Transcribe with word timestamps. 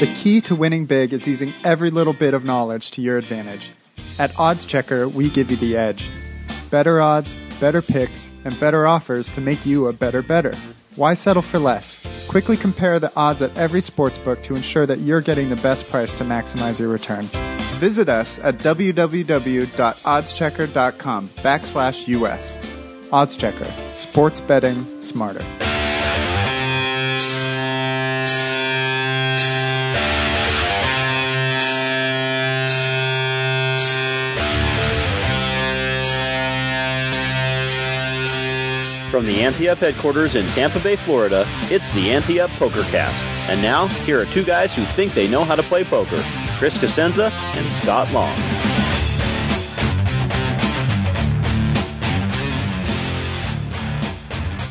The 0.00 0.12
key 0.12 0.40
to 0.40 0.56
winning 0.56 0.86
big 0.86 1.12
is 1.12 1.28
using 1.28 1.52
every 1.62 1.88
little 1.88 2.12
bit 2.12 2.34
of 2.34 2.44
knowledge 2.44 2.90
to 2.92 3.00
your 3.00 3.16
advantage. 3.16 3.70
At 4.18 4.36
Odds 4.36 4.64
Checker, 4.64 5.08
we 5.08 5.30
give 5.30 5.52
you 5.52 5.56
the 5.56 5.76
edge. 5.76 6.10
Better 6.68 7.00
odds, 7.00 7.36
better 7.60 7.80
picks, 7.80 8.32
and 8.44 8.58
better 8.58 8.88
offers 8.88 9.30
to 9.30 9.40
make 9.40 9.64
you 9.64 9.86
a 9.86 9.92
better 9.92 10.20
better. 10.20 10.52
Why 10.96 11.14
settle 11.14 11.42
for 11.42 11.60
less? 11.60 12.08
Quickly 12.26 12.56
compare 12.56 12.98
the 12.98 13.12
odds 13.14 13.40
at 13.40 13.56
every 13.56 13.80
sportsbook 13.80 14.42
to 14.42 14.56
ensure 14.56 14.84
that 14.84 14.98
you're 14.98 15.20
getting 15.20 15.48
the 15.48 15.54
best 15.56 15.88
price 15.88 16.16
to 16.16 16.24
maximize 16.24 16.80
your 16.80 16.88
return. 16.88 17.26
Visit 17.78 18.08
us 18.08 18.40
at 18.40 18.58
www.oddschecker.com 18.58 21.28
backslash 21.28 22.08
US. 22.08 22.58
Odds 23.12 23.36
Checker. 23.36 23.90
Sports 23.90 24.40
betting 24.40 25.00
smarter. 25.00 25.44
From 39.14 39.26
the 39.26 39.44
Ante 39.44 39.68
Up 39.68 39.78
headquarters 39.78 40.34
in 40.34 40.44
Tampa 40.46 40.80
Bay, 40.80 40.96
Florida, 40.96 41.46
it's 41.70 41.92
the 41.92 42.10
Ante 42.10 42.40
Up 42.40 42.50
PokerCast. 42.50 43.48
And 43.48 43.62
now, 43.62 43.86
here 43.86 44.20
are 44.20 44.24
two 44.24 44.42
guys 44.42 44.74
who 44.74 44.82
think 44.82 45.12
they 45.12 45.28
know 45.28 45.44
how 45.44 45.54
to 45.54 45.62
play 45.62 45.84
poker 45.84 46.20
Chris 46.58 46.76
Cosenza 46.76 47.30
and 47.30 47.70
Scott 47.70 48.12
Long. 48.12 48.34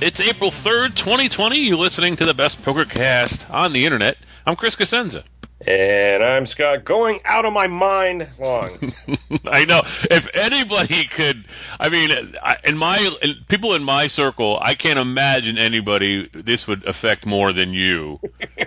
It's 0.01 0.19
April 0.19 0.51
3rd, 0.51 0.95
2020. 0.95 1.57
You're 1.61 1.77
listening 1.77 2.17
to 2.17 2.25
the 2.25 2.33
best 2.33 2.61
poker 2.61 2.83
cast 2.83 3.49
on 3.49 3.71
the 3.71 3.85
internet. 3.85 4.17
I'm 4.45 4.57
Chris 4.57 4.75
Cosenza. 4.75 5.23
And 5.65 6.23
I'm 6.23 6.45
Scott, 6.45 6.83
going 6.83 7.21
out 7.23 7.45
of 7.45 7.53
my 7.53 7.67
mind 7.67 8.27
long. 8.37 8.93
I 9.45 9.63
know. 9.65 9.81
If 10.11 10.27
anybody 10.33 11.05
could, 11.05 11.45
I 11.79 11.89
mean, 11.89 12.11
in 12.65 12.77
my 12.77 13.15
in, 13.21 13.35
people 13.47 13.73
in 13.73 13.83
my 13.83 14.07
circle, 14.07 14.59
I 14.61 14.75
can't 14.75 14.99
imagine 14.99 15.57
anybody 15.57 16.27
this 16.33 16.67
would 16.67 16.85
affect 16.85 17.25
more 17.25 17.53
than 17.53 17.73
you. 17.73 18.19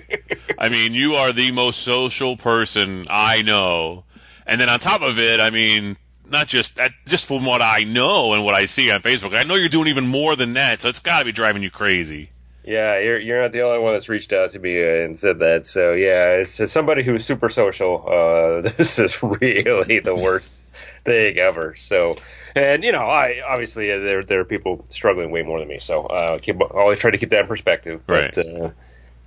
I 0.58 0.70
mean, 0.70 0.94
you 0.94 1.14
are 1.14 1.32
the 1.32 1.50
most 1.50 1.80
social 1.80 2.36
person 2.36 3.04
I 3.10 3.42
know, 3.42 4.04
and 4.46 4.58
then 4.60 4.70
on 4.70 4.78
top 4.78 5.02
of 5.02 5.18
it, 5.18 5.38
I 5.38 5.50
mean, 5.50 5.98
not 6.30 6.46
just 6.46 6.76
that, 6.76 6.92
just 7.04 7.26
from 7.28 7.44
what 7.44 7.60
I 7.60 7.84
know 7.84 8.32
and 8.32 8.42
what 8.42 8.54
I 8.54 8.64
see 8.64 8.90
on 8.90 9.02
Facebook, 9.02 9.36
I 9.36 9.42
know 9.42 9.54
you're 9.54 9.68
doing 9.68 9.88
even 9.88 10.06
more 10.06 10.34
than 10.34 10.54
that. 10.54 10.80
So 10.80 10.88
it's 10.88 11.00
got 11.00 11.18
to 11.18 11.24
be 11.26 11.32
driving 11.32 11.62
you 11.62 11.70
crazy. 11.70 12.30
Yeah, 12.66 12.98
you're 12.98 13.20
you're 13.20 13.42
not 13.42 13.52
the 13.52 13.62
only 13.62 13.78
one 13.78 13.92
that's 13.92 14.08
reached 14.08 14.32
out 14.32 14.50
to 14.50 14.58
me 14.58 14.82
and 14.82 15.18
said 15.18 15.38
that. 15.38 15.66
So 15.66 15.92
yeah, 15.92 16.42
it's 16.42 16.72
somebody 16.72 17.04
who's 17.04 17.24
super 17.24 17.48
social. 17.48 18.04
Uh, 18.06 18.68
this 18.76 18.98
is 18.98 19.22
really 19.22 20.00
the 20.00 20.16
worst 20.16 20.58
thing 21.04 21.38
ever. 21.38 21.76
So, 21.76 22.16
and 22.56 22.82
you 22.82 22.90
know, 22.90 23.06
I 23.06 23.40
obviously 23.46 23.92
uh, 23.92 24.00
there 24.00 24.24
there 24.24 24.40
are 24.40 24.44
people 24.44 24.84
struggling 24.90 25.30
way 25.30 25.42
more 25.42 25.60
than 25.60 25.68
me. 25.68 25.78
So 25.78 26.06
uh, 26.06 26.38
keep 26.38 26.60
always 26.60 26.98
try 26.98 27.12
to 27.12 27.18
keep 27.18 27.30
that 27.30 27.42
in 27.42 27.46
perspective. 27.46 28.02
Right. 28.08 28.34
But, 28.34 28.74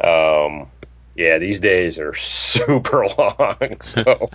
uh, 0.01 0.45
um, 0.45 0.67
yeah, 1.15 1.37
these 1.37 1.59
days 1.59 1.99
are 1.99 2.13
super 2.15 3.07
long. 3.07 3.57
So, 3.81 4.29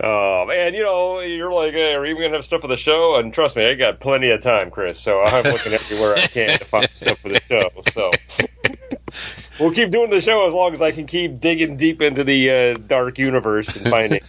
um, 0.00 0.50
and 0.50 0.74
you 0.74 0.82
know, 0.82 1.20
you're 1.20 1.52
like, 1.52 1.72
hey, 1.72 1.94
are 1.94 2.04
you 2.04 2.12
even 2.12 2.22
gonna 2.22 2.36
have 2.36 2.44
stuff 2.44 2.62
for 2.62 2.68
the 2.68 2.76
show? 2.76 3.16
And 3.16 3.32
trust 3.32 3.56
me, 3.56 3.66
I 3.66 3.74
got 3.74 4.00
plenty 4.00 4.30
of 4.30 4.42
time, 4.42 4.70
Chris. 4.70 5.00
So 5.00 5.20
I'm 5.20 5.44
looking 5.44 5.72
everywhere 5.72 6.16
I 6.16 6.26
can 6.26 6.58
to 6.58 6.64
find 6.64 6.88
stuff 6.94 7.18
for 7.18 7.28
the 7.28 7.40
show. 7.48 7.70
So. 7.92 8.10
we'll 9.60 9.72
keep 9.72 9.90
doing 9.90 10.10
the 10.10 10.20
show 10.20 10.46
as 10.46 10.54
long 10.54 10.72
as 10.72 10.80
I 10.80 10.92
can 10.92 11.06
keep 11.06 11.40
digging 11.40 11.76
deep 11.76 12.00
into 12.00 12.24
the 12.24 12.50
uh, 12.50 12.74
dark 12.78 13.18
universe 13.18 13.76
and 13.76 13.88
finding 13.88 14.20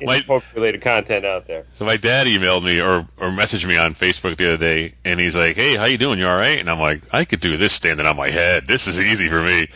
my, 0.00 0.22
related 0.54 0.80
content 0.80 1.24
out 1.24 1.46
there. 1.46 1.66
So 1.78 1.84
My 1.84 1.96
dad 1.96 2.26
emailed 2.26 2.64
me 2.64 2.80
or, 2.80 3.06
or 3.18 3.30
messaged 3.30 3.66
me 3.66 3.76
on 3.76 3.94
Facebook 3.94 4.36
the 4.36 4.54
other 4.54 4.56
day, 4.56 4.94
and 5.04 5.20
he's 5.20 5.36
like, 5.36 5.56
"Hey, 5.56 5.76
how 5.76 5.84
you 5.84 5.98
doing? 5.98 6.18
You 6.18 6.28
all 6.28 6.36
right?" 6.36 6.58
And 6.58 6.70
I'm 6.70 6.80
like, 6.80 7.02
"I 7.12 7.24
could 7.24 7.40
do 7.40 7.56
this 7.56 7.72
standing 7.72 8.06
on 8.06 8.16
my 8.16 8.30
head. 8.30 8.66
This 8.66 8.86
is 8.86 9.00
easy 9.00 9.28
for 9.28 9.42
me. 9.42 9.68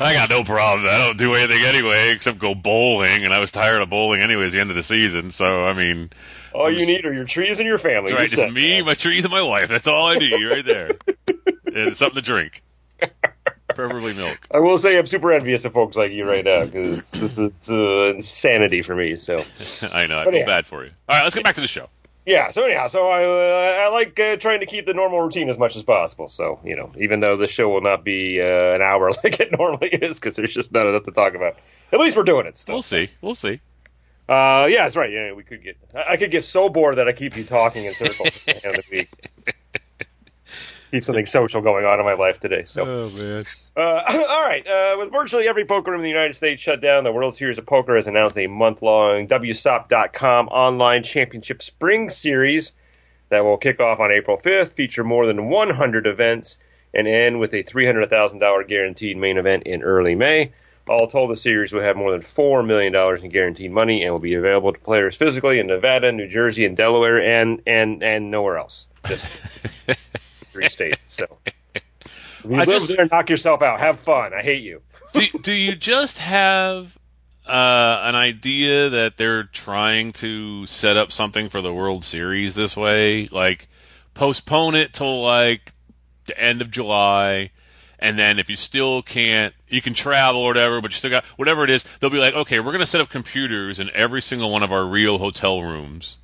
I 0.00 0.14
got 0.14 0.30
no 0.30 0.42
problem. 0.44 0.88
I 0.88 0.98
don't 0.98 1.18
do 1.18 1.34
anything 1.34 1.62
anyway 1.62 2.10
except 2.12 2.38
go 2.38 2.54
bowling, 2.54 3.24
and 3.24 3.34
I 3.34 3.38
was 3.38 3.52
tired 3.52 3.82
of 3.82 3.90
bowling 3.90 4.22
anyway 4.22 4.46
at 4.46 4.52
the 4.52 4.60
end 4.60 4.70
of 4.70 4.76
the 4.76 4.82
season. 4.82 5.30
So 5.30 5.66
I 5.66 5.74
mean." 5.74 6.10
All 6.52 6.66
I'm 6.66 6.72
you 6.72 6.78
just, 6.78 6.88
need 6.88 7.04
are 7.04 7.12
your 7.12 7.26
trees 7.26 7.58
and 7.58 7.68
your 7.68 7.78
family. 7.78 8.10
That's 8.10 8.20
right, 8.20 8.30
just 8.30 8.52
me, 8.52 8.78
man. 8.78 8.86
my 8.86 8.94
trees, 8.94 9.24
and 9.24 9.32
my 9.32 9.42
wife. 9.42 9.68
That's 9.68 9.86
all 9.86 10.08
I 10.08 10.16
need 10.16 10.42
right 10.42 10.64
there. 10.64 10.92
and 11.74 11.96
something 11.96 12.16
to 12.16 12.22
drink. 12.22 12.62
Preferably 13.68 14.14
milk. 14.14 14.38
I 14.50 14.58
will 14.58 14.78
say 14.78 14.98
I'm 14.98 15.06
super 15.06 15.32
envious 15.32 15.64
of 15.64 15.72
folks 15.72 15.96
like 15.96 16.12
you 16.12 16.24
right 16.24 16.44
now 16.44 16.64
because 16.64 16.98
it's, 17.14 17.38
it's 17.38 17.70
uh, 17.70 18.14
insanity 18.16 18.82
for 18.82 18.96
me. 18.96 19.16
So 19.16 19.36
I 19.82 20.06
know 20.06 20.18
I 20.18 20.24
but 20.24 20.30
feel 20.30 20.40
yeah. 20.40 20.46
bad 20.46 20.66
for 20.66 20.84
you. 20.84 20.90
All 21.08 21.16
right, 21.16 21.22
let's 21.22 21.34
get 21.34 21.44
back 21.44 21.54
to 21.54 21.60
the 21.60 21.68
show. 21.68 21.88
Yeah. 22.30 22.50
So 22.50 22.64
anyhow, 22.64 22.86
so 22.86 23.08
I 23.08 23.24
uh, 23.24 23.86
I 23.86 23.88
like 23.88 24.18
uh, 24.20 24.36
trying 24.36 24.60
to 24.60 24.66
keep 24.66 24.86
the 24.86 24.94
normal 24.94 25.20
routine 25.20 25.50
as 25.50 25.58
much 25.58 25.74
as 25.76 25.82
possible. 25.82 26.28
So 26.28 26.60
you 26.64 26.76
know, 26.76 26.92
even 26.96 27.20
though 27.20 27.36
the 27.36 27.48
show 27.48 27.68
will 27.68 27.80
not 27.80 28.04
be 28.04 28.40
uh, 28.40 28.44
an 28.44 28.82
hour 28.82 29.10
like 29.24 29.40
it 29.40 29.50
normally 29.50 29.88
is 29.88 30.18
because 30.18 30.36
there's 30.36 30.54
just 30.54 30.72
not 30.72 30.86
enough 30.86 31.02
to 31.04 31.12
talk 31.12 31.34
about. 31.34 31.56
At 31.92 31.98
least 31.98 32.16
we're 32.16 32.22
doing 32.22 32.46
it. 32.46 32.56
Still. 32.56 32.76
We'll 32.76 32.82
see. 32.82 33.10
We'll 33.20 33.34
see. 33.34 33.60
Uh, 34.28 34.68
yeah, 34.70 34.84
that's 34.84 34.94
right. 34.94 35.10
Yeah, 35.10 35.32
we 35.32 35.42
could 35.42 35.64
get. 35.64 35.76
I 35.94 36.16
could 36.16 36.30
get 36.30 36.44
so 36.44 36.68
bored 36.68 36.96
that 36.96 37.08
I 37.08 37.12
keep 37.12 37.36
you 37.36 37.42
talking 37.42 37.84
in 37.84 37.94
circles 37.94 38.44
at 38.46 38.62
the 38.62 38.66
end 38.66 38.78
of 38.78 38.84
the 38.84 38.96
week 38.96 39.10
keep 40.90 41.04
something 41.04 41.26
social 41.26 41.60
going 41.60 41.84
on 41.84 41.98
in 41.98 42.04
my 42.04 42.14
life 42.14 42.40
today. 42.40 42.64
So, 42.64 42.84
oh 42.84 43.10
man. 43.10 43.44
Uh, 43.80 44.02
all 44.28 44.46
right. 44.46 44.66
Uh, 44.66 44.96
with 44.98 45.10
virtually 45.10 45.48
every 45.48 45.64
poker 45.64 45.90
room 45.90 46.00
in 46.00 46.04
the 46.04 46.10
United 46.10 46.34
States 46.34 46.60
shut 46.60 46.82
down, 46.82 47.02
the 47.02 47.12
World 47.12 47.34
Series 47.34 47.56
of 47.56 47.64
Poker 47.64 47.96
has 47.96 48.06
announced 48.06 48.36
a 48.36 48.46
month-long 48.46 49.26
WSOP.com 49.26 50.48
online 50.48 51.02
championship 51.02 51.62
spring 51.62 52.10
series 52.10 52.72
that 53.30 53.42
will 53.42 53.56
kick 53.56 53.80
off 53.80 53.98
on 53.98 54.12
April 54.12 54.36
5th, 54.36 54.72
feature 54.72 55.02
more 55.02 55.26
than 55.26 55.48
100 55.48 56.06
events, 56.06 56.58
and 56.92 57.08
end 57.08 57.40
with 57.40 57.54
a 57.54 57.62
$300,000 57.62 58.68
guaranteed 58.68 59.16
main 59.16 59.38
event 59.38 59.62
in 59.62 59.82
early 59.82 60.14
May. 60.14 60.52
All 60.86 61.06
told, 61.06 61.30
the 61.30 61.36
series 61.36 61.72
will 61.72 61.82
have 61.82 61.96
more 61.96 62.10
than 62.10 62.20
$4 62.20 62.66
million 62.66 62.94
in 63.24 63.30
guaranteed 63.30 63.70
money 63.70 64.02
and 64.02 64.12
will 64.12 64.18
be 64.18 64.34
available 64.34 64.72
to 64.74 64.80
players 64.80 65.16
physically 65.16 65.58
in 65.58 65.68
Nevada, 65.68 66.12
New 66.12 66.28
Jersey, 66.28 66.66
and 66.66 66.76
Delaware, 66.76 67.22
and, 67.22 67.62
and, 67.66 68.02
and 68.02 68.30
nowhere 68.30 68.58
else. 68.58 68.90
Just 69.06 69.24
three 70.50 70.68
states. 70.68 70.98
So 71.06 71.38
if 72.44 72.50
you 72.50 72.56
I 72.56 72.64
live 72.64 72.68
just, 72.68 72.88
there, 72.88 73.00
and 73.00 73.10
knock 73.10 73.30
yourself 73.30 73.62
out. 73.62 73.80
Have 73.80 73.98
fun. 73.98 74.32
I 74.34 74.42
hate 74.42 74.62
you. 74.62 74.82
do, 75.12 75.26
do 75.40 75.52
you 75.52 75.74
just 75.76 76.18
have 76.18 76.98
uh, 77.46 78.00
an 78.04 78.14
idea 78.14 78.88
that 78.90 79.16
they're 79.16 79.44
trying 79.44 80.12
to 80.14 80.66
set 80.66 80.96
up 80.96 81.12
something 81.12 81.48
for 81.48 81.62
the 81.62 81.72
World 81.72 82.04
Series 82.04 82.54
this 82.54 82.76
way? 82.76 83.28
Like 83.28 83.68
postpone 84.14 84.74
it 84.74 84.92
till 84.92 85.22
like 85.22 85.72
the 86.26 86.38
end 86.38 86.62
of 86.62 86.70
July. 86.70 87.50
And 87.98 88.18
then 88.18 88.38
if 88.38 88.48
you 88.48 88.56
still 88.56 89.02
can't, 89.02 89.54
you 89.68 89.82
can 89.82 89.92
travel 89.92 90.40
or 90.40 90.46
whatever, 90.46 90.80
but 90.80 90.90
you 90.90 90.96
still 90.96 91.10
got 91.10 91.24
whatever 91.36 91.64
it 91.64 91.70
is. 91.70 91.84
They'll 91.98 92.08
be 92.08 92.18
like, 92.18 92.34
okay, 92.34 92.58
we're 92.58 92.72
going 92.72 92.80
to 92.80 92.86
set 92.86 93.00
up 93.00 93.10
computers 93.10 93.78
in 93.78 93.90
every 93.92 94.22
single 94.22 94.50
one 94.50 94.62
of 94.62 94.72
our 94.72 94.86
real 94.86 95.18
hotel 95.18 95.62
rooms 95.62 96.16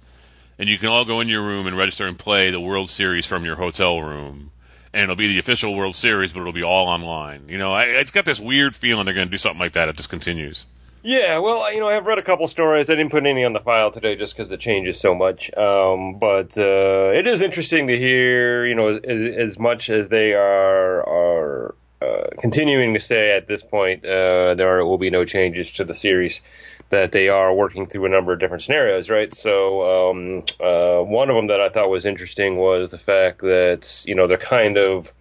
and 0.59 0.69
you 0.69 0.79
can 0.79 0.89
all 0.89 1.05
go 1.05 1.21
in 1.21 1.29
your 1.29 1.43
room 1.43 1.67
and 1.67 1.77
register 1.77 2.07
and 2.07 2.19
play 2.19 2.51
the 2.51 2.61
World 2.61 2.91
Series 2.91 3.27
from 3.27 3.45
your 3.45 3.57
hotel 3.57 4.01
room. 4.01 4.51
And 4.97 5.03
it'll 5.05 5.17
be 5.17 5.29
the 5.29 5.39
official 5.39 5.75
World 5.75 5.95
Series, 5.95 6.33
but 6.33 6.41
it'll 6.41 6.55
be 6.55 6.63
all 6.63 6.89
online. 6.89 7.49
You 7.49 7.59
know, 7.59 7.75
I, 7.75 7.83
it's 7.85 8.11
got 8.11 8.25
this 8.25 8.41
weird 8.41 8.75
feeling 8.75 9.05
they're 9.05 9.15
going 9.15 9.29
to 9.29 9.31
do 9.31 9.37
something 9.37 9.61
like 9.61 9.73
that 9.73 9.91
if 9.91 9.97
this 9.97 10.07
continues. 10.07 10.65
Yeah, 11.03 11.39
well, 11.39 11.71
you 11.73 11.81
know, 11.81 11.89
I've 11.89 12.07
read 12.07 12.19
a 12.19 12.23
couple 12.23 12.49
stories. 12.49 12.89
I 12.89 12.95
didn't 12.95 13.11
put 13.11 13.27
any 13.27 13.45
on 13.45 13.53
the 13.53 13.61
file 13.61 13.93
today 13.93 14.17
just 14.17 14.35
because 14.35 14.51
it 14.51 14.59
changes 14.59 14.99
so 14.99 15.15
much. 15.15 15.55
Um, 15.55 16.19
but 16.19 16.57
uh, 16.57 17.13
it 17.15 17.27
is 17.27 17.43
interesting 17.43 17.89
to 17.89 17.99
hear, 17.99 18.67
you 18.67 18.75
know, 18.75 18.97
as, 18.97 19.51
as 19.51 19.59
much 19.59 19.91
as 19.91 20.09
they 20.09 20.33
are 20.33 21.07
are 21.07 21.75
uh, 22.01 22.29
continuing 22.41 22.95
to 22.95 23.01
say 23.01 23.37
at 23.37 23.49
this 23.49 23.63
point 23.63 24.05
uh, 24.05 24.55
there 24.55 24.85
will 24.85 24.99
be 24.99 25.11
no 25.11 25.25
changes 25.25 25.73
to 25.73 25.85
the 25.85 25.95
series 25.95 26.41
that 26.91 27.13
they 27.13 27.29
are 27.29 27.53
working 27.53 27.87
through 27.87 28.07
a 28.07 28.09
number 28.09 28.33
of 28.33 28.39
different 28.39 28.63
scenarios, 28.63 29.11
right? 29.11 29.33
So 29.35 30.11
um, 30.11 30.45
uh, 30.61 31.03
one 31.03 31.31
of 31.31 31.37
them 31.37 31.49
that 31.49 31.61
I 31.61 31.69
thought 31.69 31.91
was 31.91 32.07
interesting 32.07 32.57
was 32.57 32.91
the 32.91 32.99
fact 32.99 33.41
that 33.41 34.05
you 34.07 34.15
know 34.15 34.27
they're 34.27 34.39
kind 34.39 34.77
of 34.77 35.13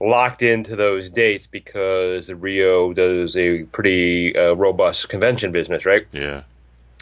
locked 0.00 0.42
into 0.42 0.76
those 0.76 1.08
dates 1.10 1.46
because 1.46 2.30
Rio 2.30 2.92
does 2.92 3.36
a 3.36 3.64
pretty 3.64 4.36
uh, 4.36 4.54
robust 4.54 5.08
convention 5.08 5.52
business, 5.52 5.86
right? 5.86 6.06
Yeah. 6.12 6.42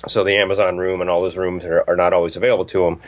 So 0.08 0.24
the 0.24 0.36
Amazon 0.36 0.78
room 0.78 1.00
and 1.00 1.08
all 1.08 1.22
those 1.22 1.36
rooms 1.36 1.64
are, 1.64 1.84
are 1.86 1.96
not 1.96 2.12
always 2.12 2.36
available 2.36 2.64
to 2.66 2.84
them. 2.84 3.00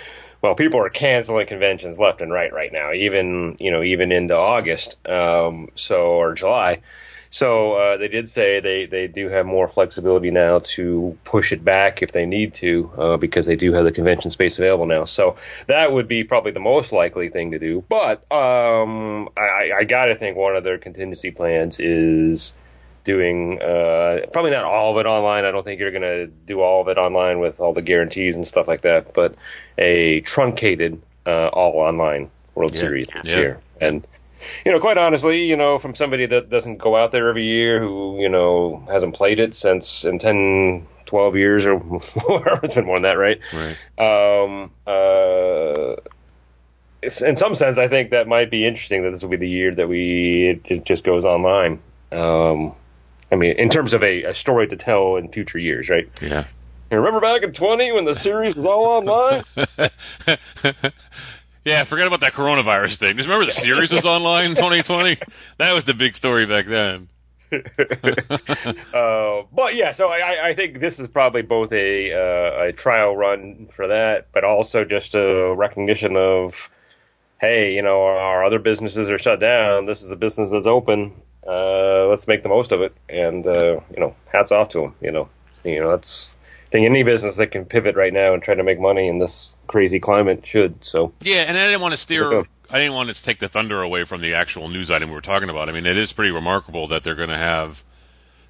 Well, 0.42 0.54
people 0.54 0.80
are 0.80 0.90
canceling 0.90 1.46
conventions 1.46 1.98
left 1.98 2.20
and 2.20 2.30
right 2.30 2.52
right 2.52 2.72
now, 2.72 2.92
even 2.92 3.56
you 3.58 3.70
know 3.70 3.82
even 3.82 4.12
into 4.12 4.36
August, 4.36 4.98
um, 5.08 5.70
so 5.76 6.02
or 6.02 6.34
July. 6.34 6.82
So 7.34 7.72
uh, 7.72 7.96
they 7.96 8.06
did 8.06 8.28
say 8.28 8.60
they, 8.60 8.86
they 8.86 9.08
do 9.08 9.28
have 9.28 9.44
more 9.44 9.66
flexibility 9.66 10.30
now 10.30 10.60
to 10.76 11.18
push 11.24 11.50
it 11.50 11.64
back 11.64 12.00
if 12.00 12.12
they 12.12 12.26
need 12.26 12.54
to, 12.54 12.92
uh, 12.96 13.16
because 13.16 13.44
they 13.44 13.56
do 13.56 13.72
have 13.72 13.82
the 13.82 13.90
convention 13.90 14.30
space 14.30 14.56
available 14.60 14.86
now. 14.86 15.04
So 15.04 15.34
that 15.66 15.90
would 15.90 16.06
be 16.06 16.22
probably 16.22 16.52
the 16.52 16.60
most 16.60 16.92
likely 16.92 17.30
thing 17.30 17.50
to 17.50 17.58
do. 17.58 17.84
But 17.88 18.18
um, 18.30 19.30
I, 19.36 19.72
I 19.78 19.82
got 19.82 20.04
to 20.04 20.14
think 20.14 20.36
one 20.36 20.54
of 20.54 20.62
their 20.62 20.78
contingency 20.78 21.32
plans 21.32 21.80
is 21.80 22.54
doing 23.02 23.60
uh, 23.60 24.26
probably 24.32 24.52
not 24.52 24.64
all 24.64 24.96
of 24.96 25.04
it 25.04 25.08
online. 25.08 25.44
I 25.44 25.50
don't 25.50 25.64
think 25.64 25.80
you're 25.80 25.90
going 25.90 26.02
to 26.02 26.28
do 26.28 26.60
all 26.60 26.82
of 26.82 26.86
it 26.86 26.98
online 26.98 27.40
with 27.40 27.58
all 27.58 27.72
the 27.72 27.82
guarantees 27.82 28.36
and 28.36 28.46
stuff 28.46 28.68
like 28.68 28.82
that, 28.82 29.12
but 29.12 29.34
a 29.76 30.20
truncated 30.20 31.02
uh, 31.26 31.48
all 31.48 31.80
online 31.80 32.30
World 32.54 32.74
Yeah. 32.74 32.80
Series 32.80 33.08
this 33.08 33.26
Yeah. 33.26 33.36
year. 33.36 33.60
And 33.80 34.06
you 34.64 34.72
know, 34.72 34.80
quite 34.80 34.98
honestly, 34.98 35.44
you 35.44 35.56
know, 35.56 35.78
from 35.78 35.94
somebody 35.94 36.26
that 36.26 36.50
doesn't 36.50 36.78
go 36.78 36.96
out 36.96 37.12
there 37.12 37.28
every 37.28 37.44
year, 37.44 37.80
who 37.80 38.18
you 38.20 38.28
know 38.28 38.86
hasn't 38.90 39.14
played 39.14 39.40
it 39.40 39.54
since 39.54 40.04
in 40.04 40.18
10, 40.18 40.86
12 41.06 41.36
years 41.36 41.66
or 41.66 41.78
more, 42.28 42.60
it's 42.62 42.74
been 42.74 42.86
more 42.86 42.96
than 42.96 43.02
that, 43.02 43.18
right? 43.18 43.40
Right. 43.52 44.42
Um, 44.42 44.70
uh, 44.86 45.96
in 47.02 47.36
some 47.36 47.54
sense, 47.54 47.78
I 47.78 47.88
think 47.88 48.10
that 48.10 48.26
might 48.26 48.50
be 48.50 48.66
interesting 48.66 49.02
that 49.02 49.10
this 49.10 49.22
will 49.22 49.30
be 49.30 49.36
the 49.36 49.48
year 49.48 49.74
that 49.74 49.88
we 49.88 50.48
it, 50.48 50.62
it 50.70 50.84
just 50.84 51.04
goes 51.04 51.24
online. 51.24 51.80
Um, 52.12 52.74
I 53.30 53.36
mean, 53.36 53.58
in 53.58 53.68
terms 53.68 53.94
of 53.94 54.02
a, 54.02 54.24
a 54.24 54.34
story 54.34 54.68
to 54.68 54.76
tell 54.76 55.16
in 55.16 55.28
future 55.28 55.58
years, 55.58 55.88
right? 55.88 56.08
Yeah. 56.22 56.44
You 56.90 56.98
remember 56.98 57.20
back 57.20 57.42
in 57.42 57.52
20 57.52 57.92
when 57.92 58.04
the 58.04 58.14
series 58.14 58.54
was 58.56 58.66
all 58.66 58.84
online? 58.84 59.44
Yeah, 61.64 61.84
forget 61.84 62.06
about 62.06 62.20
that 62.20 62.32
coronavirus 62.32 62.96
thing. 62.96 63.16
Just 63.16 63.28
remember 63.28 63.46
the 63.46 63.52
series 63.52 63.90
was 63.90 64.04
online 64.04 64.44
in 64.44 64.54
2020? 64.54 65.16
That 65.56 65.74
was 65.74 65.84
the 65.84 65.94
big 65.94 66.16
story 66.16 66.46
back 66.46 66.66
then. 66.66 67.08
Uh, 68.94 69.42
but 69.52 69.74
yeah, 69.74 69.92
so 69.92 70.08
I, 70.08 70.48
I 70.48 70.54
think 70.54 70.80
this 70.80 70.98
is 70.98 71.08
probably 71.08 71.42
both 71.42 71.72
a 71.72 72.12
uh, 72.12 72.64
a 72.66 72.72
trial 72.72 73.16
run 73.16 73.68
for 73.72 73.88
that, 73.88 74.28
but 74.32 74.44
also 74.44 74.84
just 74.84 75.14
a 75.14 75.54
recognition 75.54 76.16
of, 76.16 76.70
hey, 77.40 77.74
you 77.74 77.82
know, 77.82 78.02
our 78.02 78.44
other 78.44 78.58
businesses 78.58 79.10
are 79.10 79.18
shut 79.18 79.40
down. 79.40 79.86
This 79.86 80.02
is 80.02 80.10
a 80.10 80.16
business 80.16 80.50
that's 80.50 80.66
open. 80.66 81.12
Uh, 81.46 82.06
let's 82.06 82.26
make 82.28 82.42
the 82.42 82.48
most 82.48 82.72
of 82.72 82.82
it, 82.82 82.94
and 83.08 83.46
uh, 83.46 83.80
you 83.90 83.98
know, 84.00 84.14
hats 84.32 84.52
off 84.52 84.68
to 84.70 84.80
them. 84.80 84.94
You 85.00 85.12
know, 85.12 85.28
you 85.64 85.80
know, 85.80 85.90
that's 85.90 86.38
Any 86.74 87.02
business 87.02 87.36
that 87.36 87.48
can 87.48 87.64
pivot 87.64 87.94
right 87.94 88.12
now 88.12 88.34
and 88.34 88.42
try 88.42 88.54
to 88.54 88.62
make 88.62 88.80
money 88.80 89.08
in 89.08 89.18
this 89.18 89.54
crazy 89.66 90.00
climate 90.00 90.46
should. 90.46 90.82
So 90.82 91.12
Yeah, 91.20 91.42
and 91.42 91.56
I 91.56 91.66
didn't 91.66 91.80
want 91.80 91.92
to 91.92 91.96
steer. 91.96 92.44
I 92.70 92.78
didn't 92.78 92.94
want 92.94 93.14
to 93.14 93.22
take 93.22 93.38
the 93.38 93.48
thunder 93.48 93.82
away 93.82 94.04
from 94.04 94.20
the 94.20 94.34
actual 94.34 94.68
news 94.68 94.90
item 94.90 95.10
we 95.10 95.14
were 95.14 95.20
talking 95.20 95.50
about. 95.50 95.68
I 95.68 95.72
mean, 95.72 95.86
it 95.86 95.96
is 95.96 96.12
pretty 96.12 96.32
remarkable 96.32 96.86
that 96.88 97.02
they're 97.02 97.14
going 97.14 97.28
to 97.28 97.38
have 97.38 97.84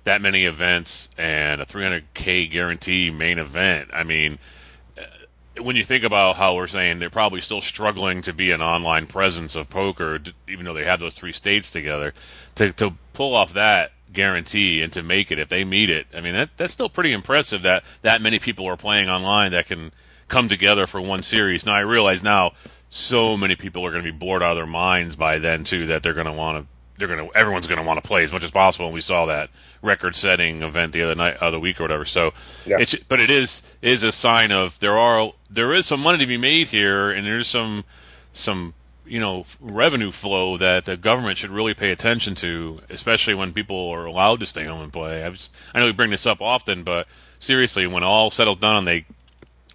that 0.04 0.22
many 0.22 0.44
events 0.44 1.08
and 1.18 1.60
a 1.60 1.66
300k 1.66 2.50
guarantee 2.50 3.10
main 3.10 3.38
event. 3.38 3.90
I 3.92 4.04
mean, 4.04 4.38
uh, 4.96 5.62
when 5.62 5.76
you 5.76 5.84
think 5.84 6.04
about 6.04 6.36
how 6.36 6.54
we're 6.54 6.66
saying 6.66 7.00
they're 7.00 7.10
probably 7.10 7.40
still 7.40 7.60
struggling 7.60 8.22
to 8.22 8.32
be 8.32 8.50
an 8.50 8.62
online 8.62 9.06
presence 9.06 9.56
of 9.56 9.68
poker, 9.68 10.20
even 10.48 10.64
though 10.64 10.74
they 10.74 10.84
have 10.84 11.00
those 11.00 11.14
three 11.14 11.32
states 11.32 11.70
together, 11.70 12.14
to 12.54 12.72
to 12.74 12.94
pull 13.12 13.34
off 13.34 13.52
that 13.54 13.92
guarantee 14.14 14.82
and 14.82 14.92
to 14.92 15.02
make 15.02 15.30
it 15.30 15.38
if 15.38 15.48
they 15.48 15.64
meet 15.64 15.90
it. 15.90 16.06
I 16.16 16.20
mean, 16.20 16.32
that 16.34 16.50
that's 16.56 16.72
still 16.72 16.88
pretty 16.88 17.12
impressive 17.12 17.62
that 17.62 17.84
that 18.02 18.22
many 18.22 18.38
people 18.38 18.66
are 18.66 18.76
playing 18.76 19.08
online 19.08 19.52
that 19.52 19.66
can 19.66 19.92
come 20.28 20.48
together 20.48 20.86
for 20.86 21.00
one 21.00 21.22
series. 21.22 21.66
Now 21.66 21.74
I 21.74 21.80
realize 21.80 22.22
now 22.22 22.52
so 22.88 23.36
many 23.36 23.56
people 23.56 23.84
are 23.84 23.90
going 23.90 24.04
to 24.04 24.10
be 24.12 24.16
bored 24.16 24.42
out 24.42 24.52
of 24.52 24.56
their 24.56 24.66
minds 24.66 25.16
by 25.16 25.38
then 25.38 25.64
too 25.64 25.86
that 25.88 26.02
they're 26.02 26.14
going 26.14 26.26
to 26.26 26.32
want 26.32 26.58
to 26.64 26.66
they're 26.96 27.08
going 27.08 27.28
to 27.28 27.36
everyone's 27.36 27.66
going 27.66 27.80
to 27.80 27.84
want 27.84 28.00
to 28.02 28.06
play 28.06 28.22
as 28.22 28.32
much 28.32 28.44
as 28.44 28.52
possible 28.52 28.86
and 28.86 28.94
we 28.94 29.00
saw 29.00 29.26
that 29.26 29.50
record-setting 29.82 30.62
event 30.62 30.92
the 30.92 31.02
other 31.02 31.14
night 31.16 31.36
other 31.38 31.58
week 31.58 31.80
or 31.80 31.84
whatever 31.84 32.04
so 32.04 32.32
Yeah. 32.64 32.76
it's 32.78 32.94
but 33.08 33.20
it 33.20 33.30
is 33.30 33.62
is 33.82 34.04
a 34.04 34.12
sign 34.12 34.52
of 34.52 34.78
there 34.78 34.96
are 34.96 35.32
there 35.50 35.74
is 35.74 35.86
some 35.86 36.00
money 36.00 36.18
to 36.18 36.26
be 36.26 36.36
made 36.36 36.68
here 36.68 37.10
and 37.10 37.26
there's 37.26 37.48
some 37.48 37.84
some 38.32 38.74
you 39.06 39.20
know 39.20 39.44
revenue 39.60 40.10
flow 40.10 40.56
that 40.56 40.84
the 40.86 40.96
government 40.96 41.38
should 41.38 41.50
really 41.50 41.74
pay 41.74 41.90
attention 41.90 42.34
to 42.34 42.80
especially 42.88 43.34
when 43.34 43.52
people 43.52 43.90
are 43.90 44.06
allowed 44.06 44.40
to 44.40 44.46
stay 44.46 44.64
home 44.64 44.80
and 44.80 44.92
play 44.92 45.22
I, 45.22 45.28
was, 45.28 45.50
I 45.74 45.80
know 45.80 45.86
we 45.86 45.92
bring 45.92 46.10
this 46.10 46.26
up 46.26 46.40
often 46.40 46.84
but 46.84 47.06
seriously 47.38 47.86
when 47.86 48.02
all 48.02 48.30
settles 48.30 48.56
down 48.56 48.76
and 48.76 48.86
they 48.86 49.04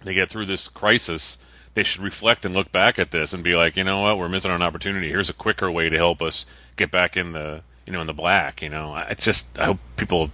they 0.02 0.14
get 0.14 0.30
through 0.30 0.46
this 0.46 0.68
crisis, 0.68 1.38
they 1.74 1.82
should 1.82 2.02
reflect 2.02 2.44
and 2.44 2.54
look 2.54 2.72
back 2.72 2.98
at 2.98 3.10
this 3.10 3.32
and 3.32 3.44
be 3.44 3.54
like, 3.54 3.76
you 3.76 3.84
know 3.84 4.00
what, 4.00 4.18
we're 4.18 4.28
missing 4.28 4.50
an 4.50 4.62
opportunity. 4.62 5.08
Here's 5.08 5.30
a 5.30 5.34
quicker 5.34 5.70
way 5.70 5.88
to 5.88 5.96
help 5.96 6.22
us 6.22 6.46
get 6.76 6.90
back 6.90 7.16
in 7.16 7.32
the, 7.32 7.62
you 7.86 7.92
know, 7.92 8.00
in 8.00 8.06
the 8.06 8.12
black. 8.12 8.62
You 8.62 8.70
know, 8.70 8.92
I 8.92 9.14
just 9.14 9.46
I 9.58 9.66
hope 9.66 9.78
people, 9.96 10.30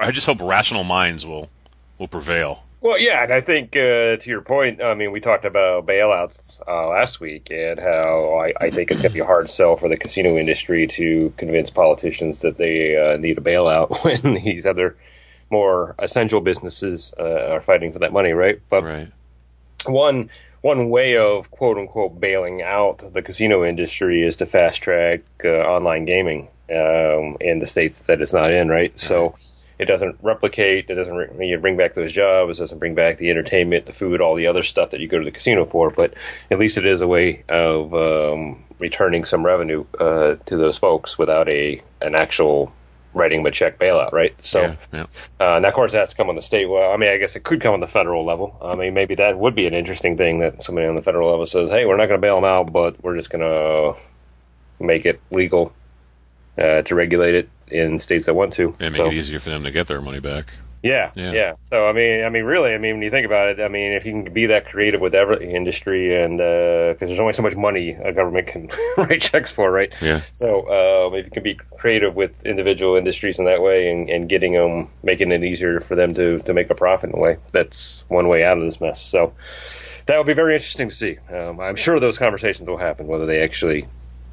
I 0.00 0.10
just 0.10 0.26
hope 0.26 0.40
rational 0.40 0.84
minds 0.84 1.26
will 1.26 1.50
will 1.98 2.08
prevail. 2.08 2.64
Well, 2.86 3.00
yeah, 3.00 3.24
and 3.24 3.32
I 3.32 3.40
think 3.40 3.74
uh, 3.74 4.16
to 4.16 4.22
your 4.26 4.42
point, 4.42 4.80
I 4.80 4.94
mean, 4.94 5.10
we 5.10 5.18
talked 5.18 5.44
about 5.44 5.86
bailouts 5.86 6.60
uh, 6.68 6.86
last 6.86 7.18
week 7.18 7.48
and 7.50 7.80
how 7.80 8.38
I, 8.38 8.52
I 8.66 8.70
think 8.70 8.92
it's 8.92 9.00
going 9.00 9.10
to 9.10 9.14
be 9.14 9.22
a 9.22 9.26
hard 9.26 9.50
sell 9.50 9.76
for 9.76 9.88
the 9.88 9.96
casino 9.96 10.36
industry 10.36 10.86
to 10.86 11.34
convince 11.36 11.70
politicians 11.70 12.42
that 12.42 12.56
they 12.56 12.96
uh, 12.96 13.16
need 13.16 13.38
a 13.38 13.40
bailout 13.40 14.04
when 14.22 14.34
these 14.34 14.66
other 14.66 14.96
more 15.50 15.96
essential 15.98 16.40
businesses 16.40 17.12
uh, 17.18 17.48
are 17.54 17.60
fighting 17.60 17.90
for 17.90 17.98
that 17.98 18.12
money, 18.12 18.30
right? 18.30 18.60
But 18.70 18.84
Right. 18.84 19.08
one 19.84 20.30
one 20.60 20.88
way 20.88 21.16
of 21.16 21.50
quote 21.50 21.78
unquote 21.78 22.20
bailing 22.20 22.62
out 22.62 22.98
the 23.12 23.22
casino 23.22 23.64
industry 23.64 24.24
is 24.24 24.36
to 24.36 24.46
fast 24.46 24.80
track 24.80 25.22
uh, 25.44 25.48
online 25.48 26.04
gaming 26.04 26.50
um, 26.70 27.36
in 27.40 27.58
the 27.58 27.66
states 27.66 28.02
that 28.02 28.20
it's 28.20 28.32
not 28.32 28.52
in, 28.52 28.68
right? 28.68 28.96
So 28.96 29.34
it 29.78 29.84
doesn't 29.84 30.16
replicate, 30.22 30.88
it 30.88 30.94
doesn't 30.94 31.40
you 31.40 31.58
bring 31.58 31.76
back 31.76 31.94
those 31.94 32.12
jobs, 32.12 32.58
it 32.58 32.62
doesn't 32.62 32.78
bring 32.78 32.94
back 32.94 33.18
the 33.18 33.30
entertainment, 33.30 33.86
the 33.86 33.92
food, 33.92 34.20
all 34.20 34.34
the 34.34 34.46
other 34.46 34.62
stuff 34.62 34.90
that 34.90 35.00
you 35.00 35.08
go 35.08 35.18
to 35.18 35.24
the 35.24 35.30
casino 35.30 35.66
for. 35.66 35.90
But 35.90 36.14
at 36.50 36.58
least 36.58 36.78
it 36.78 36.86
is 36.86 37.00
a 37.00 37.06
way 37.06 37.44
of 37.48 37.94
um, 37.94 38.64
returning 38.78 39.24
some 39.24 39.44
revenue 39.44 39.84
uh, 40.00 40.36
to 40.46 40.56
those 40.56 40.78
folks 40.78 41.18
without 41.18 41.48
a 41.48 41.82
an 42.00 42.14
actual 42.14 42.72
writing 43.12 43.40
them 43.40 43.46
a 43.46 43.50
check 43.50 43.78
bailout, 43.78 44.12
right? 44.12 44.38
So. 44.42 44.60
Yeah. 44.60 44.76
yeah. 44.92 45.06
Uh, 45.40 45.56
and 45.56 45.66
of 45.66 45.72
course, 45.72 45.92
that's 45.92 46.14
come 46.14 46.28
on 46.28 46.36
the 46.36 46.42
state. 46.42 46.66
Well, 46.66 46.92
I 46.92 46.96
mean, 46.96 47.08
I 47.08 47.16
guess 47.16 47.34
it 47.34 47.44
could 47.44 47.60
come 47.60 47.72
on 47.72 47.80
the 47.80 47.86
federal 47.86 48.24
level. 48.24 48.56
I 48.62 48.74
mean, 48.76 48.94
maybe 48.94 49.14
that 49.14 49.38
would 49.38 49.54
be 49.54 49.66
an 49.66 49.74
interesting 49.74 50.16
thing 50.16 50.40
that 50.40 50.62
somebody 50.62 50.86
on 50.86 50.96
the 50.96 51.02
federal 51.02 51.30
level 51.30 51.46
says, 51.46 51.70
"Hey, 51.70 51.86
we're 51.86 51.96
not 51.96 52.06
going 52.06 52.20
to 52.20 52.24
bail 52.26 52.36
them 52.36 52.44
out, 52.44 52.72
but 52.72 53.02
we're 53.02 53.16
just 53.16 53.30
going 53.30 53.40
to 53.40 53.98
make 54.78 55.06
it 55.06 55.20
legal 55.30 55.72
uh, 56.58 56.82
to 56.82 56.94
regulate 56.94 57.34
it 57.34 57.48
in 57.68 57.98
states 57.98 58.26
that 58.26 58.34
want 58.34 58.52
to." 58.54 58.74
And 58.80 58.92
make 58.92 58.96
So- 58.96 59.06
it 59.06 59.14
easier 59.14 59.38
for 59.38 59.50
them 59.50 59.64
to 59.64 59.70
get 59.70 59.86
their 59.86 60.00
money 60.00 60.20
back. 60.20 60.52
yeah, 60.82 61.10
Yeah. 61.16 61.32
yeah, 61.32 61.52
So 61.62 61.88
I 61.88 61.92
mean, 61.92 62.22
I 62.22 62.28
mean, 62.28 62.44
really, 62.44 62.72
I 62.72 62.78
mean, 62.78 62.94
when 62.94 63.02
you 63.02 63.10
think 63.10 63.26
about 63.26 63.48
it, 63.48 63.60
I 63.60 63.66
mean, 63.66 63.92
if 63.92 64.06
you 64.06 64.12
can 64.12 64.32
be 64.32 64.46
that 64.46 64.66
creative 64.66 65.00
with 65.00 65.14
every 65.16 65.50
industry, 65.50 66.14
and 66.22 66.38
because 66.38 67.08
there's 67.08 67.18
only 67.18 67.32
so 67.32 67.42
much 67.42 67.56
money 67.56 67.90
a 68.00 68.12
government 68.12 68.46
can 68.46 68.68
write 68.96 69.20
checks 69.20 69.50
for, 69.50 69.68
right? 69.70 69.92
Yeah. 70.00 70.20
So 70.32 71.06
um, 71.08 71.14
if 71.16 71.24
you 71.24 71.30
can 71.32 71.42
be 71.42 71.54
creative 71.76 72.14
with 72.14 72.46
individual 72.46 72.94
industries 72.96 73.38
in 73.40 73.46
that 73.46 73.62
way, 73.62 73.90
and, 73.90 74.08
and 74.08 74.28
getting 74.28 74.52
them, 74.52 74.88
making 75.02 75.32
it 75.32 75.42
easier 75.42 75.80
for 75.80 75.96
them 75.96 76.14
to 76.14 76.38
to 76.40 76.54
make 76.54 76.70
a 76.70 76.74
profit 76.76 77.10
in 77.10 77.16
a 77.16 77.20
way, 77.20 77.38
that's 77.50 78.04
one 78.08 78.28
way 78.28 78.44
out 78.44 78.56
of 78.58 78.62
this 78.64 78.80
mess. 78.80 79.00
So 79.02 79.32
that 80.06 80.18
would 80.18 80.26
be 80.26 80.34
very 80.34 80.54
interesting 80.54 80.88
to 80.90 80.94
see. 80.94 81.18
Um, 81.34 81.58
I'm 81.58 81.74
sure 81.76 81.98
those 81.98 82.16
conversations 82.18 82.68
will 82.68 82.76
happen, 82.76 83.08
whether 83.08 83.26
they 83.26 83.42
actually 83.42 83.88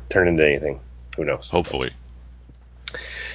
turn 0.09 0.27
into 0.27 0.45
anything. 0.45 0.81
Who 1.17 1.25
knows? 1.25 1.47
Hopefully. 1.49 1.91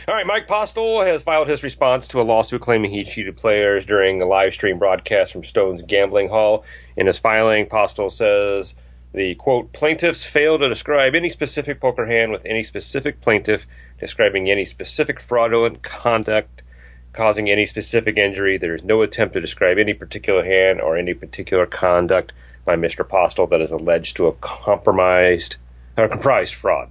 All 0.09 0.15
right, 0.15 0.27
Mike 0.27 0.49
Postle 0.49 1.03
has 1.03 1.23
filed 1.23 1.49
his 1.49 1.63
response 1.63 2.09
to 2.09 2.23
a 2.23 2.23
lawsuit 2.23 2.63
claiming 2.63 2.91
he 2.91 3.05
cheated 3.05 3.37
players 3.37 3.85
during 3.85 4.23
a 4.23 4.25
live 4.25 4.55
stream 4.55 4.79
broadcast 4.79 5.35
from 5.35 5.45
Stone's 5.45 5.83
Gambling 5.83 6.31
Hall. 6.31 6.65
In 6.97 7.07
his 7.07 7.19
filing, 7.19 7.67
Postle 7.67 8.09
says 8.09 8.75
The 9.13 9.35
quote 9.35 9.71
plaintiffs 9.75 10.25
fail 10.25 10.59
to 10.59 10.67
describe 10.67 11.15
any 11.15 11.29
specific 11.29 11.79
poker 11.79 12.07
hand 12.07 12.33
with 12.33 12.47
any 12.47 12.63
specific 12.63 13.21
plaintiff 13.21 13.67
describing 14.01 14.49
any 14.49 14.65
specific 14.65 15.21
fraudulent 15.21 15.83
conduct 15.83 16.63
causing 17.13 17.51
any 17.51 17.67
specific 17.67 18.17
injury. 18.17 18.57
There 18.57 18.75
is 18.75 18.85
no 18.85 19.03
attempt 19.03 19.35
to 19.35 19.43
describe 19.43 19.77
any 19.77 19.93
particular 19.93 20.43
hand 20.43 20.81
or 20.81 20.97
any 20.97 21.13
particular 21.13 21.67
conduct 21.67 22.33
by 22.65 22.77
Mr. 22.77 23.07
Postle 23.07 23.49
that 23.49 23.61
is 23.61 23.73
alleged 23.73 24.17
to 24.17 24.25
have 24.25 24.41
compromised 24.41 25.57
or 25.99 26.09
comprised 26.09 26.55
fraud. 26.55 26.89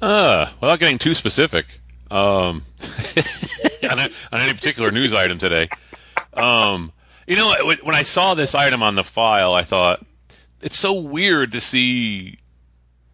Uh, 0.00 0.50
without 0.60 0.78
getting 0.78 0.98
too 0.98 1.14
specific, 1.14 1.79
um, 2.10 2.64
on, 3.90 3.98
any 4.32 4.52
particular 4.52 4.90
news 4.90 5.12
item 5.12 5.38
today, 5.38 5.68
um, 6.34 6.92
you 7.26 7.36
know, 7.36 7.54
when 7.82 7.94
I 7.94 8.02
saw 8.02 8.34
this 8.34 8.54
item 8.54 8.82
on 8.82 8.94
the 8.94 9.04
file, 9.04 9.54
I 9.54 9.62
thought 9.62 10.04
it's 10.60 10.78
so 10.78 11.00
weird 11.00 11.52
to 11.52 11.60
see 11.60 12.38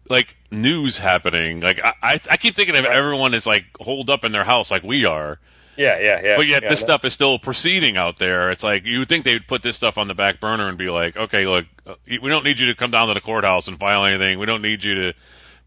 like 0.09 0.37
news 0.51 0.99
happening. 0.99 1.59
Like 1.61 1.79
I, 1.83 1.93
I 2.01 2.19
I 2.31 2.37
keep 2.37 2.55
thinking 2.55 2.75
of 2.75 2.85
everyone 2.85 3.33
is 3.33 3.45
like 3.45 3.65
holed 3.79 4.09
up 4.09 4.23
in 4.23 4.31
their 4.31 4.43
house 4.43 4.71
like 4.71 4.83
we 4.83 5.05
are. 5.05 5.39
Yeah, 5.77 5.99
yeah, 5.99 6.21
yeah. 6.23 6.35
But 6.35 6.47
yet 6.47 6.63
yeah, 6.63 6.69
this 6.69 6.79
stuff 6.79 7.05
is 7.05 7.13
still 7.13 7.37
proceeding 7.37 7.97
out 7.97 8.17
there. 8.17 8.49
It's 8.49 8.63
like 8.63 8.85
you 8.85 8.99
would 8.99 9.09
think 9.09 9.23
they 9.23 9.33
would 9.33 9.47
put 9.47 9.61
this 9.61 9.75
stuff 9.75 9.97
on 9.97 10.07
the 10.07 10.15
back 10.15 10.39
burner 10.39 10.67
and 10.67 10.77
be 10.77 10.89
like, 10.89 11.15
okay, 11.15 11.45
look, 11.45 11.65
uh, 11.85 11.95
we 12.07 12.29
don't 12.29 12.43
need 12.43 12.59
you 12.59 12.65
to 12.67 12.75
come 12.75 12.89
down 12.89 13.07
to 13.09 13.13
the 13.13 13.21
courthouse 13.21 13.67
and 13.67 13.79
file 13.79 14.03
anything. 14.03 14.39
We 14.39 14.47
don't 14.47 14.61
need 14.61 14.83
you 14.83 14.95
to. 14.95 15.13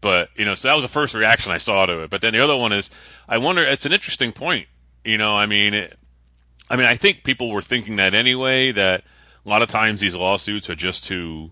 But 0.01 0.29
you 0.35 0.45
know, 0.45 0.55
so 0.55 0.67
that 0.67 0.75
was 0.75 0.83
the 0.83 0.89
first 0.89 1.13
reaction 1.13 1.51
I 1.51 1.57
saw 1.57 1.85
to 1.85 2.01
it. 2.01 2.09
But 2.09 2.21
then 2.21 2.33
the 2.33 2.43
other 2.43 2.57
one 2.57 2.73
is, 2.73 2.89
I 3.29 3.37
wonder. 3.37 3.63
It's 3.63 3.85
an 3.85 3.93
interesting 3.93 4.31
point. 4.31 4.67
You 5.05 5.17
know, 5.17 5.37
I 5.37 5.45
mean, 5.45 5.73
it, 5.73 5.97
I 6.69 6.75
mean, 6.75 6.85
I 6.85 6.95
think 6.95 7.23
people 7.23 7.51
were 7.51 7.61
thinking 7.61 7.95
that 7.97 8.13
anyway. 8.13 8.71
That 8.71 9.03
a 9.45 9.49
lot 9.49 9.61
of 9.61 9.67
times 9.69 10.01
these 10.01 10.15
lawsuits 10.15 10.69
are 10.69 10.75
just 10.75 11.03
to 11.05 11.51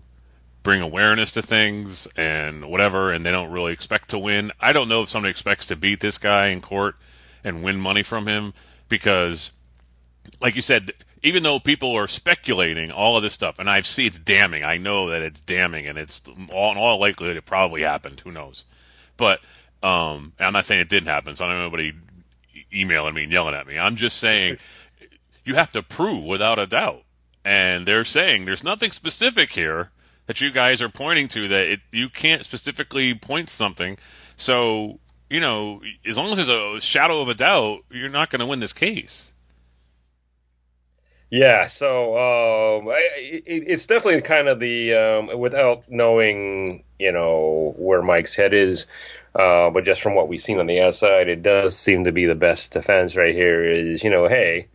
bring 0.62 0.82
awareness 0.82 1.32
to 1.32 1.42
things 1.42 2.06
and 2.16 2.68
whatever, 2.68 3.12
and 3.12 3.24
they 3.24 3.30
don't 3.30 3.50
really 3.50 3.72
expect 3.72 4.10
to 4.10 4.18
win. 4.18 4.52
I 4.60 4.72
don't 4.72 4.88
know 4.88 5.02
if 5.02 5.08
somebody 5.08 5.30
expects 5.30 5.66
to 5.68 5.76
beat 5.76 6.00
this 6.00 6.18
guy 6.18 6.48
in 6.48 6.60
court 6.60 6.96
and 7.42 7.62
win 7.62 7.80
money 7.80 8.02
from 8.02 8.26
him 8.26 8.52
because, 8.88 9.52
like 10.40 10.56
you 10.56 10.62
said, 10.62 10.90
even 11.22 11.42
though 11.42 11.60
people 11.60 11.96
are 11.96 12.06
speculating 12.06 12.90
all 12.90 13.16
of 13.16 13.22
this 13.22 13.34
stuff, 13.34 13.58
and 13.58 13.68
I 13.68 13.80
see 13.80 14.06
it's 14.06 14.18
damning. 14.18 14.64
I 14.64 14.78
know 14.78 15.10
that 15.10 15.22
it's 15.22 15.40
damning, 15.40 15.86
and 15.86 15.98
it's 15.98 16.22
all 16.52 16.72
in 16.72 16.78
all 16.78 16.98
likelihood 16.98 17.36
it 17.36 17.44
probably 17.44 17.82
happened. 17.82 18.20
Who 18.20 18.32
knows? 18.32 18.64
But 19.16 19.40
um, 19.82 20.32
I'm 20.38 20.52
not 20.52 20.64
saying 20.64 20.80
it 20.80 20.88
didn't 20.88 21.08
happen. 21.08 21.36
So 21.36 21.44
I 21.44 21.48
don't 21.48 21.58
know 21.58 21.64
anybody 21.64 21.92
emailing 22.72 23.14
me 23.14 23.24
and 23.24 23.32
yelling 23.32 23.54
at 23.54 23.66
me. 23.66 23.78
I'm 23.78 23.96
just 23.96 24.16
saying 24.16 24.58
you 25.44 25.54
have 25.54 25.72
to 25.72 25.82
prove 25.82 26.24
without 26.24 26.58
a 26.58 26.66
doubt. 26.66 27.02
And 27.44 27.86
they're 27.86 28.04
saying 28.04 28.44
there's 28.44 28.64
nothing 28.64 28.90
specific 28.90 29.52
here 29.52 29.90
that 30.26 30.40
you 30.40 30.50
guys 30.50 30.82
are 30.82 30.88
pointing 30.88 31.26
to 31.28 31.48
that 31.48 31.68
it, 31.68 31.80
you 31.90 32.08
can't 32.08 32.44
specifically 32.44 33.14
point 33.14 33.48
something. 33.48 33.98
So, 34.36 35.00
you 35.28 35.40
know, 35.40 35.80
as 36.06 36.18
long 36.18 36.30
as 36.30 36.36
there's 36.36 36.50
a 36.50 36.80
shadow 36.80 37.20
of 37.22 37.28
a 37.28 37.34
doubt, 37.34 37.80
you're 37.90 38.10
not 38.10 38.30
going 38.30 38.40
to 38.40 38.46
win 38.46 38.60
this 38.60 38.72
case. 38.72 39.29
Yeah, 41.30 41.66
so 41.66 42.80
um, 42.80 42.88
it, 42.88 43.44
it's 43.46 43.86
definitely 43.86 44.20
kind 44.22 44.48
of 44.48 44.58
the 44.58 44.94
um, 44.94 45.38
without 45.38 45.84
knowing, 45.88 46.82
you 46.98 47.12
know, 47.12 47.72
where 47.78 48.02
Mike's 48.02 48.34
head 48.34 48.52
is, 48.52 48.86
uh, 49.34 49.70
but 49.70 49.84
just 49.84 50.02
from 50.02 50.16
what 50.16 50.26
we've 50.26 50.42
seen 50.42 50.58
on 50.58 50.66
the 50.66 50.80
outside, 50.80 51.28
it 51.28 51.42
does 51.42 51.76
seem 51.76 52.04
to 52.04 52.12
be 52.12 52.26
the 52.26 52.34
best 52.34 52.72
defense 52.72 53.14
right 53.14 53.34
here. 53.34 53.64
Is 53.64 54.02
you 54.02 54.10
know, 54.10 54.26
hey, 54.26 54.66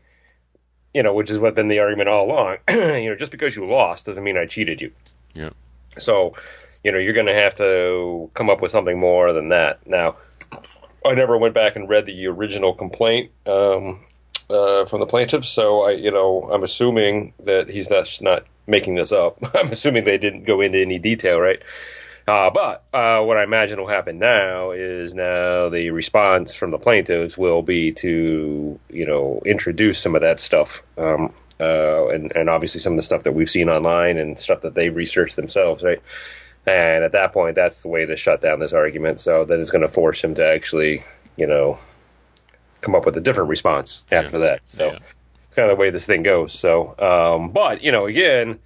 you 0.93 1.03
know, 1.03 1.13
which 1.13 1.29
is 1.29 1.37
what 1.37 1.55
been 1.55 1.67
the 1.67 1.79
argument 1.79 2.07
all 2.07 2.25
along. 2.25 2.57
you 2.69 3.09
know, 3.09 3.15
just 3.15 3.31
because 3.31 3.53
you 3.53 3.65
lost 3.65 4.05
doesn't 4.05 4.23
mean 4.23 4.37
I 4.37 4.45
cheated 4.45 4.79
you. 4.79 4.93
Yeah. 5.33 5.49
So, 5.99 6.35
you 6.85 6.93
know, 6.93 6.97
you're 6.97 7.13
going 7.13 7.25
to 7.25 7.33
have 7.33 7.55
to 7.55 8.31
come 8.33 8.49
up 8.49 8.61
with 8.61 8.71
something 8.71 8.97
more 8.97 9.33
than 9.33 9.49
that. 9.49 9.85
Now, 9.85 10.15
I 11.05 11.15
never 11.15 11.37
went 11.37 11.53
back 11.53 11.75
and 11.75 11.89
read 11.89 12.05
the 12.05 12.27
original 12.27 12.73
complaint 12.73 13.31
um, 13.45 14.05
uh, 14.49 14.85
from 14.85 14.99
the 14.99 15.05
plaintiffs, 15.05 15.49
so 15.49 15.83
I, 15.83 15.91
you 15.91 16.11
know, 16.11 16.49
I'm 16.51 16.63
assuming 16.63 17.33
that 17.43 17.69
he's 17.69 17.89
just 17.89 18.21
not 18.21 18.45
making 18.67 18.95
this 18.95 19.11
up. 19.11 19.39
I'm 19.55 19.71
assuming 19.71 20.03
they 20.03 20.17
didn't 20.17 20.45
go 20.45 20.61
into 20.61 20.79
any 20.79 20.99
detail, 20.99 21.39
right? 21.39 21.61
Uh, 22.27 22.49
but 22.49 22.83
uh, 22.91 23.23
what 23.23 23.37
I 23.37 23.43
imagine 23.43 23.79
will 23.79 23.87
happen 23.87 24.17
now 24.17 24.71
is 24.71 25.13
now 25.13 25.69
the 25.69 25.91
response 25.91 26.55
from 26.55 26.71
the 26.71 26.79
plaintiffs 26.79 27.37
will 27.37 27.61
be 27.61 27.91
to, 27.93 28.79
you 28.89 29.05
know, 29.05 29.41
introduce 29.45 29.99
some 29.99 30.15
of 30.15 30.21
that 30.21 30.39
stuff. 30.39 30.81
Um, 30.97 31.33
uh, 31.59 32.07
and, 32.07 32.35
and 32.35 32.49
obviously 32.49 32.81
some 32.81 32.93
of 32.93 32.97
the 32.97 33.03
stuff 33.03 33.23
that 33.23 33.31
we've 33.33 33.49
seen 33.49 33.69
online 33.69 34.17
and 34.17 34.37
stuff 34.37 34.61
that 34.61 34.73
they 34.73 34.89
researched 34.89 35.35
themselves, 35.35 35.83
right? 35.83 36.01
And 36.65 37.03
at 37.03 37.11
that 37.11 37.31
point, 37.31 37.55
that's 37.55 37.83
the 37.83 37.89
way 37.89 38.05
to 38.05 38.17
shut 38.17 38.41
down 38.41 38.59
this 38.59 38.73
argument. 38.73 39.19
So 39.19 39.43
that 39.43 39.59
is 39.59 39.69
going 39.69 39.83
to 39.83 39.87
force 39.87 40.23
him 40.23 40.35
to 40.35 40.45
actually, 40.45 41.03
you 41.35 41.45
know, 41.45 41.77
come 42.85 42.95
up 42.95 43.05
with 43.05 43.17
a 43.17 43.21
different 43.21 43.49
response 43.49 44.03
after 44.11 44.37
yeah. 44.37 44.45
that. 44.45 44.67
So 44.67 44.85
yeah. 44.85 44.99
kind 45.55 45.69
of 45.69 45.77
the 45.77 45.81
way 45.81 45.89
this 45.89 46.05
thing 46.05 46.23
goes. 46.23 46.53
So, 46.53 46.95
um, 46.99 47.49
but 47.49 47.83
you 47.83 47.91
know, 47.91 48.05
again, 48.05 48.59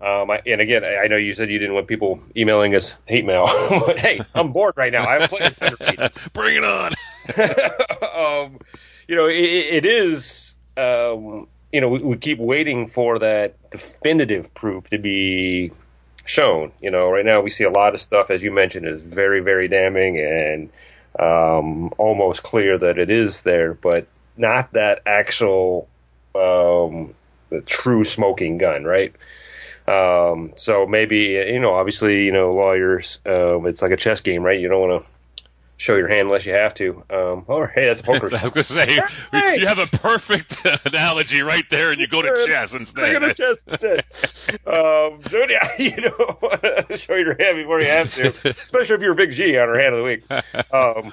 um, 0.00 0.30
I, 0.30 0.42
and 0.46 0.60
again, 0.60 0.84
I 0.84 1.06
know 1.06 1.16
you 1.16 1.34
said 1.34 1.50
you 1.50 1.58
didn't 1.58 1.74
want 1.74 1.86
people 1.86 2.20
emailing 2.36 2.74
us 2.74 2.96
hate 3.06 3.24
mail, 3.24 3.46
but 3.70 3.98
hey, 3.98 4.20
I'm 4.34 4.52
bored 4.52 4.74
right 4.76 4.92
now. 4.92 5.06
I 5.06 5.20
have 5.20 5.30
plenty 5.30 5.98
of 5.98 6.28
Bring 6.32 6.56
it 6.56 6.64
on. 6.64 6.92
um, 8.46 8.58
you 9.06 9.14
know, 9.14 9.26
it, 9.26 9.34
it 9.34 9.86
is. 9.86 10.56
Um, 10.76 11.48
you 11.72 11.80
know, 11.80 11.88
we, 11.88 11.98
we 12.00 12.16
keep 12.16 12.38
waiting 12.38 12.88
for 12.88 13.18
that 13.18 13.70
definitive 13.70 14.52
proof 14.54 14.88
to 14.90 14.98
be 14.98 15.72
shown. 16.24 16.72
You 16.80 16.90
know, 16.90 17.10
right 17.10 17.24
now 17.24 17.40
we 17.40 17.50
see 17.50 17.64
a 17.64 17.70
lot 17.70 17.94
of 17.94 18.00
stuff, 18.00 18.30
as 18.30 18.42
you 18.42 18.50
mentioned, 18.50 18.86
is 18.86 19.02
very, 19.02 19.40
very 19.40 19.68
damning 19.68 20.18
and 20.18 20.70
um, 21.18 21.92
almost 21.98 22.42
clear 22.42 22.78
that 22.78 22.98
it 22.98 23.10
is 23.10 23.42
there, 23.42 23.74
but 23.74 24.06
not 24.36 24.72
that 24.72 25.02
actual 25.06 25.88
um, 26.34 27.14
the 27.50 27.60
true 27.64 28.04
smoking 28.04 28.58
gun, 28.58 28.84
right? 28.84 29.14
Um, 29.88 30.52
so 30.56 30.86
maybe 30.86 31.18
you 31.48 31.60
know, 31.60 31.74
obviously, 31.74 32.24
you 32.24 32.32
know, 32.32 32.52
lawyers, 32.54 33.18
um, 33.24 33.66
it's 33.66 33.82
like 33.82 33.92
a 33.92 33.96
chess 33.96 34.20
game, 34.20 34.42
right? 34.42 34.60
You 34.60 34.68
don't 34.68 34.88
want 34.88 35.02
to 35.02 35.10
show 35.76 35.96
your 35.96 36.08
hand 36.08 36.28
unless 36.28 36.46
you 36.46 36.52
have 36.52 36.74
to. 36.74 37.04
Um, 37.10 37.44
oh, 37.48 37.66
hey, 37.66 37.86
that's 37.86 38.02
poker. 38.02 38.26
I 38.34 38.42
was 38.44 38.52
going 38.52 38.52
to 38.52 38.62
say, 38.62 39.00
hey. 39.32 39.60
you 39.60 39.66
have 39.66 39.78
a 39.78 39.86
perfect 39.86 40.64
analogy 40.86 41.42
right 41.42 41.68
there, 41.70 41.92
and 41.92 42.00
you 42.00 42.06
go 42.06 42.22
to 42.22 42.46
chess 42.46 42.74
instead. 42.74 43.12
You 43.12 43.20
go 43.20 43.28
to 43.28 43.34
chess 43.34 43.60
instead. 43.66 44.04
um, 44.66 45.20
so 45.22 45.46
yeah, 45.48 45.70
you 45.78 45.96
know, 45.96 46.96
show 46.96 47.14
your 47.14 47.36
hand 47.38 47.56
before 47.56 47.80
you 47.80 47.88
have 47.88 48.14
to, 48.14 48.28
especially 48.48 48.96
if 48.96 49.00
you're 49.02 49.12
a 49.12 49.16
big 49.16 49.32
G 49.32 49.56
on 49.58 49.68
our 49.68 49.78
hand 49.78 49.94
of 49.94 49.98
the 49.98 50.04
week. 50.04 50.72
Um, 50.72 51.12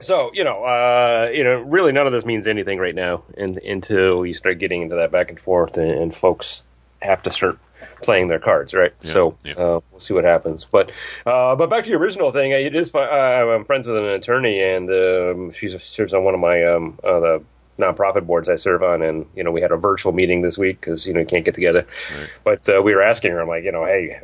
so 0.00 0.30
you 0.34 0.44
know, 0.44 0.52
uh, 0.52 1.30
you 1.32 1.44
know, 1.44 1.60
really, 1.60 1.92
none 1.92 2.06
of 2.06 2.12
this 2.12 2.26
means 2.26 2.46
anything 2.46 2.78
right 2.78 2.94
now, 2.94 3.24
and, 3.36 3.56
until 3.58 4.26
you 4.26 4.34
start 4.34 4.58
getting 4.58 4.82
into 4.82 4.96
that 4.96 5.10
back 5.10 5.30
and 5.30 5.40
forth, 5.40 5.78
and, 5.78 5.90
and 5.90 6.14
folks 6.14 6.62
have 7.00 7.22
to 7.22 7.30
start 7.30 7.58
playing 8.02 8.28
their 8.28 8.38
cards, 8.38 8.74
right? 8.74 8.92
Yeah, 9.02 9.10
so 9.10 9.38
yeah. 9.44 9.54
Uh, 9.54 9.80
we'll 9.90 10.00
see 10.00 10.14
what 10.14 10.24
happens. 10.24 10.64
But 10.64 10.90
uh, 11.24 11.56
but 11.56 11.68
back 11.70 11.84
to 11.84 11.90
your 11.90 12.00
original 12.00 12.30
thing, 12.30 12.52
it 12.52 12.74
is. 12.74 12.90
Fun. 12.90 13.08
I'm 13.08 13.64
friends 13.64 13.86
with 13.86 13.96
an 13.96 14.04
attorney, 14.04 14.62
and 14.62 14.90
um, 14.90 15.52
she 15.52 15.68
serves 15.78 16.14
on 16.14 16.24
one 16.24 16.34
of 16.34 16.40
my 16.40 16.64
um, 16.64 16.98
uh, 17.02 17.20
the 17.20 17.44
nonprofit 17.78 18.26
boards 18.26 18.48
I 18.48 18.56
serve 18.56 18.82
on, 18.82 19.02
and 19.02 19.26
you 19.34 19.44
know 19.44 19.50
we 19.50 19.60
had 19.60 19.72
a 19.72 19.76
virtual 19.76 20.12
meeting 20.12 20.42
this 20.42 20.58
week 20.58 20.80
because 20.80 21.06
you 21.06 21.14
know 21.14 21.20
you 21.20 21.26
can't 21.26 21.44
get 21.44 21.54
together. 21.54 21.86
Right. 22.16 22.28
But 22.44 22.68
uh, 22.68 22.82
we 22.82 22.94
were 22.94 23.02
asking 23.02 23.32
her, 23.32 23.40
I'm 23.40 23.48
like, 23.48 23.64
you 23.64 23.72
know, 23.72 23.84
hey, 23.84 24.18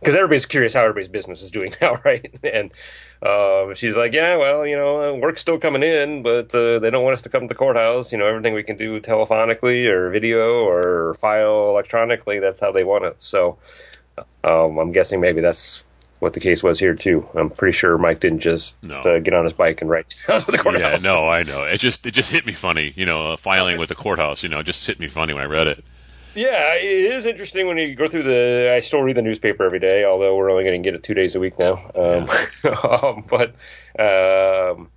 because 0.00 0.14
everybody's 0.14 0.46
curious 0.46 0.74
how 0.74 0.82
everybody's 0.82 1.08
business 1.08 1.42
is 1.42 1.50
doing 1.50 1.72
now, 1.80 1.94
right? 2.04 2.34
And 2.44 2.70
uh, 3.22 3.74
she's 3.74 3.96
like, 3.96 4.12
yeah, 4.12 4.36
well, 4.36 4.66
you 4.66 4.76
know, 4.76 5.16
work's 5.16 5.40
still 5.40 5.58
coming 5.58 5.82
in, 5.82 6.22
but 6.22 6.54
uh, 6.54 6.78
they 6.78 6.90
don't 6.90 7.04
want 7.04 7.14
us 7.14 7.22
to 7.22 7.28
come 7.28 7.42
to 7.42 7.48
the 7.48 7.54
courthouse. 7.54 8.12
You 8.12 8.18
know, 8.18 8.26
everything 8.26 8.54
we 8.54 8.62
can 8.62 8.76
do 8.76 9.00
telephonically 9.00 9.86
or 9.86 10.10
video 10.10 10.64
or 10.64 11.14
file 11.14 11.70
electronically, 11.70 12.38
that's 12.38 12.60
how 12.60 12.72
they 12.72 12.84
want 12.84 13.04
it. 13.04 13.20
So 13.20 13.58
um, 14.44 14.78
I'm 14.78 14.92
guessing 14.92 15.20
maybe 15.20 15.40
that's 15.40 15.84
what 16.20 16.32
the 16.32 16.40
case 16.40 16.62
was 16.62 16.78
here 16.78 16.94
too. 16.94 17.28
I'm 17.34 17.50
pretty 17.50 17.76
sure 17.76 17.96
Mike 17.96 18.20
didn't 18.20 18.40
just 18.40 18.82
no. 18.82 18.98
uh, 18.98 19.18
get 19.20 19.34
on 19.34 19.44
his 19.44 19.52
bike 19.52 19.80
and 19.82 19.90
write 19.90 20.08
to 20.26 20.44
the 20.46 20.58
courthouse. 20.58 21.00
Yeah, 21.02 21.10
no, 21.10 21.28
I 21.28 21.42
know. 21.42 21.64
It 21.64 21.78
just 21.78 22.06
it 22.06 22.12
just 22.12 22.32
hit 22.32 22.46
me 22.46 22.52
funny, 22.52 22.92
you 22.96 23.06
know, 23.06 23.32
uh, 23.32 23.36
filing 23.36 23.78
with 23.78 23.88
the 23.88 23.94
courthouse. 23.94 24.42
You 24.42 24.48
know, 24.48 24.60
it 24.60 24.64
just 24.64 24.86
hit 24.86 24.98
me 24.98 25.08
funny 25.08 25.32
when 25.32 25.42
I 25.42 25.46
read 25.46 25.68
it. 25.68 25.84
Yeah, 26.34 26.74
it 26.74 26.84
is 26.84 27.26
interesting 27.26 27.66
when 27.66 27.78
you 27.78 27.94
go 27.94 28.08
through 28.08 28.24
the. 28.24 28.72
I 28.74 28.80
still 28.80 29.02
read 29.02 29.16
the 29.16 29.22
newspaper 29.22 29.64
every 29.64 29.80
day, 29.80 30.04
although 30.04 30.36
we're 30.36 30.50
only 30.50 30.64
going 30.64 30.82
to 30.82 30.86
get 30.86 30.94
it 30.94 31.02
two 31.02 31.14
days 31.14 31.34
a 31.34 31.40
week 31.40 31.58
now. 31.58 31.74
Um, 31.94 32.26
yeah. 32.64 32.70
um, 33.02 33.24
but 33.28 33.54
um, 33.98 34.90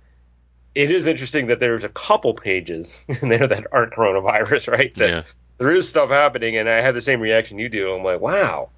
it 0.74 0.90
is 0.90 1.06
interesting 1.06 1.46
that 1.48 1.60
there's 1.60 1.84
a 1.84 1.88
couple 1.88 2.34
pages 2.34 3.04
in 3.22 3.28
there 3.28 3.46
that 3.46 3.66
aren't 3.72 3.92
coronavirus, 3.92 4.70
right? 4.70 4.94
That 4.94 5.08
yeah. 5.08 5.22
there 5.58 5.72
is 5.72 5.88
stuff 5.88 6.10
happening, 6.10 6.56
and 6.56 6.68
I 6.68 6.80
had 6.80 6.94
the 6.94 7.02
same 7.02 7.20
reaction 7.20 7.58
you 7.58 7.68
do. 7.68 7.92
I'm 7.92 8.04
like, 8.04 8.20
wow, 8.20 8.70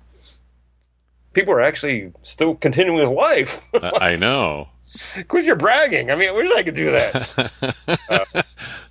people 1.33 1.55
are 1.55 1.61
actually 1.61 2.13
still 2.23 2.55
continuing 2.55 3.09
with 3.09 3.17
life. 3.17 3.65
I 3.75 4.17
know. 4.17 4.69
Quit 5.29 5.45
your 5.45 5.57
bragging. 5.57 6.11
I 6.11 6.15
mean, 6.15 6.29
I 6.29 6.33
wish 6.33 6.51
I 6.55 6.63
could 6.63 6.75
do 6.75 6.91
that. 6.93 7.99
uh, 8.09 8.43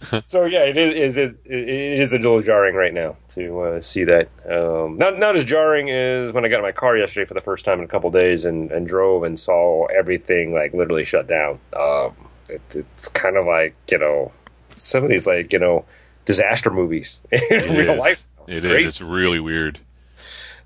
so 0.28 0.46
yeah, 0.46 0.64
it 0.66 0.78
is 0.78 1.18
it, 1.18 1.38
it 1.46 2.00
is 2.00 2.14
a 2.14 2.18
little 2.18 2.42
jarring 2.42 2.76
right 2.76 2.94
now 2.94 3.16
to 3.30 3.62
uh, 3.62 3.82
see 3.82 4.04
that. 4.06 4.30
Um, 4.50 4.98
not 4.98 5.18
not 5.20 5.36
as 5.36 5.46
jarring 5.46 5.90
as 5.90 6.34
when 6.34 6.46
I 6.46 6.50
got 6.50 6.58
in 6.58 6.64
my 6.64 6.72
car 6.72 6.98
yesterday 6.98 7.26
for 7.26 7.34
the 7.34 7.42
first 7.42 7.66
time 7.66 7.80
in 7.80 7.86
a 7.86 7.88
couple 7.88 8.10
days 8.12 8.46
and, 8.46 8.72
and 8.72 8.88
drove 8.88 9.24
and 9.24 9.40
saw 9.40 9.86
everything 9.86 10.54
like 10.54 10.74
literally 10.74 11.06
shut 11.06 11.28
down. 11.28 11.60
Um, 11.76 12.14
it, 12.50 12.62
it's 12.74 13.08
kind 13.10 13.38
of 13.38 13.46
like 13.46 13.76
you 13.90 13.98
know 14.00 14.32
some 14.76 15.04
of 15.04 15.10
these 15.10 15.26
like 15.28 15.54
you 15.54 15.60
know 15.60 15.86
disaster 16.26 16.70
movies 16.70 17.22
in 17.32 17.40
It 17.42 17.78
real 17.78 17.94
is. 17.94 18.00
life. 18.00 18.24
It 18.48 18.66
is. 18.66 18.86
It's 18.86 19.02
really 19.02 19.40
weird. 19.40 19.80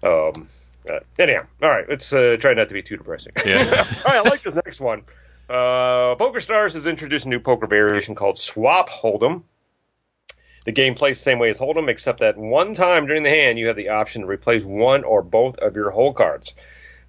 Um, 0.04 0.48
uh, 0.90 1.00
anyhow, 1.20 1.46
all 1.62 1.70
right, 1.70 1.88
let's 1.90 2.12
uh, 2.14 2.38
try 2.40 2.54
not 2.54 2.68
to 2.70 2.74
be 2.74 2.82
too 2.82 2.98
depressing. 2.98 3.34
Yeah. 3.46 3.58
all 4.06 4.14
right, 4.14 4.26
I 4.26 4.30
like 4.30 4.42
this 4.42 4.56
next 4.56 4.80
one. 4.80 5.04
Uh, 5.50 6.16
PokerStars 6.16 6.74
has 6.74 6.86
introduced 6.86 7.26
a 7.26 7.30
new 7.30 7.40
poker 7.40 7.68
variation 7.68 8.16
called 8.16 8.38
Swap 8.38 8.90
Hold'em. 8.90 9.44
The 10.66 10.74
game 10.74 10.96
plays 10.96 11.18
the 11.18 11.24
same 11.24 11.40
way 11.40 11.50
as 11.50 11.58
Hold'em, 11.58 11.88
except 11.88 12.20
that 12.20 12.38
one 12.38 12.76
time 12.76 13.08
during 13.08 13.24
the 13.24 13.30
hand, 13.30 13.58
you 13.58 13.68
have 13.68 13.78
the 13.78 13.90
option 13.90 14.24
to 14.24 14.28
replace 14.28 14.66
one 14.66 15.06
or 15.06 15.22
both 15.22 15.58
of 15.60 15.76
your 15.76 15.92
hole 15.92 16.14
cards. 16.14 16.54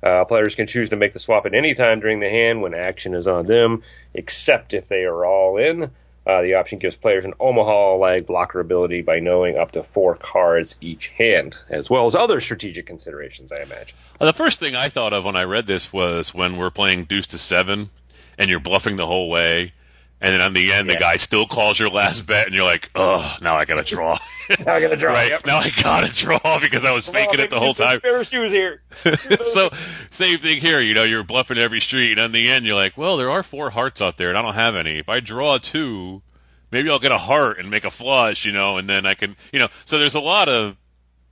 Uh, 0.00 0.24
players 0.24 0.54
can 0.54 0.68
choose 0.68 0.90
to 0.90 0.96
make 0.96 1.12
the 1.12 1.18
swap 1.18 1.46
at 1.46 1.54
any 1.54 1.74
time 1.74 1.98
during 1.98 2.20
the 2.20 2.30
hand 2.30 2.62
when 2.62 2.74
action 2.74 3.14
is 3.14 3.26
on 3.26 3.46
them, 3.46 3.82
except 4.14 4.72
if 4.72 4.86
they 4.86 5.02
are 5.02 5.26
all 5.26 5.56
in. 5.56 5.90
Uh, 6.24 6.42
the 6.42 6.54
option 6.54 6.78
gives 6.78 6.94
players 6.94 7.24
an 7.24 7.34
Omaha 7.40 7.96
leg 7.96 8.26
blocker 8.26 8.60
ability 8.60 9.02
by 9.02 9.18
knowing 9.18 9.56
up 9.56 9.72
to 9.72 9.82
four 9.82 10.14
cards 10.14 10.76
each 10.80 11.08
hand, 11.08 11.58
as 11.68 11.90
well 11.90 12.06
as 12.06 12.14
other 12.14 12.40
strategic 12.40 12.86
considerations, 12.86 13.50
I 13.50 13.62
imagine. 13.62 13.96
Uh, 14.20 14.26
The 14.26 14.32
first 14.32 14.60
thing 14.60 14.76
I 14.76 14.88
thought 14.90 15.12
of 15.12 15.24
when 15.24 15.34
I 15.34 15.42
read 15.42 15.66
this 15.66 15.92
was 15.92 16.32
when 16.32 16.56
we're 16.56 16.70
playing 16.70 17.06
deuce 17.06 17.26
to 17.28 17.38
seven 17.38 17.90
and 18.38 18.48
you're 18.48 18.60
bluffing 18.60 18.96
the 18.96 19.06
whole 19.06 19.28
way, 19.28 19.72
and 20.20 20.32
then 20.32 20.40
on 20.40 20.52
the 20.54 20.72
end 20.72 20.88
the 20.88 20.96
guy 20.96 21.16
still 21.18 21.46
calls 21.46 21.78
your 21.78 21.90
last 21.90 22.26
bet, 22.26 22.46
and 22.46 22.54
you're 22.56 22.64
like, 22.64 22.90
oh, 22.94 23.36
now 23.42 23.56
I 23.56 23.64
gotta 23.66 23.84
draw. 23.84 24.18
Now 24.64 24.72
I 24.76 24.80
gotta 24.80 24.96
draw. 24.96 25.12
right 25.12 25.28
Yep. 25.30 25.44
now 25.44 25.58
I 25.58 25.70
gotta 25.82 26.10
draw 26.10 26.58
because 26.58 26.82
I 26.82 26.92
was 26.92 27.06
faking 27.06 27.38
it 27.38 27.50
the 27.50 27.58
whole 27.58 27.74
time. 27.74 28.00
Pair 28.00 28.18
of 28.18 28.26
shoes 28.26 28.50
here. 28.50 28.80
so 29.42 29.68
same 30.10 30.38
thing 30.38 30.62
here. 30.62 30.80
You 30.80 30.94
know, 30.94 31.02
you're 31.04 31.22
bluffing 31.22 31.58
every 31.58 31.80
street, 31.80 32.12
and 32.12 32.20
on 32.22 32.32
the 32.32 32.48
end, 32.48 32.64
you're 32.64 32.74
like, 32.74 32.96
well, 32.96 33.18
there 33.18 33.28
are 33.30 33.42
four 33.42 33.68
hearts 33.68 34.00
out 34.00 34.16
there, 34.16 34.30
and 34.30 34.38
I 34.38 34.40
don't 34.42 34.54
have 34.54 34.74
any. 34.74 34.98
If 34.98 35.10
I 35.10 35.20
draw 35.20 35.58
two, 35.58 36.22
maybe 36.70 36.88
I'll 36.88 36.98
get 36.98 37.12
a 37.12 37.18
heart 37.18 37.58
and 37.58 37.68
make 37.70 37.84
a 37.84 37.90
flush. 37.90 38.46
You 38.46 38.52
know, 38.52 38.78
and 38.78 38.88
then 38.88 39.04
I 39.04 39.12
can, 39.12 39.36
you 39.52 39.58
know. 39.58 39.68
So 39.84 39.98
there's 39.98 40.14
a 40.14 40.20
lot 40.20 40.48
of 40.48 40.76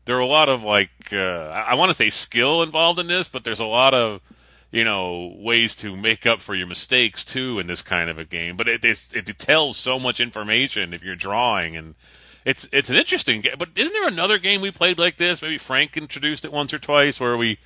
there 0.04 0.16
are 0.16 0.20
a 0.20 0.26
lot 0.26 0.50
of 0.50 0.62
like 0.62 0.90
uh, 1.10 1.16
I, 1.16 1.60
I 1.70 1.74
want 1.74 1.88
to 1.88 1.94
say 1.94 2.10
skill 2.10 2.62
involved 2.62 2.98
in 2.98 3.06
this, 3.06 3.28
but 3.28 3.44
there's 3.44 3.60
a 3.60 3.64
lot 3.66 3.94
of 3.94 4.20
you 4.70 4.84
know 4.84 5.34
ways 5.38 5.74
to 5.76 5.96
make 5.96 6.26
up 6.26 6.40
for 6.40 6.54
your 6.54 6.66
mistakes 6.66 7.24
too 7.24 7.58
in 7.58 7.66
this 7.66 7.82
kind 7.82 8.10
of 8.10 8.18
a 8.18 8.24
game. 8.24 8.56
But 8.56 8.68
it 8.68 8.84
it, 8.84 9.06
it 9.14 9.38
tells 9.38 9.76
so 9.76 9.98
much 9.98 10.20
information 10.20 10.94
if 10.94 11.02
you're 11.02 11.16
drawing 11.16 11.76
and. 11.76 11.94
It's 12.44 12.68
it's 12.70 12.90
an 12.90 12.94
interesting 12.94 13.40
game, 13.40 13.56
but 13.58 13.70
isn't 13.74 13.92
there 13.92 14.06
another 14.06 14.38
game 14.38 14.60
we 14.60 14.70
played 14.70 15.00
like 15.00 15.16
this? 15.16 15.42
Maybe 15.42 15.58
Frank 15.58 15.96
introduced 15.96 16.44
it 16.44 16.52
once 16.52 16.72
or 16.72 16.78
twice, 16.78 17.18
where 17.18 17.36
we 17.36 17.58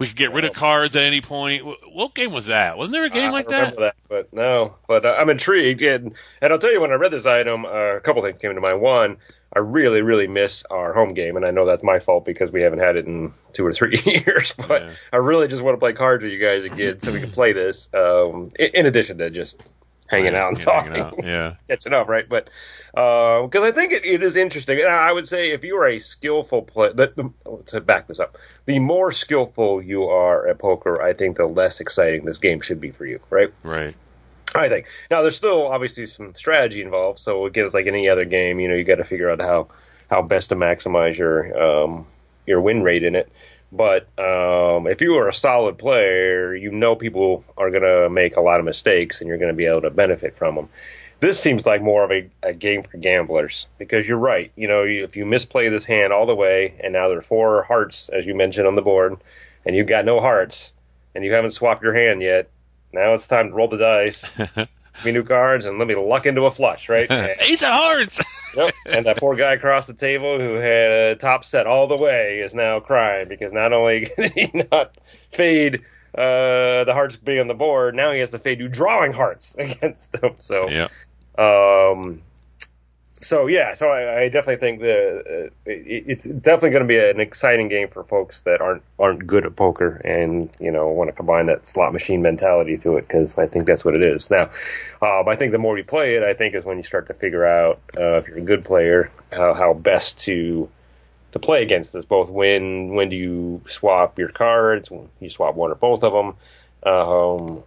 we 0.00 0.06
could 0.06 0.16
get 0.16 0.32
rid 0.32 0.44
of 0.46 0.54
cards 0.54 0.96
at 0.96 1.04
any 1.04 1.20
point. 1.20 1.62
What 1.92 2.14
game 2.14 2.32
was 2.32 2.46
that? 2.46 2.76
Wasn't 2.78 2.92
there 2.92 3.04
a 3.04 3.10
game 3.10 3.28
I 3.28 3.30
like 3.32 3.48
that? 3.48 3.76
that, 3.76 3.94
but 4.08 4.32
no. 4.32 4.74
But 4.88 5.04
uh, 5.04 5.14
I'm 5.16 5.28
intrigued, 5.28 5.82
and 5.82 6.14
and 6.40 6.52
I'll 6.52 6.58
tell 6.58 6.72
you 6.72 6.80
when 6.80 6.90
I 6.90 6.94
read 6.94 7.12
this 7.12 7.26
item, 7.26 7.66
uh, 7.66 7.68
a 7.96 8.00
couple 8.00 8.22
things 8.22 8.40
came 8.40 8.54
to 8.54 8.60
mind. 8.60 8.80
One, 8.80 9.18
I 9.54 9.58
really, 9.58 10.00
really 10.00 10.26
miss 10.26 10.64
our 10.70 10.94
home 10.94 11.12
game, 11.12 11.36
and 11.36 11.44
I 11.44 11.50
know 11.50 11.66
that's 11.66 11.82
my 11.82 11.98
fault 11.98 12.24
because 12.24 12.50
we 12.50 12.62
haven't 12.62 12.78
had 12.80 12.96
it 12.96 13.06
in 13.06 13.34
two 13.52 13.66
or 13.66 13.72
three 13.74 14.00
years. 14.06 14.54
But 14.56 14.82
Yeah. 14.82 14.92
I 15.12 15.18
really 15.18 15.48
just 15.48 15.62
want 15.62 15.74
to 15.74 15.78
play 15.78 15.92
cards 15.92 16.22
with 16.22 16.32
you 16.32 16.38
guys 16.38 16.64
again, 16.64 16.98
so 17.00 17.12
we 17.12 17.20
can 17.20 17.30
play 17.30 17.52
this. 17.52 17.88
Um, 17.92 18.52
in, 18.58 18.70
in 18.74 18.86
addition 18.86 19.18
to 19.18 19.28
just 19.28 19.62
hanging 20.06 20.34
out 20.34 20.48
and 20.48 20.58
Yeah, 20.58 20.64
talking, 20.64 20.96
out, 20.96 21.14
Yeah. 21.22 21.54
catching 21.68 21.92
up, 21.92 22.08
right? 22.08 22.26
But 22.28 22.48
because 22.92 23.62
I 23.62 23.70
think 23.70 23.92
it, 23.92 24.04
it 24.04 24.22
is 24.22 24.36
interesting, 24.36 24.78
and 24.80 24.88
I 24.88 25.12
would 25.12 25.28
say 25.28 25.52
if 25.52 25.64
you 25.64 25.76
are 25.76 25.88
a 25.88 25.98
skillful 25.98 26.62
player, 26.62 26.92
to 27.66 27.80
back 27.80 28.08
this 28.08 28.18
up, 28.18 28.36
the 28.66 28.78
more 28.78 29.12
skillful 29.12 29.82
you 29.82 30.04
are 30.04 30.48
at 30.48 30.58
poker, 30.58 31.00
I 31.00 31.12
think 31.12 31.36
the 31.36 31.46
less 31.46 31.80
exciting 31.80 32.24
this 32.24 32.38
game 32.38 32.60
should 32.60 32.80
be 32.80 32.90
for 32.90 33.06
you, 33.06 33.20
right? 33.30 33.52
Right. 33.62 33.94
I 34.54 34.68
think. 34.68 34.86
Now, 35.10 35.22
there's 35.22 35.36
still 35.36 35.68
obviously 35.68 36.06
some 36.06 36.34
strategy 36.34 36.82
involved, 36.82 37.18
so 37.20 37.46
again, 37.46 37.66
it's 37.66 37.74
like 37.74 37.86
any 37.86 38.08
other 38.08 38.24
game. 38.24 38.58
You 38.58 38.68
know, 38.68 38.74
you 38.74 38.84
got 38.84 38.96
to 38.96 39.04
figure 39.04 39.30
out 39.30 39.40
how 39.40 39.68
how 40.10 40.22
best 40.22 40.48
to 40.48 40.56
maximize 40.56 41.16
your 41.16 41.84
um, 41.84 42.06
your 42.46 42.60
win 42.60 42.82
rate 42.82 43.04
in 43.04 43.14
it. 43.14 43.30
But 43.72 44.08
um, 44.18 44.88
if 44.88 45.00
you 45.00 45.14
are 45.14 45.28
a 45.28 45.32
solid 45.32 45.78
player, 45.78 46.54
you 46.56 46.72
know 46.72 46.96
people 46.96 47.44
are 47.56 47.70
going 47.70 47.84
to 47.84 48.10
make 48.10 48.36
a 48.36 48.40
lot 48.40 48.58
of 48.58 48.66
mistakes, 48.66 49.20
and 49.20 49.28
you're 49.28 49.38
going 49.38 49.52
to 49.52 49.56
be 49.56 49.66
able 49.66 49.82
to 49.82 49.90
benefit 49.90 50.36
from 50.36 50.56
them. 50.56 50.68
This 51.20 51.38
seems 51.38 51.66
like 51.66 51.82
more 51.82 52.02
of 52.02 52.10
a, 52.10 52.30
a 52.42 52.54
game 52.54 52.82
for 52.82 52.96
gamblers 52.96 53.66
because 53.78 54.08
you're 54.08 54.18
right. 54.18 54.50
You 54.56 54.68
know, 54.68 54.84
you, 54.84 55.04
if 55.04 55.16
you 55.16 55.26
misplay 55.26 55.68
this 55.68 55.84
hand 55.84 56.12
all 56.12 56.24
the 56.24 56.34
way, 56.34 56.74
and 56.82 56.94
now 56.94 57.08
there 57.08 57.18
are 57.18 57.22
four 57.22 57.62
hearts, 57.62 58.08
as 58.08 58.24
you 58.24 58.34
mentioned 58.34 58.66
on 58.66 58.74
the 58.74 58.82
board, 58.82 59.18
and 59.66 59.76
you've 59.76 59.86
got 59.86 60.06
no 60.06 60.20
hearts, 60.20 60.72
and 61.14 61.22
you 61.22 61.34
haven't 61.34 61.50
swapped 61.50 61.82
your 61.82 61.92
hand 61.92 62.22
yet, 62.22 62.48
now 62.92 63.12
it's 63.12 63.28
time 63.28 63.48
to 63.48 63.54
roll 63.54 63.68
the 63.68 63.76
dice, 63.76 64.24
give 64.36 64.68
me 65.04 65.12
new 65.12 65.22
cards, 65.22 65.66
and 65.66 65.78
let 65.78 65.86
me 65.86 65.94
luck 65.94 66.24
into 66.24 66.46
a 66.46 66.50
flush, 66.50 66.88
right? 66.88 67.10
Ace 67.40 67.62
of 67.62 67.72
Hearts. 67.72 68.20
yep. 68.56 68.74
and 68.86 69.04
that 69.04 69.18
poor 69.18 69.36
guy 69.36 69.52
across 69.52 69.86
the 69.86 69.94
table 69.94 70.38
who 70.38 70.54
had 70.54 70.90
a 70.90 71.16
top 71.16 71.44
set 71.44 71.66
all 71.66 71.86
the 71.86 71.96
way 71.96 72.40
is 72.40 72.54
now 72.54 72.80
crying 72.80 73.28
because 73.28 73.52
not 73.52 73.72
only 73.72 74.06
can 74.06 74.32
he 74.32 74.50
not 74.72 74.96
fade 75.32 75.84
uh, 76.14 76.84
the 76.84 76.94
hearts 76.94 77.16
being 77.16 77.40
on 77.40 77.48
the 77.48 77.54
board, 77.54 77.94
now 77.94 78.10
he 78.10 78.20
has 78.20 78.30
to 78.30 78.38
fade 78.38 78.58
you 78.58 78.68
drawing 78.68 79.12
hearts 79.12 79.54
against 79.58 80.12
them. 80.12 80.34
So, 80.40 80.68
yeah. 80.68 80.88
Um, 81.40 82.22
so 83.22 83.46
yeah, 83.46 83.74
so 83.74 83.88
I, 83.88 84.22
I 84.22 84.28
definitely 84.28 84.56
think 84.56 84.80
that 84.80 85.50
uh, 85.66 85.70
it, 85.70 86.04
it's 86.06 86.24
definitely 86.24 86.70
going 86.70 86.82
to 86.82 86.88
be 86.88 86.98
an 86.98 87.20
exciting 87.20 87.68
game 87.68 87.88
for 87.88 88.02
folks 88.04 88.42
that 88.42 88.60
aren't 88.60 88.82
aren't 88.98 89.26
good 89.26 89.44
at 89.44 89.56
poker 89.56 90.00
and 90.04 90.50
you 90.58 90.70
know 90.70 90.88
want 90.88 91.08
to 91.08 91.12
combine 91.12 91.46
that 91.46 91.66
slot 91.66 91.92
machine 91.92 92.22
mentality 92.22 92.78
to 92.78 92.96
it 92.96 93.06
because 93.06 93.36
I 93.36 93.46
think 93.46 93.66
that's 93.66 93.84
what 93.84 93.94
it 93.94 94.02
is. 94.02 94.30
Now, 94.30 94.50
um, 95.02 95.28
I 95.28 95.36
think 95.36 95.52
the 95.52 95.58
more 95.58 95.76
you 95.76 95.84
play 95.84 96.14
it, 96.14 96.22
I 96.22 96.32
think 96.34 96.54
is 96.54 96.64
when 96.64 96.78
you 96.78 96.82
start 96.82 97.08
to 97.08 97.14
figure 97.14 97.44
out 97.44 97.80
uh, 97.96 98.16
if 98.16 98.28
you're 98.28 98.38
a 98.38 98.42
good 98.42 98.64
player 98.64 99.10
how, 99.32 99.54
how 99.54 99.74
best 99.74 100.18
to 100.20 100.68
to 101.32 101.38
play 101.38 101.62
against 101.62 101.92
this. 101.92 102.04
Both 102.04 102.30
when 102.30 102.94
when 102.94 103.10
do 103.10 103.16
you 103.16 103.62
swap 103.66 104.18
your 104.18 104.30
cards? 104.30 104.90
When 104.90 105.08
you 105.20 105.28
swap 105.28 105.54
one 105.54 105.70
or 105.70 105.74
both 105.74 106.02
of 106.04 106.12
them, 106.12 106.92
um, 106.92 107.62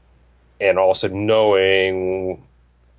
and 0.60 0.80
also 0.80 1.10
knowing 1.10 2.44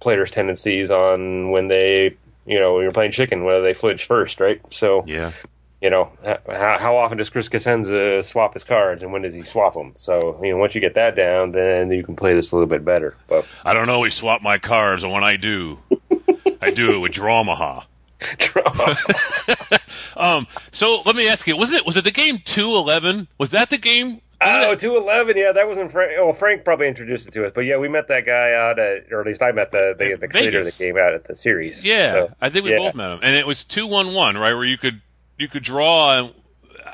players' 0.05 0.31
tendencies 0.31 0.93
on 0.93 1.51
when 1.51 1.67
they, 1.67 2.17
you 2.47 2.61
know, 2.61 2.75
when 2.75 2.83
you're 2.85 2.93
playing 2.93 3.11
chicken, 3.11 3.43
whether 3.43 3.63
they 3.63 3.75
flinch 3.75 4.07
first, 4.07 4.39
right? 4.39 4.61
So, 4.71 5.03
Yeah. 5.07 5.33
you 5.81 5.91
know, 5.91 6.13
how, 6.23 6.79
how 6.79 6.97
often 6.97 7.19
does 7.19 7.29
Chris 7.31 7.49
Cosenza 7.49 8.23
swap 8.23 8.55
his 8.55 8.63
cards, 8.65 9.03
and 9.03 9.13
when 9.13 9.23
does 9.23 9.35
he 9.35 9.43
swap 9.43 9.75
them? 9.75 9.93
So, 9.97 10.39
you 10.43 10.51
know, 10.53 10.59
once 10.59 10.75
you 10.77 10.81
get 10.81 10.95
that 10.95 11.17
down, 11.17 11.51
then 11.53 11.91
you 11.91 12.05
can 12.05 12.15
play 12.17 12.35
this 12.35 12.53
a 12.53 12.55
little 12.55 12.69
bit 12.69 12.85
better. 12.85 13.17
But 13.29 13.45
I 13.65 13.75
don't 13.75 13.89
always 13.91 14.15
swap 14.15 14.41
my 14.43 14.59
cards, 14.59 15.03
and 15.03 15.13
when 15.13 15.25
I 15.25 15.37
do, 15.37 15.79
I 16.63 16.71
do 16.71 16.95
it 16.95 16.99
with 16.99 17.13
Dramaha. 17.13 17.85
Um. 20.17 20.47
So 20.71 21.03
let 21.05 21.17
me 21.17 21.29
ask 21.29 21.45
you: 21.49 21.57
Was 21.57 21.73
it 21.73 21.85
was 21.85 21.97
it 21.97 22.05
the 22.05 22.13
game 22.13 22.39
two 22.45 22.77
eleven? 22.77 23.27
Was 23.37 23.51
that 23.51 23.69
the 23.69 23.79
game? 23.79 24.21
Oh, 24.45 24.73
uh, 24.73 24.77
211, 24.77 25.37
yeah, 25.37 25.53
that 25.53 25.69
wasn't 25.69 25.91
Frank. 25.93 26.13
Oh, 26.19 26.33
Frank 26.33 26.65
probably 26.65 26.89
introduced 26.89 27.27
it 27.27 27.33
to 27.35 27.47
us, 27.47 27.53
but 27.55 27.63
yeah, 27.63 27.79
we 27.79 27.89
met 27.89 28.09
that 28.09 28.27
guy 28.27 28.53
out 28.53 28.79
at, 28.79 29.13
or 29.13 29.21
at 29.21 29.27
least 29.27 29.43
I 29.43 29.53
met 29.53 29.71
the 29.71 29.95
the, 29.99 30.17
the 30.17 30.29
creator 30.29 30.63
that 30.63 30.75
came 30.77 30.97
out 30.97 31.15
at 31.15 31.25
the 31.25 31.35
series. 31.35 31.85
Yeah, 31.85 32.11
So, 32.11 32.35
I 32.41 32.51
think 32.51 32.65
we 32.65 32.73
yeah. 32.73 32.79
both 32.79 32.95
met 32.95 33.11
him, 33.11 33.21
and 33.23 33.35
it 33.35 33.47
was 33.47 33.65
two 33.65 33.87
one 33.87 34.15
one, 34.15 34.37
right? 34.37 34.55
Where 34.55 34.65
you 34.65 34.79
could 34.79 35.01
you 35.39 35.49
could 35.49 35.63
draw. 35.63 36.19
And, 36.19 36.35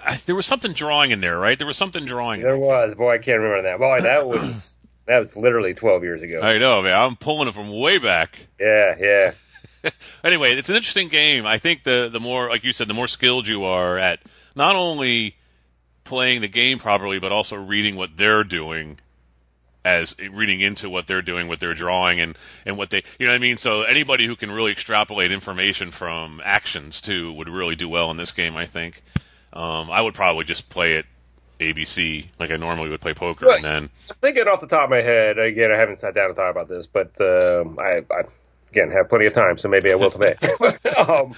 I, 0.05 0.17
there 0.17 0.35
was 0.35 0.47
something 0.47 0.73
drawing 0.73 1.11
in 1.11 1.21
there, 1.21 1.39
right? 1.39 1.59
There 1.59 1.67
was 1.67 1.77
something 1.77 2.07
drawing. 2.07 2.41
in 2.41 2.47
There 2.47 2.57
was, 2.57 2.95
boy, 2.95 3.15
I 3.15 3.19
can't 3.19 3.39
remember 3.39 3.63
that. 3.63 3.79
Boy, 3.79 4.01
that 4.01 4.27
was 4.27 4.79
that 5.07 5.21
was 5.21 5.37
literally 5.37 5.75
12 5.75 6.03
years 6.03 6.23
ago. 6.23 6.41
I 6.41 6.59
know, 6.59 6.83
man. 6.83 6.99
I'm 6.99 7.17
pulling 7.17 7.49
it 7.49 7.55
from 7.55 7.71
way 7.71 7.99
back. 7.99 8.47
Yeah, 8.59 8.97
yeah. 8.99 9.33
Anyway, 10.23 10.53
it's 10.53 10.69
an 10.69 10.77
interesting 10.77 11.09
game. 11.09 11.47
I 11.47 11.57
think 11.57 11.85
the 11.85 12.11
the 12.13 12.21
more, 12.21 12.51
like 12.51 12.65
you 12.65 12.73
said, 12.75 12.87
the 12.87 12.93
more 12.93 13.07
skilled 13.07 13.49
you 13.49 13.65
are 13.65 13.97
at 13.97 14.21
not 14.55 14.77
only 14.77 15.37
playing 16.11 16.43
the 16.43 16.49
game 16.49 16.79
properly, 16.79 17.19
but 17.19 17.33
also 17.33 17.57
reading 17.57 17.97
what 17.97 18.17
they're 18.19 18.45
doing, 18.45 18.99
as 19.85 20.15
reading 20.19 20.61
into 20.61 20.91
what 20.91 21.07
they're 21.07 21.23
doing, 21.23 21.49
what 21.49 21.61
they're 21.61 21.73
drawing, 21.75 22.21
and 22.21 22.37
and 22.67 22.77
what 22.77 22.91
they, 22.91 23.03
you 23.19 23.27
know 23.27 23.33
what 23.33 23.37
I 23.37 23.41
mean. 23.41 23.57
So 23.57 23.83
anybody 23.83 24.27
who 24.27 24.37
can 24.37 24.51
really 24.51 24.73
extrapolate 24.73 25.33
information 25.33 25.91
from 25.91 26.43
actions 26.45 27.01
too 27.01 27.33
would 27.33 27.49
really 27.49 27.77
do 27.77 27.89
well 27.89 28.11
in 28.11 28.17
this 28.19 28.33
game. 28.33 28.57
I 28.57 28.67
think. 28.67 29.03
Um, 29.53 29.91
I 29.91 30.01
would 30.01 30.15
probably 30.15 30.45
just 30.45 30.69
play 30.69 30.95
it 30.95 31.07
ABC 31.59 32.27
like 32.39 32.51
I 32.53 32.57
normally 32.57 32.89
would 32.89 33.01
play 33.01 33.15
poker, 33.15 33.47
Right. 33.47 33.57
and 33.57 33.65
then 33.65 33.91
Thinking 34.21 34.47
off 34.49 34.61
the 34.61 34.67
top 34.69 34.85
of 34.85 34.91
my 34.91 35.03
head, 35.03 35.39
again, 35.39 35.73
I 35.73 35.77
haven't 35.77 35.97
sat 35.97 36.15
down 36.15 36.27
and 36.27 36.37
thought 36.37 36.51
about 36.51 36.69
this, 36.69 36.87
but 36.87 37.21
um, 37.21 37.79
I, 37.79 38.05
I 38.11 38.25
again 38.71 38.91
have 38.93 39.09
plenty 39.09 39.27
of 39.27 39.33
time, 39.33 39.59
so 39.59 39.69
maybe 39.69 39.91
I 39.91 39.97
will 39.97 40.11
today. 40.11 40.35
um, 40.97 41.35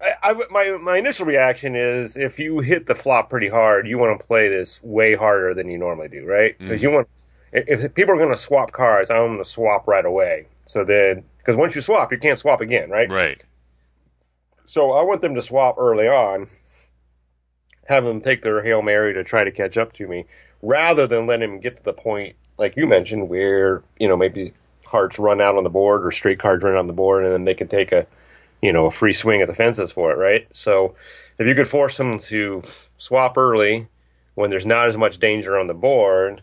I, 0.00 0.14
I, 0.22 0.32
my 0.50 0.78
my 0.80 0.96
initial 0.96 1.26
reaction 1.26 1.76
is 1.76 2.16
if 2.16 2.38
you 2.38 2.60
hit 2.60 2.86
the 2.86 2.94
flop 2.94 3.30
pretty 3.30 3.48
hard, 3.48 3.86
you 3.86 3.98
want 3.98 4.18
to 4.18 4.26
play 4.26 4.48
this 4.48 4.82
way 4.82 5.14
harder 5.14 5.54
than 5.54 5.70
you 5.70 5.78
normally 5.78 6.08
do, 6.08 6.24
right? 6.24 6.54
Mm-hmm. 6.54 6.68
Because 6.68 6.82
you 6.82 6.90
want 6.90 7.08
if 7.52 7.84
if 7.84 7.94
people 7.94 8.14
are 8.14 8.18
going 8.18 8.30
to 8.30 8.36
swap 8.36 8.72
cards, 8.72 9.10
I'm 9.10 9.26
going 9.26 9.38
to 9.38 9.44
swap 9.44 9.86
right 9.86 10.04
away. 10.04 10.46
So 10.66 10.84
then 10.84 11.24
because 11.38 11.56
once 11.56 11.74
you 11.74 11.80
swap, 11.80 12.12
you 12.12 12.18
can't 12.18 12.38
swap 12.38 12.60
again, 12.60 12.90
right? 12.90 13.10
Right. 13.10 13.44
So 14.66 14.92
I 14.92 15.02
want 15.02 15.20
them 15.20 15.34
to 15.34 15.42
swap 15.42 15.76
early 15.78 16.06
on, 16.06 16.48
have 17.86 18.04
them 18.04 18.20
take 18.20 18.42
their 18.42 18.62
hail 18.62 18.82
mary 18.82 19.14
to 19.14 19.24
try 19.24 19.44
to 19.44 19.50
catch 19.50 19.76
up 19.76 19.92
to 19.94 20.06
me, 20.06 20.26
rather 20.62 21.06
than 21.06 21.26
let 21.26 21.42
him 21.42 21.60
get 21.60 21.76
to 21.76 21.82
the 21.82 21.92
point 21.92 22.36
like 22.56 22.76
you 22.76 22.86
mentioned 22.86 23.28
where 23.28 23.82
you 23.98 24.06
know 24.06 24.16
maybe 24.16 24.52
hearts 24.86 25.18
run 25.18 25.40
out 25.40 25.56
on 25.56 25.64
the 25.64 25.70
board 25.70 26.06
or 26.06 26.10
straight 26.10 26.38
cards 26.38 26.62
run 26.62 26.74
out 26.74 26.78
on 26.78 26.86
the 26.86 26.92
board, 26.92 27.24
and 27.24 27.32
then 27.32 27.44
they 27.44 27.54
can 27.54 27.68
take 27.68 27.90
a 27.90 28.06
you 28.62 28.72
know 28.72 28.86
a 28.86 28.90
free 28.90 29.12
swing 29.12 29.42
at 29.42 29.48
the 29.48 29.54
fences 29.54 29.92
for 29.92 30.12
it, 30.12 30.18
right? 30.18 30.46
So 30.54 30.94
if 31.38 31.46
you 31.46 31.54
could 31.54 31.68
force 31.68 31.96
them 31.96 32.18
to 32.18 32.62
swap 32.98 33.38
early 33.38 33.88
when 34.34 34.50
there's 34.50 34.66
not 34.66 34.88
as 34.88 34.96
much 34.96 35.18
danger 35.18 35.58
on 35.58 35.66
the 35.66 35.74
board, 35.74 36.42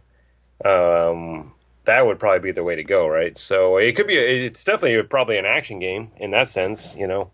um, 0.64 1.54
that 1.86 2.06
would 2.06 2.20
probably 2.20 2.40
be 2.40 2.52
the 2.52 2.64
way 2.64 2.76
to 2.76 2.84
go, 2.84 3.08
right? 3.08 3.38
So 3.38 3.78
it 3.78 3.96
could 3.96 4.08
be, 4.08 4.18
it's 4.18 4.64
definitely 4.64 5.02
probably 5.04 5.38
an 5.38 5.46
action 5.46 5.80
game 5.80 6.12
in 6.18 6.32
that 6.32 6.50
sense, 6.50 6.96
you 6.96 7.08
know. 7.08 7.32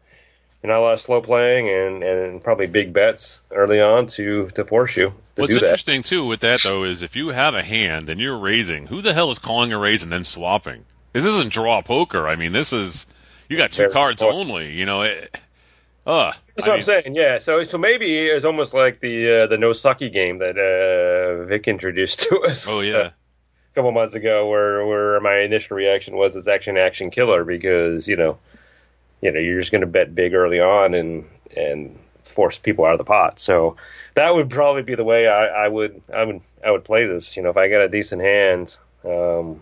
And 0.62 0.70
not 0.70 0.80
a 0.80 0.82
lot 0.82 0.94
of 0.94 1.02
slow 1.02 1.22
playing 1.22 1.68
and, 1.68 2.04
and 2.04 2.44
probably 2.44 2.68
big 2.68 2.94
bets 2.94 3.42
early 3.52 3.82
on 3.82 4.08
to, 4.08 4.48
to 4.52 4.64
force 4.64 4.96
you. 4.96 5.10
To 5.36 5.42
What's 5.42 5.56
interesting 5.56 6.04
too 6.04 6.26
with 6.26 6.40
that 6.40 6.62
though 6.64 6.86
is 6.86 7.04
if 7.04 7.18
you 7.18 7.30
have 7.30 7.54
a 7.54 7.64
hand 7.64 8.08
and 8.08 8.20
you're 8.20 8.38
raising, 8.38 8.88
who 8.88 9.02
the 9.02 9.14
hell 9.14 9.30
is 9.30 9.40
calling 9.40 9.74
a 9.74 9.78
raise 9.78 10.04
and 10.04 10.12
then 10.12 10.24
swapping? 10.24 10.86
This 11.12 11.26
isn't 11.26 11.52
draw 11.52 11.82
poker. 11.82 12.28
I 12.28 12.38
mean, 12.38 12.54
this 12.54 12.72
is 12.72 13.08
you 13.50 13.58
got 13.58 13.72
two 13.72 13.90
cards 13.90 14.22
important. 14.22 14.50
only. 14.50 14.74
You 14.74 14.86
know, 14.86 15.04
it, 15.04 15.40
uh, 16.06 16.34
That's 16.56 16.68
I 16.68 16.72
what 16.72 16.78
I'm 16.78 16.84
saying. 16.84 17.16
Yeah. 17.16 17.38
So 17.38 17.64
so 17.64 17.78
maybe 17.78 18.28
it's 18.28 18.46
almost 18.46 18.74
like 18.74 19.00
the 19.00 19.44
uh, 19.44 19.48
the 19.48 19.58
no 19.58 19.72
sucky 19.72 20.12
game 20.12 20.40
that 20.40 20.58
uh, 20.58 21.46
Vic 21.46 21.68
introduced 21.68 22.22
to 22.22 22.42
us. 22.42 22.68
Oh 22.68 22.80
uh, 22.80 22.82
yeah, 22.82 22.98
a 23.06 23.12
couple 23.76 23.92
months 23.92 24.14
ago, 24.14 24.50
where 24.50 24.86
where 24.86 25.20
my 25.22 25.40
initial 25.40 25.78
reaction 25.78 26.16
was 26.16 26.36
it's 26.36 26.48
action 26.48 26.78
action 26.78 27.10
killer 27.10 27.44
because 27.44 28.08
you 28.08 28.18
know, 28.18 28.38
you 29.22 29.32
know 29.32 29.40
you're 29.40 29.60
just 29.60 29.72
going 29.72 29.82
to 29.82 29.88
bet 29.88 30.14
big 30.14 30.34
early 30.34 30.60
on 30.60 30.94
and 30.94 31.26
and 31.56 31.98
force 32.24 32.58
people 32.58 32.86
out 32.86 32.94
of 32.94 32.98
the 32.98 33.06
pot. 33.06 33.40
So 33.40 33.78
that 34.16 34.34
would 34.34 34.50
probably 34.50 34.84
be 34.84 34.96
the 34.96 35.04
way 35.04 35.28
I, 35.28 35.66
I 35.66 35.68
would 35.68 36.02
I 36.14 36.24
would 36.24 36.42
I 36.66 36.72
would 36.72 36.84
play 36.84 37.06
this. 37.06 37.38
You 37.38 37.44
know, 37.44 37.50
if 37.50 37.58
I 37.58 37.70
got 37.70 37.82
a 37.82 37.90
decent 37.90 38.22
hand. 38.22 38.78
Um, 39.06 39.62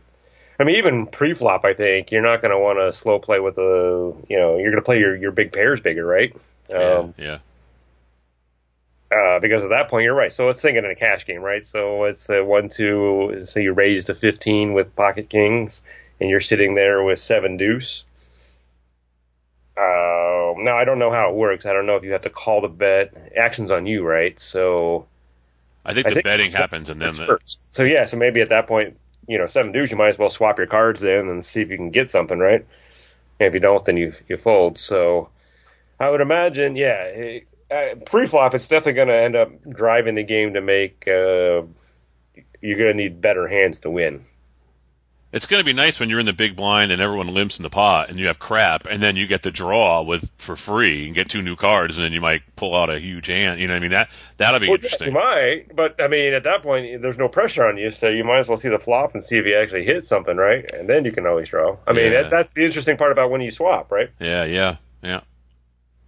I 0.62 0.63
mean, 0.63 0.76
even 0.76 1.08
pre-flop, 1.08 1.65
I 1.65 1.74
think 1.74 2.12
you're 2.12 2.21
not 2.21 2.43
going 2.43 2.52
to 2.52 2.60
want 2.60 2.78
to 2.78 2.93
slow 2.93 3.17
play 3.17 3.39
with 3.39 3.56
the, 3.56 4.15
you 4.30 4.38
know, 4.38 4.60
you're 4.60 4.69
going 4.69 4.82
to 4.82 4.86
play 4.86 5.00
your, 5.00 5.15
your 5.15 5.32
big 5.32 5.52
pairs 5.52 5.80
bigger, 5.82 6.06
right? 6.06 6.36
yeah, 6.69 7.00
Um, 7.00 7.15
yeah. 7.17 7.39
uh, 9.12 9.39
because 9.39 9.63
at 9.63 9.71
that 9.71 9.89
point, 9.89 10.04
you're 10.04 10.15
right. 10.15 10.32
So 10.32 10.45
let's 10.45 10.62
think 10.62 10.78
it 10.78 10.86
in 10.86 10.91
a 10.91 10.95
cash 10.95 11.26
game, 11.26 11.41
right? 11.41 11.65
So 11.65 12.04
it's 12.04 12.30
a 12.30 12.43
one, 12.43 12.69
two, 12.69 13.43
say 13.45 13.63
you 13.63 13.74
raise 13.74 14.06
to 14.06 14.13
15 14.13 14.74
with 14.74 14.95
pocket 14.95 15.30
kings, 15.30 15.82
and 16.19 16.30
you're 16.30 16.39
sitting 16.41 16.76
there 16.76 17.04
with 17.04 17.17
seven 17.17 17.58
deuce. 17.58 18.04
Um, 19.76 20.63
now 20.63 20.78
I 20.78 20.86
don't 20.86 21.00
know 21.00 21.12
how 21.12 21.32
it 21.32 21.36
works. 21.36 21.65
I 21.65 21.74
don't 21.74 21.88
know 21.88 21.95
if 21.95 22.04
you 22.04 22.12
have 22.12 22.21
to 22.21 22.30
call 22.30 22.62
the 22.62 22.67
bet. 22.67 23.32
Action's 23.36 23.71
on 23.71 23.88
you, 23.88 24.04
right? 24.04 24.39
So 24.39 25.08
I 25.84 25.95
think 25.95 26.06
I 26.06 26.10
the 26.10 26.15
think 26.15 26.26
betting 26.26 26.52
happens 26.52 26.91
and 26.91 27.02
then 27.02 27.15
the, 27.15 27.26
first. 27.26 27.74
So 27.74 27.82
yeah, 27.84 28.06
so 28.06 28.17
maybe 28.17 28.41
at 28.41 28.50
that 28.50 28.67
point, 28.67 28.97
you 29.32 29.38
know, 29.38 29.46
seven 29.46 29.72
deuce, 29.72 29.91
you 29.91 29.96
might 29.96 30.10
as 30.10 30.17
well 30.17 30.30
swap 30.30 30.58
your 30.58 30.67
cards 30.67 31.04
in 31.04 31.30
and 31.30 31.46
see 31.46 31.62
if 31.62 31.70
you 31.70 31.78
can 31.78 31.89
get 31.89 32.10
something, 32.10 32.38
right? 32.38 32.65
And 33.39 33.48
if 33.48 33.54
you 33.54 33.62
don't, 33.62 33.84
then 33.86 33.96
you 33.96 34.12
you 34.28 34.36
fold. 34.36 34.78
So 34.78 35.30
I 35.98 36.10
would 36.10 36.20
imagine, 36.20 36.76
yeah, 36.76 37.04
it, 37.04 37.48
uh, 37.72 37.96
pre-flop, 38.06 38.54
it's 38.56 38.67
definitely 38.67 38.94
going 38.94 39.08
to 39.08 39.15
end 39.15 39.38
up 39.38 39.63
driving 39.63 40.15
the 40.15 40.24
game 40.24 40.56
to 40.56 40.62
make. 40.62 41.08
Uh, 41.08 41.63
you're 42.62 42.78
going 42.78 42.89
to 42.89 42.94
need 42.94 43.22
better 43.22 43.48
hands 43.48 43.80
to 43.80 43.89
win. 43.89 44.26
It's 45.32 45.46
going 45.46 45.62
to 45.62 45.63
be 45.63 45.72
nice 45.72 45.98
when 45.98 46.10
you're 46.10 46.20
in 46.20 46.26
the 46.26 46.34
big 46.34 46.58
blind 46.58 46.91
and 46.91 47.02
everyone 47.02 47.28
limps 47.34 47.58
in 47.58 47.63
the 47.63 47.70
pot 47.70 48.10
and 48.10 48.20
you 48.20 48.28
have 48.28 48.38
crap 48.38 48.86
and 48.86 49.02
then 49.02 49.15
you 49.15 49.28
get 49.28 49.44
the 49.44 49.52
draw 49.52 50.02
with 50.02 50.30
for 50.38 50.58
free 50.58 51.06
and 51.06 51.15
get 51.15 51.30
two 51.30 51.41
new 51.41 51.56
cards 51.56 51.98
and 51.98 52.04
then 52.06 52.12
you 52.12 52.20
might 52.20 52.41
pull 52.58 52.76
out 52.76 52.89
a 52.89 53.00
huge 53.00 53.28
hand. 53.28 53.60
You 53.62 53.67
know 53.67 53.74
what 53.74 53.78
I 53.78 53.80
mean? 53.80 53.91
That 53.91 54.10
that'll 54.36 54.60
be 54.60 54.67
Well, 54.67 54.76
interesting. 54.76 55.08
you 55.08 55.13
might, 55.13 55.74
but 55.74 56.02
I 56.02 56.10
mean, 56.10 56.34
at 56.34 56.44
that 56.44 56.63
point, 56.63 57.02
there's 57.02 57.17
no 57.17 57.30
pressure 57.30 57.65
on 57.65 57.78
you, 57.78 57.91
so 57.91 58.10
you 58.10 58.26
might 58.26 58.39
as 58.39 58.50
well 58.50 58.58
see 58.58 58.67
the 58.67 58.78
flop 58.80 59.13
and 59.13 59.24
see 59.24 59.38
if 59.38 59.46
you 59.46 59.56
actually 59.56 59.86
hit 59.86 60.04
something, 60.04 60.36
right? 60.36 60.70
And 60.74 60.89
then 60.89 61.06
you 61.06 61.13
can 61.13 61.26
always 61.26 61.48
draw. 61.48 61.78
I 61.88 61.94
mean, 61.94 62.12
Yeah. 62.12 62.24
that, 62.24 62.30
that's 62.30 62.52
the 62.54 62.65
interesting 62.65 62.98
part 62.98 63.13
about 63.13 63.32
when 63.32 63.39
you 63.39 63.52
swap, 63.52 63.89
right? 63.89 64.10
Yeah, 64.20 64.44
yeah, 64.44 64.76
yeah. 65.02 65.22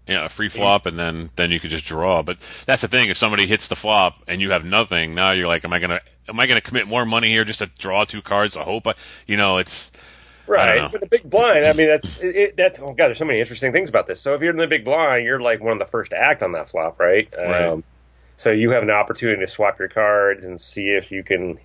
Yeah, 0.06 0.26
a 0.26 0.30
free 0.30 0.50
mm. 0.50 0.52
flop 0.52 0.86
and 0.86 1.00
then 1.00 1.30
then 1.38 1.50
you 1.52 1.62
could 1.62 1.70
just 1.70 1.86
draw. 1.86 2.24
But 2.24 2.42
that's 2.66 2.82
the 2.82 2.90
thing, 2.90 3.10
if 3.10 3.16
somebody 3.16 3.48
hits 3.48 3.70
the 3.70 3.78
flop 3.78 4.22
and 4.28 4.42
you 4.42 4.52
have 4.52 4.66
nothing, 4.66 5.16
now 5.16 5.32
you're 5.32 5.48
like, 5.48 5.64
Am 5.64 5.72
I 5.72 5.80
gonna 5.80 6.02
am 6.28 6.40
I 6.40 6.48
gonna 6.48 6.62
commit 6.62 6.88
more 6.88 7.06
money 7.06 7.30
here 7.30 7.44
just 7.44 7.60
to 7.60 7.68
draw 7.78 8.06
two 8.06 8.22
cards? 8.22 8.58
I 8.58 8.64
hope 8.64 8.88
I 8.88 8.96
you 9.28 9.38
know, 9.38 9.58
it's 9.58 9.92
Right, 10.46 10.92
but 10.92 11.00
the 11.00 11.08
big 11.08 11.30
blind. 11.30 11.66
I 11.66 11.74
mean, 11.74 11.88
that's 11.88 12.20
it, 12.20 12.36
it, 12.36 12.58
that's. 12.58 12.80
Oh 12.80 12.88
god, 12.88 13.08
there's 13.08 13.18
so 13.18 13.26
many 13.26 13.40
interesting 13.40 13.72
things 13.72 13.90
about 13.90 14.08
this. 14.08 14.20
So 14.20 14.34
if 14.34 14.42
you're 14.42 14.52
in 14.52 14.58
the 14.58 14.68
big 14.68 14.84
blind, 14.84 15.26
you're 15.26 15.40
like 15.40 15.62
one 15.62 15.74
of 15.74 15.80
the 15.80 15.86
first 15.86 16.12
to 16.12 16.18
act 16.18 16.44
on 16.44 16.52
that 16.52 16.70
flop, 16.70 17.00
right? 17.00 17.34
Right. 17.38 17.66
Um, 17.66 17.84
so 18.38 18.52
you 18.52 18.72
have 18.72 18.84
an 18.84 18.90
opportunity 18.90 19.40
to 19.40 19.48
swap 19.48 19.80
your 19.80 19.88
cards 19.88 20.44
and 20.44 20.60
see 20.60 20.90
if 20.90 21.12
you 21.12 21.24
can 21.24 21.60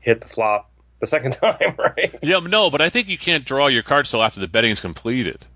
hit 0.00 0.20
the 0.20 0.28
flop 0.28 0.70
the 0.98 1.06
second 1.06 1.32
time, 1.34 1.74
right? 1.78 2.18
Yeah, 2.22 2.40
no, 2.40 2.68
but 2.68 2.80
I 2.80 2.88
think 2.88 3.08
you 3.08 3.18
can't 3.18 3.44
draw 3.44 3.68
your 3.68 3.84
cards 3.84 4.10
till 4.10 4.22
after 4.22 4.40
the 4.40 4.48
betting 4.48 4.72
is 4.72 4.80
completed. 4.80 5.46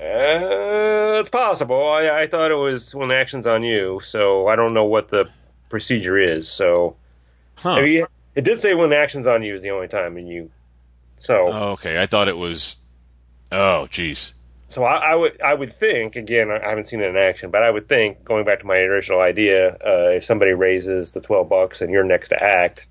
Uh, 0.00 1.18
it's 1.18 1.30
possible. 1.30 1.88
I, 1.88 2.22
I 2.22 2.26
thought 2.28 2.52
it 2.52 2.54
was 2.54 2.94
when 2.94 3.08
the 3.08 3.16
action's 3.16 3.48
on 3.48 3.64
you, 3.64 3.98
so 4.00 4.46
I 4.46 4.54
don't 4.54 4.72
know 4.72 4.84
what 4.84 5.08
the 5.08 5.28
procedure 5.68 6.16
is. 6.16 6.48
So 6.48 6.96
Huh. 7.58 7.72
I 7.72 7.82
mean, 7.82 8.04
it 8.34 8.42
did 8.44 8.60
say 8.60 8.74
when 8.74 8.92
action's 8.92 9.26
on 9.26 9.42
you 9.42 9.54
is 9.54 9.62
the 9.62 9.70
only 9.70 9.88
time, 9.88 10.16
and 10.16 10.28
you. 10.28 10.50
So 11.18 11.48
Oh, 11.48 11.68
okay. 11.72 12.00
I 12.00 12.06
thought 12.06 12.28
it 12.28 12.36
was 12.36 12.76
Oh, 13.50 13.86
jeez. 13.90 14.32
So 14.68 14.84
I, 14.84 15.12
I 15.12 15.14
would 15.14 15.40
I 15.40 15.54
would 15.54 15.72
think 15.72 16.14
again 16.16 16.50
I 16.50 16.68
haven't 16.68 16.84
seen 16.84 17.00
it 17.00 17.06
in 17.08 17.16
action, 17.16 17.50
but 17.50 17.62
I 17.62 17.70
would 17.70 17.88
think 17.88 18.22
going 18.24 18.44
back 18.44 18.60
to 18.60 18.66
my 18.66 18.76
original 18.76 19.20
idea, 19.20 19.70
uh, 19.84 20.10
if 20.16 20.24
somebody 20.24 20.52
raises 20.52 21.12
the 21.12 21.20
twelve 21.20 21.48
bucks 21.48 21.80
and 21.80 21.90
you're 21.90 22.04
next 22.04 22.28
to 22.28 22.42
act, 22.42 22.86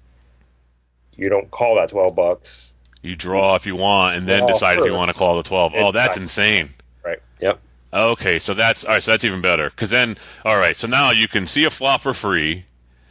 you 1.16 1.30
don't 1.30 1.50
call 1.52 1.76
that 1.76 1.90
twelve 1.90 2.16
bucks, 2.16 2.74
You 3.04 3.16
draw 3.16 3.56
if 3.56 3.66
you 3.68 3.76
want 3.76 4.18
and 4.18 4.26
then 4.28 4.48
decide 4.48 4.80
if 4.80 4.86
you 4.86 4.94
want 4.94 5.12
to 5.12 5.18
call 5.18 5.38
the 5.38 5.44
12. 5.44 5.74
Oh, 5.76 5.92
that's 5.92 6.18
insane. 6.18 6.74
right? 7.06 7.20
Yep. 7.40 7.60
Okay, 7.94 8.40
so 8.40 8.54
that's 8.54 8.84
all 8.84 8.94
right. 8.94 9.04
So 9.04 9.12
that's 9.12 9.24
even 9.24 9.42
better 9.42 9.70
because 9.70 9.92
then, 9.92 10.18
all 10.44 10.58
right. 10.58 10.76
So 10.76 10.88
now 10.88 11.12
you 11.12 11.28
can 11.28 11.46
see 11.46 11.64
a 11.64 11.70
flop 11.70 12.02
for 12.02 12.14
free, 12.14 12.66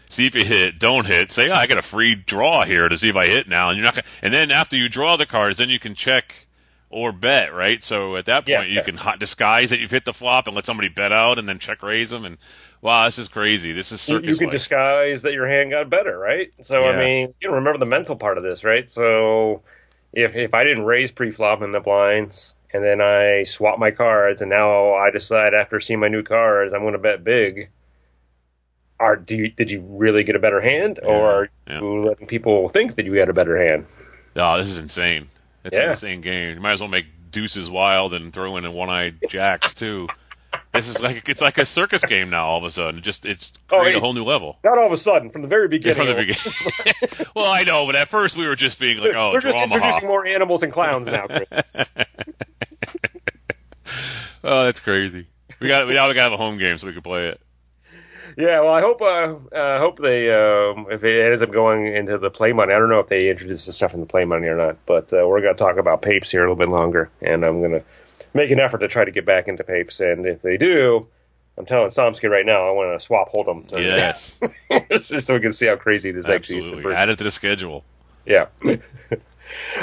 see 0.09 0.27
if 0.27 0.35
you 0.35 0.45
hit, 0.45 0.79
don't 0.79 1.07
hit. 1.07 1.31
Say, 1.31 1.49
oh, 1.51 1.55
I 1.55 1.66
got 1.66 1.79
a 1.79 1.83
free 1.83 2.14
draw 2.14 2.64
here 2.64 2.88
to 2.88 2.97
see 2.97 3.09
if 3.09 3.16
I 3.16 3.27
hit 3.27 3.49
now, 3.49 3.69
and 3.71 3.77
you're 3.79 3.85
not. 3.85 3.95
Gonna, 3.95 4.07
and 4.23 4.33
then 4.35 4.51
after 4.51 4.77
you 4.77 4.88
draw 4.88 5.16
the 5.16 5.27
cards, 5.27 5.59
then 5.59 5.69
you 5.71 5.79
can 5.79 5.95
check 5.95 6.47
or 6.88 7.12
bet, 7.12 7.53
right? 7.53 7.83
So 7.83 8.16
at 8.16 8.27
that 8.27 8.40
point, 8.40 8.49
Yeah, 8.49 8.62
you 8.62 8.75
yeah. 8.77 8.83
can 8.83 8.97
hot 8.97 9.19
disguise 9.19 9.71
that 9.71 9.81
you've 9.81 9.90
hit 9.90 10.05
the 10.05 10.12
flop 10.12 10.47
and 10.47 10.55
let 10.55 10.64
somebody 10.64 10.88
bet 10.88 11.12
out, 11.12 11.38
and 11.38 11.49
then 11.49 11.59
check 11.59 11.83
raise 11.83 12.11
them. 12.11 12.25
And 12.25 12.38
wow, 12.81 13.05
this 13.07 13.19
is 13.19 13.29
crazy. 13.29 13.73
This 13.73 13.90
is 13.92 14.01
circus. 14.01 14.29
you 14.29 14.37
can 14.37 14.51
disguise 14.51 15.23
that 15.23 15.33
your 15.33 15.47
hand 15.49 15.71
got 15.71 15.90
better, 15.90 16.16
right? 16.19 16.53
So 16.61 16.85
Yeah. 16.85 16.90
I 16.97 17.05
mean, 17.05 17.35
you 17.40 17.49
know, 17.49 17.57
remember 17.57 17.79
the 17.79 17.87
mental 17.90 18.16
part 18.16 18.38
of 18.38 18.45
this, 18.45 18.62
right? 18.64 18.88
So 18.88 19.62
if 20.12 20.35
if 20.37 20.55
I 20.55 20.64
didn't 20.64 20.85
raise 20.85 21.11
pre-flop 21.11 21.61
in 21.62 21.73
the 21.73 21.81
blinds 21.81 22.55
and 22.73 22.83
then 22.85 23.01
I 23.01 23.42
swap 23.42 23.79
my 23.79 23.90
cards 23.90 24.40
and 24.40 24.49
now 24.51 24.95
I 24.95 25.11
decide 25.11 25.55
after 25.55 25.81
seeing 25.81 26.01
my 26.01 26.09
new 26.09 26.23
cards 26.23 26.73
I'm 26.73 26.81
going 26.83 26.92
to 26.92 26.99
bet 26.99 27.25
big. 27.25 27.69
Are 28.99 29.17
do 29.17 29.37
you, 29.37 29.51
did 29.51 29.71
you 29.71 29.81
really 29.81 30.25
get 30.25 30.37
a 30.37 30.39
better 30.39 30.61
hand, 30.61 31.01
or 31.03 31.27
are 31.27 31.49
yeah. 31.69 31.81
letting 31.81 32.27
people 32.27 32.69
think 32.71 32.95
that 32.95 33.05
you 33.05 33.13
had 33.15 33.29
a 33.29 33.35
better 33.35 33.57
hand? 33.57 33.87
Oh, 34.37 34.57
this 34.59 34.69
is 34.69 34.79
insane. 34.79 35.29
It's 35.65 35.77
an 35.77 35.91
insane 35.91 36.21
game. 36.21 36.55
You 36.55 36.61
might 36.61 36.73
as 36.73 36.81
well 36.81 36.89
make 36.89 37.07
deuces 37.31 37.71
wild 37.71 38.15
and 38.15 38.33
throw 38.33 38.57
in 38.57 38.65
a 38.65 38.71
one-eyed 38.71 39.17
jacks 39.29 39.75
too. 39.75 40.09
This 40.73 40.89
is 40.89 41.03
like 41.03 41.29
it's 41.29 41.41
like 41.43 41.59
a 41.59 41.67
circus 41.67 42.05
game 42.05 42.31
now. 42.31 42.47
All 42.47 42.59
of 42.59 42.65
a 42.65 42.71
sudden, 42.71 43.03
just 43.03 43.27
it's 43.27 43.53
Oh, 43.71 43.81
create 43.81 43.93
hey. 43.93 43.99
a 43.99 44.01
whole 44.01 44.13
new 44.15 44.25
level. 44.25 44.59
Not 44.65 44.79
all 44.79 44.87
of 44.87 44.93
a 44.93 44.97
sudden, 44.97 45.29
from 45.31 45.43
the 45.43 45.49
very 45.49 45.65
Yeah, 45.65 45.69
beginning. 45.69 45.97
from 45.97 46.07
the 46.07 46.15
beginning. 46.15 47.27
well, 47.35 47.51
I 47.51 47.65
know, 47.65 47.85
but 47.87 47.97
at 47.97 48.09
first 48.09 48.37
we 48.37 48.47
were 48.47 48.57
just 48.57 48.79
being 48.81 48.99
like, 48.99 49.15
"Oh, 49.15 49.33
They're 49.33 49.41
just 49.41 49.57
drama." 49.57 49.75
introducing 49.75 50.07
more 50.09 50.27
animals 50.27 50.63
and 50.63 50.73
clowns 50.73 51.07
now, 51.07 51.27
Chris. 51.27 51.77
Oh, 54.45 54.65
that's 54.67 54.81
crazy. 54.81 55.27
We 55.61 55.67
got 55.69 55.87
we 55.89 55.95
now 55.95 56.07
we 56.09 56.15
got 56.15 56.27
to 56.27 56.31
have 56.31 56.33
a 56.33 56.37
home 56.37 56.57
game 56.59 56.79
so 56.79 56.87
we 56.87 56.93
can 56.93 57.03
play 57.03 57.29
it. 57.29 57.41
Yeah, 58.37 58.61
well, 58.61 58.72
I 58.72 58.81
hope 58.83 59.01
uh, 59.01 59.35
uh, 59.55 59.79
hope 59.79 59.99
they 59.99 60.31
um, 60.31 60.87
if 60.90 61.03
it 61.03 61.27
ends 61.27 61.40
up 61.40 61.51
going 61.51 61.87
into 61.87 62.18
the 62.18 62.31
play 62.31 62.53
money. 62.53 62.75
I 62.75 62.79
don't 62.79 62.90
know 62.90 63.01
if 63.01 63.09
they 63.09 63.31
introduce 63.31 63.64
the 63.64 63.72
stuff 63.72 63.94
in 63.94 64.01
the 64.01 64.07
play 64.07 64.27
money 64.27 64.46
or 64.46 64.57
not, 64.57 64.77
but 64.85 65.12
uh, 65.12 65.27
we're 65.27 65.40
going 65.40 65.55
to 65.55 65.59
talk 65.59 65.79
about 65.79 66.03
papes 66.03 66.31
here 66.31 66.40
a 66.40 66.44
little 66.44 66.57
bit 66.57 66.68
longer, 66.68 67.11
and 67.22 67.44
I'm 67.44 67.61
going 67.61 67.72
to 67.72 67.83
make 68.35 68.51
an 68.51 68.61
effort 68.61 68.79
to 68.79 68.88
try 68.88 69.07
to 69.07 69.11
get 69.11 69.25
back 69.25 69.49
into 69.49 69.64
papes. 69.64 70.01
And 70.01 70.27
if 70.27 70.42
they 70.42 70.59
do, 70.59 71.09
I'm 71.57 71.64
telling 71.64 71.88
Somsky 71.88 72.29
right 72.29 72.44
now, 72.44 72.68
I 72.68 72.72
want 72.72 73.01
to 73.01 73.05
swap 73.05 73.33
Hold'em 73.33 73.68
to 73.68 73.81
Yes, 73.81 74.38
just 75.01 75.27
so 75.27 75.35
we 75.35 75.40
can 75.40 75.55
see 75.55 75.66
how 75.66 75.77
crazy 75.77 76.12
this 76.12 76.29
actually 76.29 76.59
is. 76.59 76.64
absolutely. 76.66 76.94
Add 76.94 77.09
it 77.09 77.18
to 77.18 77.25
the 77.25 77.31
schedule. 77.31 77.85
Yeah. 78.27 78.46
All 78.64 78.75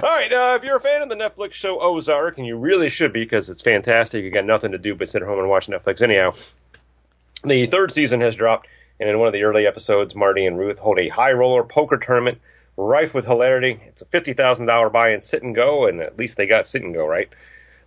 right. 0.02 0.32
Uh, 0.32 0.58
if 0.58 0.64
you're 0.64 0.78
a 0.78 0.82
fan 0.82 1.02
of 1.02 1.10
the 1.10 1.16
Netflix 1.16 1.54
show 1.54 1.80
Ozark, 1.80 2.38
and 2.38 2.46
you 2.46 2.58
really 2.58 2.90
should 2.90 3.14
be 3.14 3.24
because 3.24 3.50
it's 3.50 3.64
fantastic, 3.64 4.24
you 4.24 4.30
got 4.30 4.46
nothing 4.46 4.74
to 4.74 4.78
do 4.78 4.94
but 4.94 5.10
sit 5.10 5.24
at 5.24 5.28
home 5.28 5.40
and 5.40 5.50
watch 5.50 5.68
Netflix 5.68 6.04
anyhow. 6.04 6.34
The 7.44 7.66
third 7.66 7.92
season 7.92 8.22
has 8.22 8.36
dropped, 8.36 8.68
and 9.00 9.10
in 9.10 9.20
one 9.20 9.28
of 9.28 9.34
the 9.34 9.44
early 9.44 9.68
episodes, 9.68 10.16
Marty 10.16 10.46
and 10.46 10.58
Ruth 10.58 10.80
hold 10.80 11.00
a 11.00 11.10
high 11.10 11.32
roller 11.34 11.64
poker 11.64 11.98
tournament 11.98 12.40
rife 12.78 13.14
with 13.14 13.26
hilarity. 13.26 13.80
It's 13.88 14.02
a 14.02 14.06
fifty 14.06 14.34
thousand 14.34 14.66
dollar 14.68 14.90
buy-in 14.90 15.22
sit 15.22 15.44
and 15.44 15.54
go, 15.54 15.88
and 15.88 16.00
at 16.02 16.18
least 16.18 16.38
they 16.38 16.48
got 16.48 16.66
sit 16.66 16.82
and 16.84 16.94
go 16.94 17.06
right. 17.06 17.30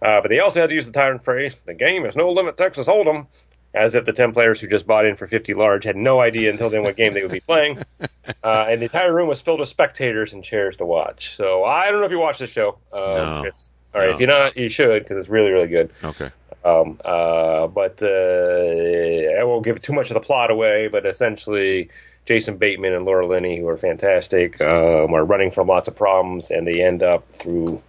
Uh, 0.02 0.20
but 0.20 0.28
they 0.28 0.40
also 0.40 0.60
had 0.60 0.68
to 0.68 0.74
use 0.74 0.86
the 0.86 0.92
tyrant 0.92 1.24
phrase, 1.24 1.54
"The 1.64 1.74
game 1.74 2.04
is 2.04 2.14
no 2.16 2.28
limit 2.30 2.56
Texas 2.58 2.86
Hold'em," 2.86 3.26
as 3.72 3.94
if 3.94 4.04
the 4.04 4.12
ten 4.12 4.32
players 4.32 4.60
who 4.60 4.66
just 4.68 4.86
bought 4.86 5.06
in 5.06 5.16
for 5.16 5.26
fifty 5.26 5.54
large 5.54 5.84
had 5.84 5.96
no 5.96 6.20
idea 6.20 6.50
until 6.50 6.68
then 6.68 6.82
what 6.82 6.96
game 6.96 7.14
they 7.14 7.22
would 7.22 7.32
be 7.32 7.40
playing. 7.40 7.78
Uh, 8.42 8.66
and 8.68 8.80
the 8.80 8.86
entire 8.86 9.14
room 9.14 9.28
was 9.28 9.40
filled 9.40 9.60
with 9.60 9.68
spectators 9.68 10.32
and 10.32 10.42
chairs 10.42 10.76
to 10.78 10.84
watch. 10.84 11.36
So 11.36 11.62
I 11.62 11.92
don't 11.92 12.00
know 12.00 12.06
if 12.06 12.10
you 12.10 12.18
watched 12.18 12.40
this 12.40 12.50
show. 12.50 12.76
Um, 12.92 13.06
No. 13.14 13.38
it's- 13.42 13.70
all 13.94 14.00
right, 14.00 14.08
No. 14.08 14.14
if 14.14 14.20
you're 14.20 14.28
not, 14.28 14.56
you 14.56 14.68
should 14.68 15.04
because 15.04 15.16
it's 15.18 15.28
really, 15.28 15.52
really 15.52 15.68
good. 15.68 15.90
Okay. 16.02 16.30
Um, 16.64 17.00
uh, 17.04 17.68
but 17.68 18.02
uh, 18.02 18.06
I 19.38 19.44
won't 19.44 19.64
give 19.64 19.80
too 19.80 19.92
much 19.92 20.10
of 20.10 20.14
the 20.14 20.20
plot 20.20 20.50
away. 20.50 20.88
But 20.88 21.06
essentially, 21.06 21.90
Jason 22.24 22.56
Bateman 22.56 22.92
and 22.92 23.04
Laura 23.04 23.26
Linney, 23.26 23.58
who 23.58 23.68
are 23.68 23.76
fantastic, 23.76 24.60
um, 24.60 25.14
are 25.14 25.24
running 25.24 25.50
from 25.50 25.68
lots 25.68 25.88
of 25.88 25.96
problems, 25.96 26.50
and 26.50 26.66
they 26.66 26.82
end 26.82 27.02
up 27.02 27.30
through 27.32 27.82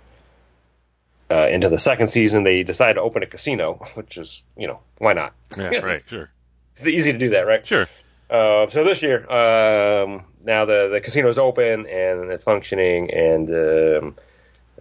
uh, 1.29 1.47
into 1.47 1.69
the 1.69 1.79
second 1.79 2.07
season. 2.07 2.43
They 2.43 2.63
decide 2.63 2.93
to 2.93 3.01
open 3.01 3.23
a 3.23 3.27
casino, 3.27 3.85
which 3.95 4.17
is 4.17 4.43
you 4.55 4.67
know 4.67 4.79
why 4.97 5.13
not? 5.13 5.33
Yeah. 5.57 5.79
Right. 5.79 6.03
Sure. 6.05 6.29
It's 6.75 6.87
easy 6.87 7.11
to 7.11 7.17
do 7.17 7.29
that, 7.31 7.47
right? 7.47 7.65
Sure. 7.65 7.87
Uh, 8.29 8.67
so 8.67 8.83
this 8.83 9.01
year, 9.01 9.19
um, 9.31 10.23
now 10.43 10.65
the 10.65 10.89
the 10.89 11.01
casino's 11.01 11.37
open 11.37 11.87
and 11.87 12.31
it's 12.31 12.43
functioning, 12.43 13.11
and 13.11 13.49
um, 13.49 14.15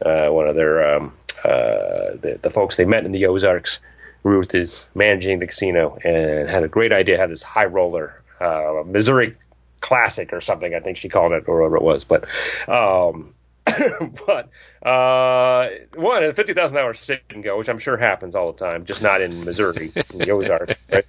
uh, 0.05 0.29
one 0.29 0.48
of 0.48 0.57
their 0.57 0.96
um, 0.96 1.12
uh, 1.42 2.16
the, 2.20 2.38
the 2.42 2.50
folks 2.50 2.76
they 2.76 2.85
met 2.85 3.05
in 3.05 3.12
the 3.12 3.26
Ozarks, 3.26 3.81
Ruth 4.22 4.55
is 4.55 4.88
managing 4.94 5.38
the 5.38 5.46
casino 5.46 5.98
and 6.02 6.48
had 6.48 6.64
a 6.64 6.68
great 6.68 6.92
idea. 6.92 7.18
Had 7.18 7.31
this 7.31 7.42
high 7.42 7.66
roller, 7.66 8.22
uh, 8.40 8.83
Missouri 8.85 9.37
Classic 9.81 10.33
or 10.33 10.40
something, 10.40 10.74
I 10.74 10.81
think 10.81 10.96
she 10.96 11.09
called 11.09 11.33
it, 11.33 11.44
or 11.46 11.61
whatever 11.61 11.76
it 11.76 11.83
was. 11.83 12.05
But 12.05 12.26
um, 12.68 13.35
but 14.26 14.48
uh, 14.83 15.68
one 15.94 16.22
a 16.22 16.33
fifty 16.33 16.55
thousand 16.55 16.76
dollars 16.76 17.00
sit 17.00 17.22
and 17.31 17.42
go, 17.42 17.59
which 17.59 17.68
I'm 17.68 17.79
sure 17.79 17.96
happens 17.96 18.35
all 18.35 18.52
the 18.52 18.59
time, 18.59 18.85
just 18.85 19.02
not 19.02 19.20
in 19.20 19.44
Missouri, 19.44 19.92
in 20.12 20.18
the 20.18 20.31
Ozarks. 20.31 20.83
Right? 20.92 21.05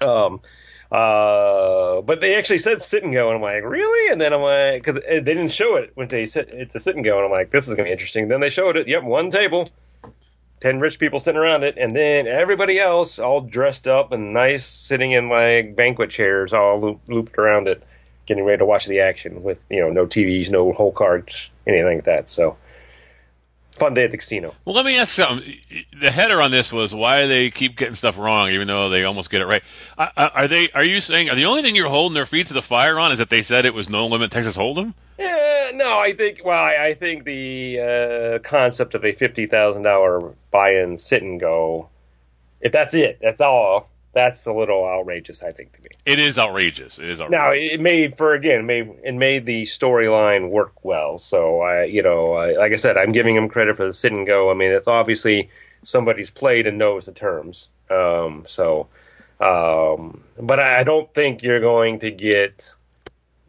Um, 0.00 0.40
uh, 0.90 2.02
but 2.02 2.20
they 2.20 2.34
actually 2.34 2.58
said 2.58 2.82
sit 2.82 3.04
and 3.04 3.12
go, 3.12 3.28
and 3.28 3.36
I'm 3.36 3.42
like, 3.42 3.64
really? 3.64 4.12
And 4.12 4.20
then 4.20 4.32
I'm 4.32 4.42
like, 4.42 4.84
because 4.84 5.02
they 5.02 5.20
didn't 5.20 5.48
show 5.48 5.76
it 5.76 5.92
when 5.94 6.08
they 6.08 6.26
said 6.26 6.50
it's 6.52 6.74
a 6.74 6.80
sit 6.80 6.96
and 6.96 7.04
go, 7.04 7.16
and 7.16 7.24
I'm 7.24 7.30
like, 7.30 7.50
this 7.50 7.66
is 7.66 7.74
gonna 7.74 7.84
be 7.84 7.92
interesting. 7.92 8.28
Then 8.28 8.40
they 8.40 8.50
showed 8.50 8.76
it. 8.76 8.88
Yep, 8.88 9.04
one 9.04 9.30
table, 9.30 9.68
ten 10.62 10.78
rich 10.78 11.00
people 11.00 11.18
sitting 11.18 11.40
around 11.40 11.64
it, 11.64 11.76
and 11.76 11.94
then 11.94 12.28
everybody 12.28 12.78
else 12.78 13.18
all 13.18 13.40
dressed 13.40 13.88
up 13.88 14.12
and 14.12 14.32
nice, 14.32 14.64
sitting 14.64 15.10
in 15.10 15.28
like 15.28 15.74
banquet 15.74 16.10
chairs, 16.10 16.52
all 16.52 16.80
loop, 16.80 17.00
looped 17.08 17.36
around 17.36 17.66
it, 17.66 17.82
getting 18.26 18.44
ready 18.44 18.58
to 18.58 18.64
watch 18.64 18.86
the 18.86 19.00
action 19.00 19.42
with 19.42 19.58
you 19.68 19.80
know 19.80 19.90
no 19.90 20.06
TVs, 20.06 20.50
no 20.50 20.72
whole 20.72 20.92
cards, 20.92 21.50
anything 21.66 21.96
like 21.96 22.04
that. 22.04 22.28
So 22.28 22.56
fun 23.72 23.94
day 23.94 24.04
at 24.04 24.12
the 24.12 24.18
casino. 24.18 24.54
Well, 24.64 24.76
let 24.76 24.84
me 24.84 24.96
ask 24.98 25.12
something. 25.12 25.52
The 25.98 26.12
header 26.12 26.40
on 26.40 26.52
this 26.52 26.72
was 26.72 26.94
why 26.94 27.22
do 27.22 27.28
they 27.28 27.50
keep 27.50 27.76
getting 27.76 27.94
stuff 27.94 28.16
wrong, 28.16 28.50
even 28.50 28.68
though 28.68 28.88
they 28.88 29.02
almost 29.02 29.30
get 29.30 29.40
it 29.40 29.46
right. 29.46 29.64
Are 29.98 30.46
they? 30.46 30.70
Are 30.70 30.84
you 30.84 31.00
saying 31.00 31.28
are 31.28 31.34
the 31.34 31.46
only 31.46 31.62
thing 31.62 31.74
you're 31.74 31.88
holding 31.88 32.14
their 32.14 32.26
feet 32.26 32.46
to 32.46 32.54
the 32.54 32.62
fire 32.62 33.00
on 33.00 33.10
is 33.10 33.18
that 33.18 33.30
they 33.30 33.42
said 33.42 33.66
it 33.66 33.74
was 33.74 33.90
no 33.90 34.06
limit 34.06 34.30
Texas 34.30 34.56
Hold'em? 34.56 34.94
Yeah, 35.18 35.36
no, 35.74 35.98
I 35.98 36.12
think. 36.14 36.42
Well, 36.44 36.62
I, 36.62 36.88
I 36.88 36.94
think 36.94 37.24
the 37.24 37.80
uh, 37.80 38.38
concept 38.40 38.94
of 38.94 39.04
a 39.04 39.12
fifty 39.12 39.46
thousand 39.46 39.82
dollar 39.82 40.34
buy-in 40.50 40.98
sit 40.98 41.22
and 41.22 41.40
go, 41.40 41.88
if 42.60 42.72
that's 42.72 42.94
it, 42.94 43.18
that's 43.20 43.40
all. 43.40 43.88
That's 44.14 44.44
a 44.44 44.52
little 44.52 44.84
outrageous, 44.86 45.42
I 45.42 45.52
think, 45.52 45.72
to 45.72 45.80
me. 45.80 45.88
It 46.04 46.18
is 46.18 46.38
outrageous. 46.38 46.98
It 46.98 47.06
is 47.06 47.20
outrageous. 47.20 47.70
Now, 47.70 47.74
it 47.74 47.80
made 47.80 48.18
for 48.18 48.34
again, 48.34 48.60
it 48.60 48.64
made 48.64 48.94
it 49.02 49.14
made 49.14 49.46
the 49.46 49.62
storyline 49.62 50.50
work 50.50 50.84
well. 50.84 51.18
So 51.18 51.60
I, 51.62 51.84
you 51.84 52.02
know, 52.02 52.34
I, 52.34 52.52
like 52.52 52.72
I 52.72 52.76
said, 52.76 52.98
I'm 52.98 53.12
giving 53.12 53.34
him 53.34 53.48
credit 53.48 53.78
for 53.78 53.86
the 53.86 53.94
sit 53.94 54.12
and 54.12 54.26
go. 54.26 54.50
I 54.50 54.54
mean, 54.54 54.70
it's 54.70 54.86
obviously 54.86 55.48
somebody's 55.84 56.30
played 56.30 56.66
and 56.66 56.76
knows 56.76 57.06
the 57.06 57.12
terms. 57.12 57.70
Um, 57.88 58.44
so, 58.46 58.88
um, 59.40 60.22
but 60.38 60.60
I 60.60 60.80
I 60.80 60.84
don't 60.84 61.12
think 61.14 61.42
you're 61.42 61.60
going 61.60 62.00
to 62.00 62.10
get 62.10 62.74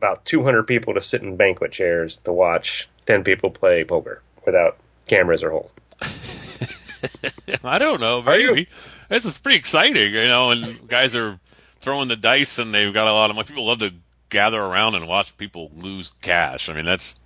about 0.03 0.25
200 0.25 0.63
people 0.67 0.93
to 0.95 1.01
sit 1.01 1.21
in 1.21 1.37
banquet 1.37 1.71
chairs 1.71 2.17
to 2.17 2.33
watch 2.33 2.89
10 3.05 3.23
people 3.23 3.49
play 3.49 3.85
poker 3.85 4.21
without 4.45 4.77
cameras 5.07 5.41
or 5.43 5.51
hold. 5.51 5.71
I 7.63 7.77
don't 7.79 8.01
know. 8.01 8.21
Are 8.21 8.37
you? 8.37 8.47
Maybe 8.49 8.67
it's 9.09 9.25
it's 9.25 9.37
pretty 9.37 9.57
exciting, 9.59 10.13
you 10.13 10.27
know. 10.27 10.51
And 10.51 10.87
guys 10.89 11.15
are 11.15 11.39
throwing 11.79 12.07
the 12.09 12.15
dice, 12.17 12.59
and 12.59 12.73
they've 12.73 12.93
got 12.93 13.07
a 13.07 13.13
lot 13.13 13.29
of 13.29 13.37
like 13.37 13.47
people 13.47 13.65
love 13.67 13.79
to 13.79 13.93
gather 14.29 14.59
around 14.61 14.95
and 14.95 15.07
watch 15.07 15.37
people 15.37 15.71
lose 15.75 16.11
cash. 16.21 16.67
I 16.69 16.73
mean, 16.73 16.85
that's 16.85 17.21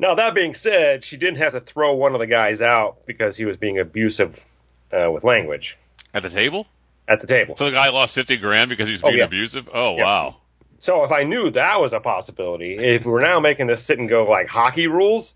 Now, 0.00 0.14
that 0.14 0.34
being 0.34 0.54
said, 0.54 1.04
she 1.04 1.16
didn't 1.16 1.36
have 1.38 1.52
to 1.52 1.60
throw 1.60 1.94
one 1.94 2.14
of 2.14 2.18
the 2.20 2.26
guys 2.26 2.60
out 2.60 3.06
because 3.06 3.36
he 3.36 3.44
was 3.44 3.56
being 3.56 3.78
abusive 3.78 4.44
uh, 4.92 5.10
with 5.12 5.22
language 5.24 5.76
at 6.14 6.22
the 6.24 6.30
table. 6.30 6.66
at 7.08 7.20
the 7.20 7.26
table. 7.28 7.56
So 7.56 7.66
the 7.66 7.72
guy 7.72 7.90
lost 7.90 8.14
fifty 8.16 8.36
grand 8.36 8.68
because 8.68 8.88
he 8.88 8.92
was 8.92 9.04
Oh, 9.04 9.08
being 9.08 9.18
yeah. 9.18 9.24
abusive. 9.24 9.68
Oh 9.72 9.96
Yeah. 9.96 10.04
wow. 10.04 10.36
So 10.78 11.04
if 11.04 11.12
I 11.12 11.22
knew 11.22 11.50
that 11.50 11.80
was 11.80 11.92
a 11.92 12.00
possibility, 12.00 12.74
if 12.76 13.04
we're 13.04 13.20
now 13.22 13.40
making 13.40 13.66
this 13.66 13.82
sit 13.82 13.98
and 13.98 14.08
go 14.08 14.28
like 14.28 14.46
hockey 14.48 14.86
rules, 14.88 15.34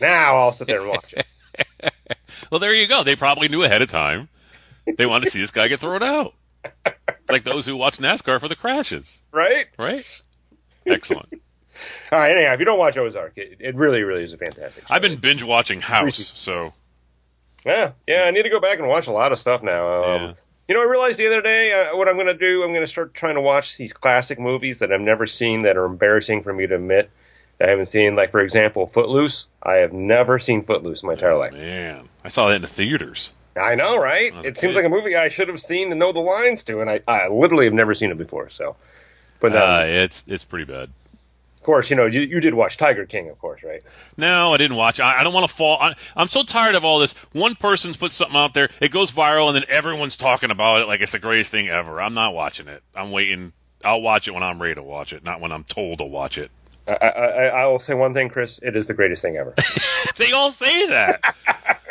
now 0.00 0.36
I'll 0.36 0.52
sit 0.52 0.66
there 0.66 0.80
and 0.80 0.88
watch 0.90 1.14
it. 1.14 1.26
Well, 2.50 2.60
there 2.60 2.72
you 2.72 2.86
go. 2.88 3.02
They 3.04 3.16
probably 3.16 3.48
knew 3.48 3.62
ahead 3.64 3.82
of 3.82 3.90
time. 3.90 4.28
They 4.96 5.04
wanted 5.06 5.26
to 5.26 5.30
see 5.30 5.40
this 5.40 5.50
guy 5.50 5.68
get 5.68 5.80
thrown 5.80 6.02
out. 6.02 6.32
It's 6.64 7.30
like 7.30 7.44
those 7.44 7.66
who 7.66 7.76
watch 7.76 7.98
NASCAR 7.98 8.40
for 8.40 8.48
the 8.48 8.56
crashes, 8.56 9.20
Right? 9.32 9.66
right? 9.78 10.04
Excellent. 10.86 11.28
All 12.12 12.18
right, 12.18 12.30
anyhow, 12.34 12.54
if 12.54 12.60
you 12.60 12.64
don't 12.64 12.78
watch 12.78 12.96
Ozark, 12.96 13.34
it, 13.36 13.56
it 13.60 13.74
really, 13.74 14.02
really 14.02 14.22
is 14.22 14.32
a 14.32 14.38
fantastic 14.38 14.86
show. 14.86 14.94
I've 14.94 15.02
been 15.02 15.16
binge 15.16 15.42
watching 15.42 15.80
House, 15.80 16.32
so 16.36 16.72
Yeah, 17.66 17.92
yeah, 18.06 18.22
I 18.24 18.30
need 18.30 18.44
to 18.44 18.50
go 18.50 18.60
back 18.60 18.78
and 18.78 18.88
watch 18.88 19.08
a 19.08 19.12
lot 19.12 19.32
of 19.32 19.38
stuff 19.38 19.62
now. 19.62 20.04
Um, 20.04 20.22
Yeah. 20.22 20.32
You 20.68 20.74
know, 20.74 20.82
I 20.82 20.84
realized 20.84 21.18
the 21.18 21.26
other 21.26 21.40
day 21.40 21.72
uh, 21.72 21.96
what 21.96 22.08
I'm 22.08 22.16
going 22.16 22.26
to 22.26 22.34
do. 22.34 22.62
I'm 22.62 22.74
going 22.74 22.84
to 22.84 22.88
start 22.88 23.14
trying 23.14 23.36
to 23.36 23.40
watch 23.40 23.78
these 23.78 23.94
classic 23.94 24.38
movies 24.38 24.80
that 24.80 24.92
I've 24.92 25.00
never 25.00 25.26
seen 25.26 25.62
that 25.62 25.78
are 25.78 25.86
embarrassing 25.86 26.42
for 26.42 26.52
me 26.52 26.66
to 26.66 26.74
admit 26.74 27.10
that 27.56 27.68
I 27.68 27.70
haven't 27.70 27.86
seen. 27.86 28.16
Like, 28.16 28.32
for 28.32 28.40
example, 28.40 28.86
Footloose. 28.86 29.48
I 29.62 29.78
have 29.78 29.94
never 29.94 30.38
seen 30.38 30.62
Footloose 30.62 31.02
in 31.02 31.06
my 31.06 31.14
entire 31.14 31.38
life. 31.38 31.54
man, 31.54 32.06
I 32.22 32.28
saw 32.28 32.48
that 32.48 32.56
in 32.56 32.62
the 32.62 32.68
theaters. 32.68 33.32
I 33.56 33.76
know, 33.76 33.96
right? 33.96 34.34
a 34.34 34.40
It 34.40 34.58
seems 34.58 34.76
like 34.76 34.84
a 34.84 34.90
movie 34.90 35.16
I 35.16 35.28
should 35.28 35.48
have 35.48 35.58
seen 35.58 35.90
and 35.90 35.98
know 35.98 36.12
the 36.12 36.20
lines 36.20 36.62
to, 36.64 36.82
and 36.82 36.90
I, 36.90 37.00
I 37.08 37.28
literally 37.28 37.64
have 37.64 37.74
never 37.74 37.94
seen 37.94 38.10
it 38.10 38.18
before. 38.18 38.50
So, 38.50 38.76
but 39.40 39.56
um, 39.56 39.70
Uh, 39.70 39.84
it's 39.86 40.24
it's 40.28 40.44
pretty 40.44 40.70
bad. 40.70 40.90
Of 41.68 41.70
course, 41.74 41.90
you 41.90 41.96
know, 41.96 42.06
you, 42.06 42.22
you 42.22 42.40
did 42.40 42.54
watch 42.54 42.78
Tiger 42.78 43.04
King, 43.04 43.28
of 43.28 43.38
course, 43.38 43.62
right? 43.62 43.82
No, 44.16 44.54
I 44.54 44.56
didn't 44.56 44.78
watch. 44.78 45.00
I, 45.00 45.18
I 45.18 45.22
don't 45.22 45.34
want 45.34 45.46
to 45.46 45.54
fall. 45.54 45.76
I, 45.78 45.94
I'm 46.16 46.28
so 46.28 46.42
tired 46.42 46.74
of 46.74 46.82
all 46.82 46.98
this. 46.98 47.12
One 47.32 47.56
person's 47.56 47.98
put 47.98 48.12
something 48.12 48.38
out 48.38 48.54
there, 48.54 48.70
it 48.80 48.88
goes 48.88 49.12
viral, 49.12 49.48
and 49.48 49.56
then 49.56 49.64
everyone's 49.68 50.16
talking 50.16 50.50
about 50.50 50.80
it 50.80 50.86
like 50.86 51.02
it's 51.02 51.12
the 51.12 51.18
greatest 51.18 51.50
thing 51.50 51.68
ever. 51.68 52.00
I'm 52.00 52.14
not 52.14 52.32
watching 52.32 52.68
it. 52.68 52.82
I'm 52.94 53.10
waiting. 53.10 53.52
I'll 53.84 54.00
watch 54.00 54.28
it 54.28 54.30
when 54.30 54.42
I'm 54.42 54.62
ready 54.62 54.76
to 54.76 54.82
watch 54.82 55.12
it, 55.12 55.26
not 55.26 55.42
when 55.42 55.52
I'm 55.52 55.64
told 55.64 55.98
to 55.98 56.06
watch 56.06 56.38
it. 56.38 56.50
I, 56.86 56.94
I 56.94 57.46
I 57.48 57.66
will 57.66 57.80
say 57.80 57.92
one 57.92 58.14
thing, 58.14 58.30
Chris. 58.30 58.58
It 58.62 58.74
is 58.74 58.86
the 58.86 58.94
greatest 58.94 59.20
thing 59.20 59.36
ever. 59.36 59.54
They 60.16 60.32
all 60.32 60.50
say 60.50 60.86
that. 60.86 61.20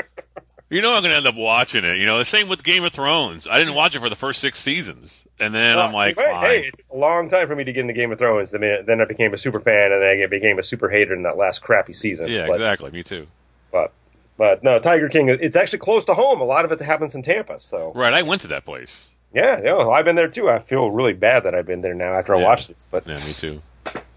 you 0.69 0.81
know 0.81 0.93
I'm 0.93 1.01
going 1.01 1.11
to 1.11 1.17
end 1.17 1.27
up 1.27 1.35
watching 1.35 1.85
it. 1.85 1.97
You 1.97 2.05
know, 2.05 2.17
the 2.17 2.25
same 2.25 2.49
with 2.49 2.63
Game 2.63 2.83
of 2.83 2.91
Thrones. 2.91 3.47
I 3.47 3.57
didn't 3.57 3.75
watch 3.75 3.95
it 3.95 3.99
for 3.99 4.09
the 4.09 4.15
first 4.15 4.41
six 4.41 4.59
seasons, 4.59 5.25
and 5.39 5.53
then 5.53 5.77
I'm 5.77 5.93
like, 5.93 6.17
hey, 6.17 6.25
fine. 6.25 6.45
hey, 6.45 6.65
it's 6.67 6.83
a 6.91 6.97
long 6.97 7.29
time 7.29 7.47
for 7.47 7.55
me 7.55 7.63
to 7.63 7.71
get 7.71 7.81
into 7.81 7.93
Game 7.93 8.11
of 8.11 8.19
Thrones. 8.19 8.51
The 8.51 8.59
minute, 8.59 8.85
then 8.85 9.01
I 9.01 9.05
became 9.05 9.33
a 9.33 9.37
super 9.37 9.59
fan, 9.59 9.91
and 9.91 10.01
then 10.01 10.21
I 10.23 10.25
became 10.27 10.59
a 10.59 10.63
super 10.63 10.89
hater 10.89 11.13
in 11.13 11.23
that 11.23 11.37
last 11.37 11.59
crappy 11.59 11.93
season. 11.93 12.27
yeah, 12.27 12.47
but, 12.47 12.55
exactly. 12.55 12.91
Me 12.91 13.03
too. 13.03 13.27
But, 13.71 13.93
but 14.37 14.63
no, 14.63 14.79
Tiger 14.79 15.09
King. 15.09 15.29
It's 15.29 15.55
actually 15.55 15.79
close 15.79 16.05
to 16.05 16.13
home. 16.13 16.41
A 16.41 16.45
lot 16.45 16.65
of 16.65 16.71
it 16.71 16.81
happens 16.81 17.15
in 17.15 17.21
Tampa. 17.21 17.59
So 17.59 17.91
Right, 17.95 18.13
I 18.13 18.23
went 18.23 18.41
to 18.41 18.47
that 18.49 18.65
place. 18.65 19.09
yeah, 19.33 19.61
yeah, 19.63 19.77
I've 19.77 20.05
been 20.05 20.15
there 20.15 20.27
too. 20.27 20.49
I 20.49 20.59
feel 20.59 20.91
really 20.91 21.13
bad 21.13 21.43
that 21.43 21.55
I've 21.55 21.65
been 21.65 21.81
there 21.81 21.93
now 21.93 22.13
after 22.13 22.35
I 22.35 22.41
watched 22.41 22.67
this. 22.69 22.87
But 22.89 23.07
Yeah, 23.07 23.25
me 23.25 23.33
too. 23.33 23.61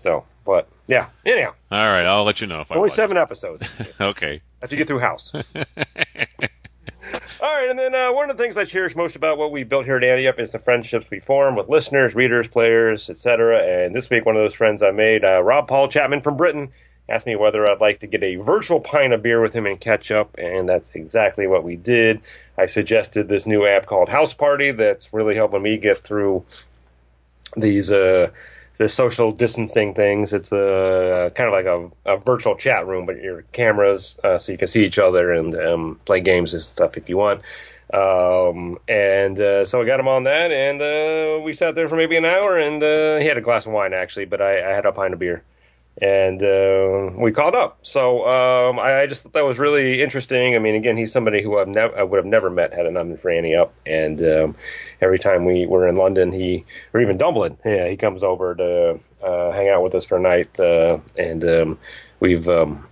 So, 0.00 0.24
but 0.44 0.68
yeah. 0.86 1.08
Anyhow, 1.24 1.54
All 1.70 1.86
right, 1.86 2.04
I'll 2.06 2.24
let 2.24 2.40
you 2.40 2.46
know 2.46 2.60
if 2.60 2.72
I 2.72 2.74
only 2.76 2.86
watch 2.86 2.92
seven 2.92 3.16
episodes. 3.16 3.68
Okay. 4.00 4.40
after 4.62 4.74
you 4.74 4.78
get 4.78 4.88
through 4.88 4.98
house. 5.00 5.32
All 5.34 5.42
right, 7.42 7.70
and 7.70 7.78
then 7.78 7.94
uh, 7.94 8.12
one 8.12 8.30
of 8.30 8.36
the 8.36 8.42
things 8.42 8.56
I 8.56 8.64
cherish 8.64 8.94
most 8.94 9.16
about 9.16 9.38
what 9.38 9.50
we 9.50 9.64
built 9.64 9.84
here 9.84 9.96
at 9.96 10.04
Ante 10.04 10.28
Up 10.28 10.38
is 10.38 10.52
the 10.52 10.58
friendships 10.58 11.06
we 11.10 11.20
form 11.20 11.56
with 11.56 11.68
listeners, 11.68 12.14
readers, 12.14 12.46
players, 12.48 13.08
etc. 13.08 13.84
And 13.86 13.94
this 13.94 14.10
week, 14.10 14.26
one 14.26 14.36
of 14.36 14.42
those 14.42 14.54
friends 14.54 14.82
I 14.82 14.90
made, 14.90 15.24
uh, 15.24 15.42
Rob 15.42 15.66
Paul 15.66 15.88
Chapman 15.88 16.20
from 16.20 16.36
Britain, 16.36 16.70
asked 17.08 17.26
me 17.26 17.36
whether 17.36 17.68
I'd 17.68 17.80
like 17.80 18.00
to 18.00 18.06
get 18.06 18.22
a 18.22 18.36
virtual 18.36 18.80
pint 18.80 19.12
of 19.12 19.22
beer 19.22 19.40
with 19.40 19.52
him 19.54 19.66
and 19.66 19.80
catch 19.80 20.10
up, 20.10 20.36
and 20.38 20.68
that's 20.68 20.90
exactly 20.94 21.46
what 21.46 21.64
we 21.64 21.76
did. 21.76 22.20
I 22.56 22.66
suggested 22.66 23.28
this 23.28 23.46
new 23.46 23.66
app 23.66 23.86
called 23.86 24.08
House 24.08 24.34
Party 24.34 24.72
that's 24.72 25.12
really 25.12 25.34
helping 25.34 25.62
me 25.62 25.78
get 25.78 25.98
through 25.98 26.44
these 27.56 27.90
uh, 27.90 28.30
the 28.80 28.88
social 28.88 29.30
distancing 29.30 29.92
things. 29.92 30.32
It's 30.32 30.52
a 30.52 31.30
kind 31.34 31.48
of 31.48 31.52
like 31.52 31.66
a, 31.66 32.14
a 32.14 32.16
virtual 32.16 32.56
chat 32.56 32.86
room, 32.86 33.04
but 33.04 33.20
your 33.20 33.42
cameras 33.52 34.18
uh, 34.24 34.38
so 34.38 34.52
you 34.52 34.56
can 34.56 34.68
see 34.68 34.86
each 34.86 34.98
other 34.98 35.32
and 35.32 35.54
um, 35.54 36.00
play 36.06 36.22
games 36.22 36.54
and 36.54 36.62
stuff 36.62 36.96
if 36.96 37.10
you 37.10 37.18
want. 37.18 37.42
Um, 37.92 38.78
and 38.88 39.38
uh, 39.38 39.66
so 39.66 39.82
I 39.82 39.84
got 39.84 40.00
him 40.00 40.08
on 40.08 40.22
that, 40.22 40.50
and 40.50 40.80
uh, 40.80 41.42
we 41.44 41.52
sat 41.52 41.74
there 41.74 41.90
for 41.90 41.96
maybe 41.96 42.16
an 42.16 42.24
hour, 42.24 42.56
and 42.56 42.82
uh, 42.82 43.18
he 43.18 43.26
had 43.26 43.36
a 43.36 43.42
glass 43.42 43.66
of 43.66 43.72
wine 43.72 43.92
actually, 43.92 44.24
but 44.24 44.40
I, 44.40 44.70
I 44.70 44.74
had 44.74 44.86
a 44.86 44.92
pint 44.92 45.12
of 45.12 45.18
beer. 45.18 45.42
And 46.00 46.42
uh, 46.42 47.10
we 47.14 47.30
called 47.30 47.54
up. 47.54 47.80
So 47.82 48.26
um, 48.26 48.78
I, 48.78 49.02
I, 49.02 49.06
just 49.06 49.22
thought 49.22 49.34
that 49.34 49.44
was 49.44 49.58
really 49.58 50.02
interesting. 50.02 50.54
I 50.54 50.58
mean, 50.58 50.74
again, 50.74 50.96
he's 50.96 51.12
somebody 51.12 51.42
who 51.42 51.58
I've 51.58 51.68
nev- 51.68 51.92
I 51.94 52.02
would 52.02 52.16
have 52.16 52.24
never 52.24 52.48
met 52.48 52.72
had 52.72 52.86
it 52.86 52.92
not 52.92 53.06
been 53.06 53.18
for 53.18 53.30
Ante 53.30 53.54
Up. 53.54 53.74
And 53.84 54.22
um, 54.22 54.56
every 55.02 55.18
time 55.18 55.44
we 55.44 55.66
were 55.66 55.86
in 55.86 55.96
London, 55.96 56.32
he 56.32 56.64
or 56.94 57.00
even 57.02 57.18
Dublin, 57.18 57.58
yeah, 57.66 57.86
he 57.88 57.98
comes 57.98 58.24
over 58.24 58.54
to 58.54 59.00
uh, 59.22 59.52
hang 59.52 59.68
out 59.68 59.82
with 59.82 59.94
us 59.94 60.04
for 60.06 60.16
a 60.16 60.20
night, 60.20 60.58
uh, 60.58 60.98
and 61.16 61.44
um, 61.44 61.78
we've 62.20 62.48
um, 62.48 62.86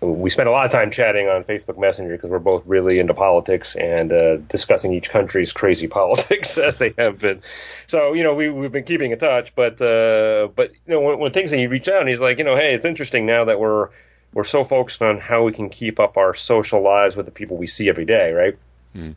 we 0.00 0.28
spent 0.28 0.48
a 0.48 0.52
lot 0.52 0.66
of 0.66 0.72
time 0.72 0.90
chatting 0.90 1.26
on 1.28 1.42
Facebook 1.42 1.78
Messenger 1.78 2.16
because 2.16 2.30
we're 2.30 2.38
both 2.38 2.62
really 2.66 2.98
into 2.98 3.14
politics 3.14 3.76
and 3.76 4.12
uh, 4.12 4.36
discussing 4.36 4.92
each 4.92 5.08
country's 5.08 5.52
crazy 5.52 5.88
politics 5.88 6.58
as 6.58 6.78
they 6.78 6.94
have 6.98 7.18
been. 7.18 7.42
So 7.86 8.12
you 8.12 8.22
know 8.22 8.34
we 8.34 8.50
we've 8.50 8.72
been 8.72 8.84
keeping 8.84 9.12
in 9.12 9.18
touch, 9.18 9.54
but 9.54 9.80
uh, 9.80 10.48
but 10.54 10.72
you 10.86 10.94
know 10.94 11.00
when, 11.00 11.18
when 11.18 11.32
things 11.32 11.52
and 11.52 11.60
he 11.60 11.66
reached 11.66 11.88
out 11.88 12.00
and 12.00 12.08
he's 12.08 12.20
like 12.20 12.38
you 12.38 12.44
know 12.44 12.56
hey 12.56 12.74
it's 12.74 12.84
interesting 12.84 13.26
now 13.26 13.44
that 13.46 13.58
we're 13.58 13.88
we're 14.34 14.44
so 14.44 14.64
focused 14.64 15.00
on 15.00 15.18
how 15.18 15.44
we 15.44 15.52
can 15.52 15.70
keep 15.70 15.98
up 15.98 16.18
our 16.18 16.34
social 16.34 16.82
lives 16.82 17.16
with 17.16 17.24
the 17.24 17.32
people 17.32 17.56
we 17.56 17.66
see 17.66 17.88
every 17.88 18.04
day, 18.04 18.32
right? 18.32 18.58
Mm. 18.94 19.16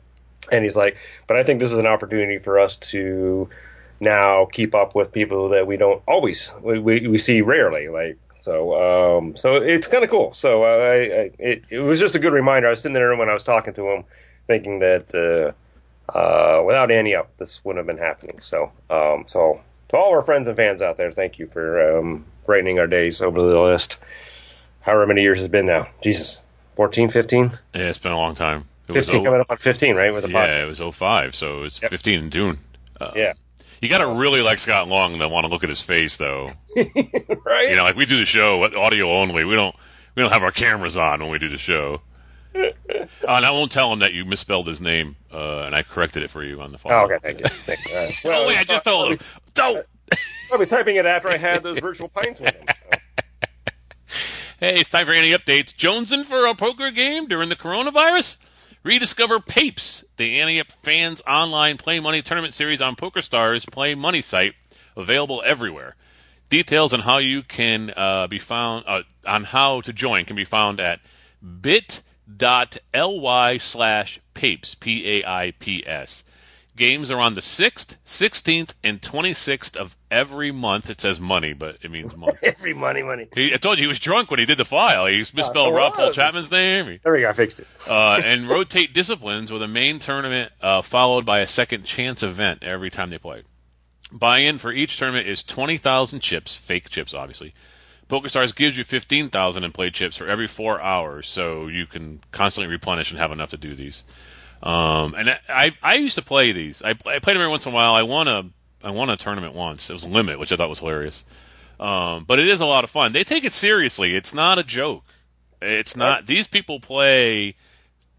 And 0.49 0.63
he's 0.63 0.77
like, 0.77 0.95
but 1.27 1.35
I 1.35 1.43
think 1.43 1.59
this 1.59 1.73
is 1.73 1.77
an 1.77 1.87
opportunity 1.87 2.39
for 2.39 2.57
us 2.57 2.77
to 2.77 3.49
now 3.99 4.45
keep 4.45 4.73
up 4.73 4.95
with 4.95 5.11
people 5.11 5.49
that 5.49 5.67
we 5.67 5.75
don't 5.75 6.01
always 6.07 6.49
we, 6.63 6.79
we, 6.79 7.07
we 7.07 7.17
see 7.17 7.41
rarely, 7.41 7.89
like 7.89 8.17
so, 8.39 9.17
um, 9.17 9.35
so 9.35 9.55
it's 9.55 9.87
kind 9.87 10.03
of 10.03 10.09
cool. 10.09 10.33
So, 10.33 10.63
uh, 10.63 10.67
I, 10.67 10.93
I, 10.93 11.31
it, 11.39 11.63
it 11.69 11.79
was 11.79 11.99
just 11.99 12.15
a 12.15 12.19
good 12.19 12.33
reminder. 12.33 12.67
I 12.67 12.71
was 12.71 12.81
sitting 12.81 12.93
there 12.93 13.15
when 13.15 13.29
I 13.29 13.33
was 13.33 13.43
talking 13.43 13.73
to 13.73 13.89
him, 13.89 14.03
thinking 14.47 14.79
that 14.79 15.13
uh, 15.13 16.17
uh, 16.17 16.63
without 16.63 16.91
Ante 16.91 17.15
up, 17.15 17.35
this 17.37 17.63
wouldn't 17.63 17.85
have 17.85 17.95
been 17.95 18.03
happening. 18.03 18.39
So, 18.39 18.71
um, 18.89 19.25
so 19.27 19.61
to 19.89 19.97
all 19.97 20.11
our 20.11 20.21
friends 20.21 20.47
and 20.47 20.55
fans 20.55 20.81
out 20.81 20.97
there, 20.97 21.11
thank 21.11 21.39
you 21.39 21.47
for 21.47 21.99
um, 21.99 22.25
brightening 22.45 22.79
our 22.79 22.87
days 22.87 23.21
over 23.21 23.41
the 23.41 23.59
last 23.59 23.97
however 24.81 25.05
many 25.07 25.21
years 25.21 25.39
it's 25.39 25.51
been 25.51 25.65
now. 25.65 25.87
Jesus, 26.01 26.41
14, 26.75 27.09
15? 27.09 27.51
Yeah, 27.75 27.81
it's 27.81 27.97
been 27.97 28.11
a 28.11 28.17
long 28.17 28.35
time. 28.35 28.65
It 28.87 28.93
15 28.93 29.23
coming 29.23 29.41
up 29.41 29.51
on 29.51 29.57
15, 29.57 29.95
right? 29.95 30.13
With 30.13 30.23
the 30.23 30.29
yeah, 30.29 30.63
it 30.63 30.65
was 30.65 30.79
05, 30.79 31.35
so 31.35 31.63
it's 31.63 31.81
yep. 31.81 31.91
15 31.91 32.19
in 32.19 32.29
June. 32.31 32.59
Uh, 32.99 33.11
yeah. 33.15 33.33
You 33.81 33.89
got 33.89 33.99
to 33.99 34.07
really 34.07 34.41
like 34.41 34.59
Scott 34.59 34.87
Long 34.87 35.17
to 35.17 35.29
want 35.29 35.45
to 35.45 35.49
look 35.49 35.63
at 35.63 35.69
his 35.69 35.81
face, 35.81 36.17
though. 36.17 36.49
right? 36.75 37.69
You 37.69 37.75
know, 37.75 37.83
like 37.83 37.95
we 37.95 38.05
do 38.05 38.17
the 38.17 38.25
show 38.25 38.63
audio 38.63 39.11
only. 39.11 39.45
We 39.45 39.55
don't 39.55 39.75
we 40.15 40.21
don't 40.21 40.31
have 40.31 40.43
our 40.43 40.51
cameras 40.51 40.97
on 40.97 41.21
when 41.21 41.31
we 41.31 41.39
do 41.39 41.49
the 41.49 41.57
show. 41.57 42.01
uh, 42.55 42.69
and 43.27 43.45
I 43.45 43.51
won't 43.51 43.71
tell 43.71 43.93
him 43.93 43.99
that 43.99 44.13
you 44.13 44.25
misspelled 44.25 44.67
his 44.67 44.81
name, 44.81 45.15
uh, 45.31 45.61
and 45.61 45.75
I 45.75 45.83
corrected 45.83 46.23
it 46.23 46.29
for 46.29 46.43
you 46.43 46.61
on 46.61 46.71
the 46.71 46.77
phone. 46.77 46.91
Oh, 46.91 47.05
okay, 47.05 47.17
thank 47.21 47.39
you. 47.39 47.45
Thank 47.47 47.87
you. 47.87 47.95
Right. 47.95 48.21
Well, 48.25 48.43
oh 48.43 48.47
wait, 48.47 48.57
I 48.57 48.63
just 48.63 48.83
told 48.83 49.11
him. 49.11 49.19
Don't. 49.53 49.85
I'll 50.51 50.59
be 50.59 50.65
typing 50.65 50.95
it 50.95 51.05
after 51.05 51.29
I 51.29 51.37
had 51.37 51.63
those 51.63 51.79
virtual 51.79 52.09
pints 52.09 52.41
with 52.41 52.53
him. 52.53 52.65
So. 52.67 52.85
Hey, 54.59 54.81
it's 54.81 54.89
time 54.89 55.05
for 55.05 55.13
any 55.13 55.31
updates. 55.31 55.73
Jonesing 55.73 56.25
for 56.25 56.45
a 56.45 56.53
poker 56.53 56.91
game 56.91 57.29
during 57.29 57.47
the 57.47 57.55
coronavirus? 57.55 58.35
Rediscover 58.81 59.41
Papes, 59.41 60.05
the 60.15 60.41
Up 60.57 60.71
Fans 60.71 61.21
Online 61.27 61.75
Play 61.75 61.99
Money 61.99 62.21
Tournament 62.21 62.53
Series 62.53 62.81
on 62.81 62.95
PokerStars 62.95 63.69
Play 63.69 63.93
Money 63.93 64.21
site, 64.21 64.53
available 64.95 65.43
everywhere. 65.45 65.97
Details 66.49 66.93
on 66.93 67.01
how 67.01 67.17
you 67.17 67.43
can 67.43 67.91
uh, 67.97 68.27
be 68.27 68.39
found 68.39 68.85
uh, 68.87 69.01
on 69.27 69.43
how 69.43 69.81
to 69.81 69.91
join 69.91 70.23
can 70.23 70.37
be 70.37 70.45
found 70.45 70.79
at 70.79 71.01
bit.ly 71.61 73.57
slash 73.57 74.21
papes 74.33 74.75
p 74.75 75.19
a 75.19 75.27
i 75.27 75.51
p 75.59 75.83
s. 75.85 76.23
Games 76.79 77.11
are 77.11 77.19
on 77.19 77.33
the 77.33 77.41
6th, 77.41 77.97
16th, 78.05 78.73
and 78.83 79.01
26th 79.01 79.75
of 79.75 79.97
every 80.09 80.49
month. 80.49 80.89
It 80.89 81.01
says 81.01 81.19
money, 81.19 81.51
but 81.51 81.75
it 81.81 81.91
means 81.91 82.15
month. 82.15 82.39
every 82.43 82.73
money, 82.73 83.03
money. 83.03 83.27
He, 83.35 83.53
I 83.53 83.57
told 83.57 83.77
you 83.77 83.83
he 83.83 83.87
was 83.89 83.99
drunk 83.99 84.31
when 84.31 84.39
he 84.39 84.45
did 84.45 84.57
the 84.57 84.63
file. 84.65 85.05
He 85.05 85.17
misspelled 85.17 85.73
uh, 85.73 85.73
Rob 85.73 85.93
Paul 85.93 86.13
Chapman's 86.13 86.49
name. 86.49 86.99
There 87.03 87.11
we 87.11 87.21
go. 87.21 87.29
I 87.29 87.33
fixed 87.33 87.59
it. 87.59 87.67
uh, 87.89 88.21
and 88.23 88.49
rotate 88.49 88.93
disciplines 88.93 89.51
with 89.51 89.61
a 89.61 89.67
main 89.67 89.99
tournament 89.99 90.53
uh, 90.61 90.81
followed 90.81 91.25
by 91.25 91.39
a 91.39 91.47
second 91.47 91.83
chance 91.83 92.23
event 92.23 92.63
every 92.63 92.89
time 92.89 93.09
they 93.09 93.17
play. 93.17 93.43
Buy-in 94.11 94.57
for 94.57 94.71
each 94.71 94.97
tournament 94.97 95.27
is 95.27 95.43
20,000 95.43 96.21
chips, 96.21 96.55
fake 96.55 96.89
chips, 96.89 97.13
obviously. 97.13 97.53
PokerStars 98.07 98.55
gives 98.55 98.77
you 98.77 98.85
15,000 98.85 99.63
in 99.65 99.71
play 99.73 99.89
chips 99.91 100.15
for 100.15 100.27
every 100.27 100.47
four 100.47 100.81
hours, 100.81 101.27
so 101.27 101.67
you 101.67 101.85
can 101.85 102.21
constantly 102.31 102.71
replenish 102.71 103.11
and 103.11 103.19
have 103.19 103.31
enough 103.33 103.51
to 103.51 103.57
do 103.57 103.75
these. 103.75 104.03
Um, 104.61 105.15
and 105.15 105.39
I, 105.47 105.71
I 105.81 105.95
used 105.95 106.15
to 106.15 106.21
play 106.21 106.51
these. 106.51 106.81
I, 106.83 106.89
I 106.89 106.93
played 106.93 107.35
them 107.35 107.37
every 107.37 107.49
once 107.49 107.65
in 107.65 107.71
a 107.71 107.75
while. 107.75 107.93
I 107.93 108.03
won 108.03 108.27
a 108.27 108.45
I 108.83 108.91
won 108.91 109.09
a 109.09 109.17
tournament 109.17 109.53
once. 109.53 109.89
It 109.89 109.93
was 109.93 110.07
limit, 110.07 110.39
which 110.39 110.51
I 110.51 110.55
thought 110.55 110.69
was 110.69 110.79
hilarious. 110.79 111.23
Um, 111.79 112.25
but 112.25 112.39
it 112.39 112.47
is 112.47 112.61
a 112.61 112.65
lot 112.65 112.83
of 112.83 112.89
fun. 112.89 113.13
They 113.13 113.23
take 113.23 113.43
it 113.43 113.53
seriously. 113.53 114.15
It's 114.15 114.33
not 114.33 114.59
a 114.59 114.63
joke. 114.63 115.03
It's 115.61 115.95
not. 115.95 116.25
These 116.25 116.47
people 116.47 116.79
play. 116.79 117.55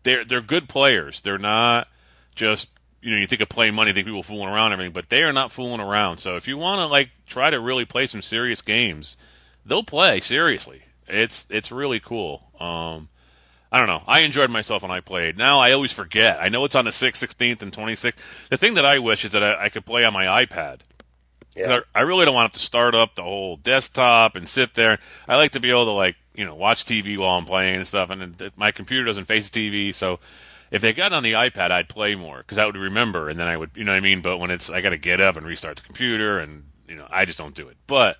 They're 0.03 0.25
they're 0.25 0.41
good 0.41 0.69
players. 0.69 1.21
They're 1.21 1.39
not 1.39 1.89
just 2.35 2.71
you 3.03 3.11
know 3.11 3.19
you 3.19 3.27
think 3.27 3.43
of 3.43 3.49
playing 3.49 3.75
money, 3.75 3.93
think 3.93 4.07
people 4.07 4.23
fooling 4.23 4.49
around 4.49 4.67
and 4.67 4.75
everything, 4.75 4.93
but 4.93 5.09
they 5.09 5.23
are 5.23 5.33
not 5.33 5.53
fooling 5.53 5.81
around. 5.81 6.19
So 6.19 6.37
if 6.37 6.49
you 6.49 6.57
want 6.57 6.81
to 6.81 6.87
like 6.87 7.11
try 7.27 7.51
to 7.51 7.61
really 7.61 7.85
play 7.85 8.07
some 8.07 8.23
serious 8.23 8.63
games, 8.63 9.17
they'll 9.65 9.83
play 9.83 10.21
seriously. 10.21 10.83
It's 11.07 11.47
it's 11.51 11.73
really 11.73 12.01
cool. 12.01 12.51
Um, 12.59 13.09
I 13.73 13.79
don't 13.79 13.87
know. 13.87 14.03
I 14.07 14.21
enjoyed 14.21 14.51
myself 14.51 14.83
when 14.83 14.91
I 14.91 15.01
played. 15.01 15.39
Now 15.39 15.61
I 15.61 15.73
always 15.73 15.93
forget. 15.93 16.41
I 16.41 16.49
know 16.49 16.65
it's 16.65 16.75
on 16.75 16.87
the 16.87 16.91
6th, 16.91 17.25
16th, 17.25 17.63
and 17.63 17.73
26th. 17.73 18.49
The 18.49 18.57
thing 18.57 18.75
that 18.75 18.85
I 18.85 18.99
wish 18.99 19.25
is 19.25 19.33
that 19.33 19.45
I, 19.45 19.67
I 19.67 19.69
could 19.69 19.87
play 19.87 20.05
on 20.05 20.13
my 20.13 20.45
iPad. 20.45 20.81
Yeah. 21.57 21.81
I, 21.95 22.01
I, 22.01 22.03
really 22.03 22.25
don't 22.25 22.35
want 22.35 22.53
to 22.53 22.59
start 22.59 22.95
up 22.95 23.15
the 23.15 23.23
whole 23.23 23.57
desktop 23.57 24.37
and 24.37 24.49
sit 24.49 24.75
there. 24.75 24.99
I 25.27 25.37
like 25.37 25.53
to 25.53 25.61
be 25.61 25.71
able 25.71 25.87
to 25.87 25.93
like 25.93 26.17
you 26.35 26.45
know 26.45 26.55
watch 26.55 26.85
TV 26.85 27.19
while 27.19 27.37
I'm 27.37 27.45
playing 27.45 27.77
and 27.77 27.87
stuff. 27.87 28.11
And 28.11 28.41
it, 28.41 28.53
my 28.57 28.71
computer 28.71 29.05
doesn't 29.05 29.25
face 29.25 29.51
TV, 29.51 29.95
so 29.95 30.21
if 30.71 30.83
they 30.83 30.93
got 30.93 31.13
on 31.13 31.23
the 31.23 31.33
iPad, 31.33 31.71
I'd 31.71 31.89
play 31.89 32.15
more 32.15 32.39
because 32.39 32.59
I 32.59 32.67
would 32.67 32.77
remember, 32.77 33.29
and 33.29 33.39
then 33.39 33.49
I 33.49 33.57
would 33.57 33.71
you 33.75 33.85
know 33.85 33.93
what 33.93 33.99
I 33.99 34.01
mean. 34.01 34.21
But 34.21 34.39
when 34.39 34.51
it's 34.51 34.71
I 34.71 34.81
got 34.81 34.91
to 34.91 34.99
get 34.99 35.21
up 35.21 35.37
and 35.37 35.47
restart 35.47 35.77
the 35.77 35.83
computer, 35.83 36.39
and 36.39 36.65
you 36.89 36.97
know 36.97 37.07
I 37.11 37.25
just 37.25 37.39
don't 37.39 37.55
do 37.55 37.69
it. 37.69 37.77
But 37.87 38.17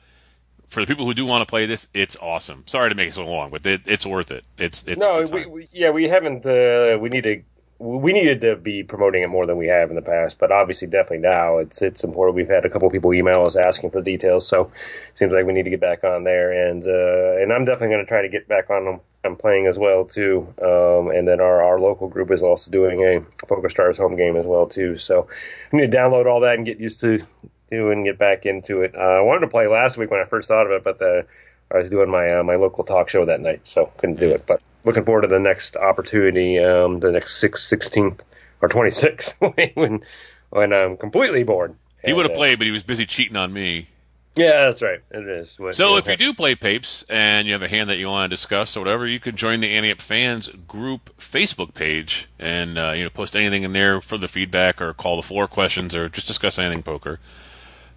for 0.71 0.81
the 0.81 0.87
people 0.87 1.05
who 1.05 1.15
do 1.15 1.27
want 1.27 1.43
to 1.43 1.51
play 1.51 1.67
this, 1.67 1.89
it's 1.93 2.17
awesome. 2.17 2.63
Sorry 2.67 2.89
to 2.89 2.95
make 2.95 3.09
it 3.09 3.15
so 3.15 3.27
long, 3.27 3.51
but 3.51 3.67
it, 3.67 3.83
it's 3.87 4.07
worth 4.07 4.31
it. 4.31 4.45
It's 4.57 4.85
it's 4.87 5.01
no, 5.01 5.25
we, 5.31 5.47
we, 5.47 5.69
yeah, 5.73 5.91
we 5.91 6.05
haven't. 6.05 6.47
Uh, 6.47 6.97
we 7.01 7.09
need 7.11 7.25
to. 7.25 7.43
We 7.79 8.13
needed 8.13 8.43
to 8.43 8.57
be 8.57 8.83
promoting 8.83 9.23
it 9.23 9.29
more 9.29 9.47
than 9.47 9.57
we 9.57 9.69
have 9.69 9.89
in 9.89 9.97
the 9.97 10.03
past, 10.03 10.39
but 10.39 10.53
obviously, 10.53 10.87
definitely 10.89 11.27
now 11.27 11.59
it's 11.59 11.81
it's 11.83 12.05
important. 12.05 12.37
We've 12.37 12.49
had 12.49 12.65
a 12.67 12.71
couple 12.71 12.89
people 12.91 13.13
email 13.15 13.47
us 13.47 13.57
asking 13.57 13.91
for 13.91 14.03
details, 14.03 14.47
so 14.47 14.65
it 15.11 15.19
seems 15.19 15.33
like 15.33 15.47
we 15.47 15.55
need 15.55 15.65
to 15.65 15.71
get 15.71 15.81
back 15.81 16.05
on 16.05 16.25
there. 16.25 16.69
And 16.69 16.87
uh, 16.87 17.43
and 17.43 17.53
I'm 17.53 17.65
definitely 17.65 17.95
going 17.95 18.05
to 18.05 18.09
try 18.09 18.23
to 18.23 18.29
get 18.29 18.47
back 18.47 18.71
on 18.71 18.85
them. 18.85 19.01
I'm 19.25 19.37
playing 19.37 19.67
as 19.67 19.79
well 19.79 20.05
too, 20.05 20.47
um, 20.63 21.11
and 21.11 21.27
then 21.27 21.41
our, 21.41 21.63
our 21.63 21.81
local 21.81 22.09
group 22.09 22.31
is 22.31 22.43
also 22.43 22.71
doing 22.71 23.03
a 23.03 23.47
Poker 23.47 23.69
Stars 23.69 23.99
home 23.99 24.15
game 24.15 24.37
as 24.37 24.47
well 24.47 24.67
too. 24.67 24.97
So 24.97 25.29
I 25.73 25.77
need 25.77 25.91
to 25.91 25.97
download 25.97 26.27
all 26.27 26.41
that 26.41 26.57
and 26.57 26.65
get 26.65 26.81
used 26.81 27.01
to 27.01 27.23
do 27.71 27.91
and 27.91 28.05
get 28.05 28.19
back 28.19 28.47
into 28.47 28.83
it. 28.83 28.95
Uh, 28.95 28.99
I 28.99 29.21
wanted 29.21 29.41
to 29.41 29.49
play 29.49 29.67
last 29.67 29.97
week 29.97 30.11
when 30.11 30.21
I 30.21 30.25
first 30.25 30.49
thought 30.49 30.67
of 30.67 30.73
it, 30.73 30.85
but 30.85 30.99
the, 30.99 31.27
I 31.73 31.79
was 31.79 31.91
doing 31.91 32.11
my 32.11 32.39
uh, 32.39 32.43
my 32.43 32.57
local 32.57 32.85
talk 32.85 33.09
show 33.09 33.25
that 33.25 33.41
night, 33.41 33.67
so 33.67 33.87
couldn't 33.97 34.19
do 34.19 34.31
it. 34.31 34.45
But 34.47 34.61
looking 34.85 35.05
forward 35.05 35.23
to 35.23 35.29
the 35.29 35.39
next 35.39 35.77
opportunity, 35.77 36.59
um, 36.59 37.01
the 37.01 37.13
next 37.13 37.37
six, 37.37 37.69
16th 37.71 38.21
or 38.61 38.69
26th 38.69 39.75
when 39.77 40.03
when 40.51 40.73
I'm 40.73 40.97
completely 40.97 41.45
bored. 41.45 41.75
He 42.05 42.13
would 42.13 42.27
have 42.27 42.33
uh, 42.33 42.39
played, 42.39 42.59
but 42.59 42.67
he 42.67 42.71
was 42.71 42.83
busy 42.83 43.07
cheating 43.07 43.37
on 43.37 43.53
me. 43.53 43.89
Yeah, 44.37 44.67
that's 44.67 44.81
right. 44.81 45.01
It 45.11 45.29
is. 45.29 45.59
What, 45.59 45.75
so, 45.75 45.97
if 45.97 46.07
you 46.07 46.17
do 46.17 46.33
play 46.33 46.55
Papes 46.55 47.05
and 47.11 47.49
you 47.49 47.53
have 47.53 47.63
a 47.63 47.69
hand 47.69 47.91
that 47.91 47.97
you 47.97 48.09
want 48.09 48.31
to 48.31 48.37
discuss 48.37 48.77
or 48.77 48.81
whatever, 48.81 49.07
you 49.07 49.19
could 49.19 49.37
join 49.37 49.61
the 49.61 49.75
Ante 49.75 49.91
Up 49.91 50.01
Fans 50.01 50.49
group 50.69 51.11
Facebook 51.19 51.75
page 51.75 52.29
and 52.39 52.79
uh, 52.79 52.93
you 52.93 53.03
know 53.05 53.11
post 53.11 53.35
anything 53.35 53.65
in 53.65 53.73
there 53.73 54.01
for 54.01 54.19
the 54.19 54.29
feedback 54.29 54.81
or 54.81 54.95
call 54.95 55.17
the 55.17 55.23
floor 55.23 55.49
questions 55.49 55.97
or 55.97 56.09
just 56.09 56.29
discuss 56.29 56.59
anything 56.59 56.83
poker. 56.83 57.19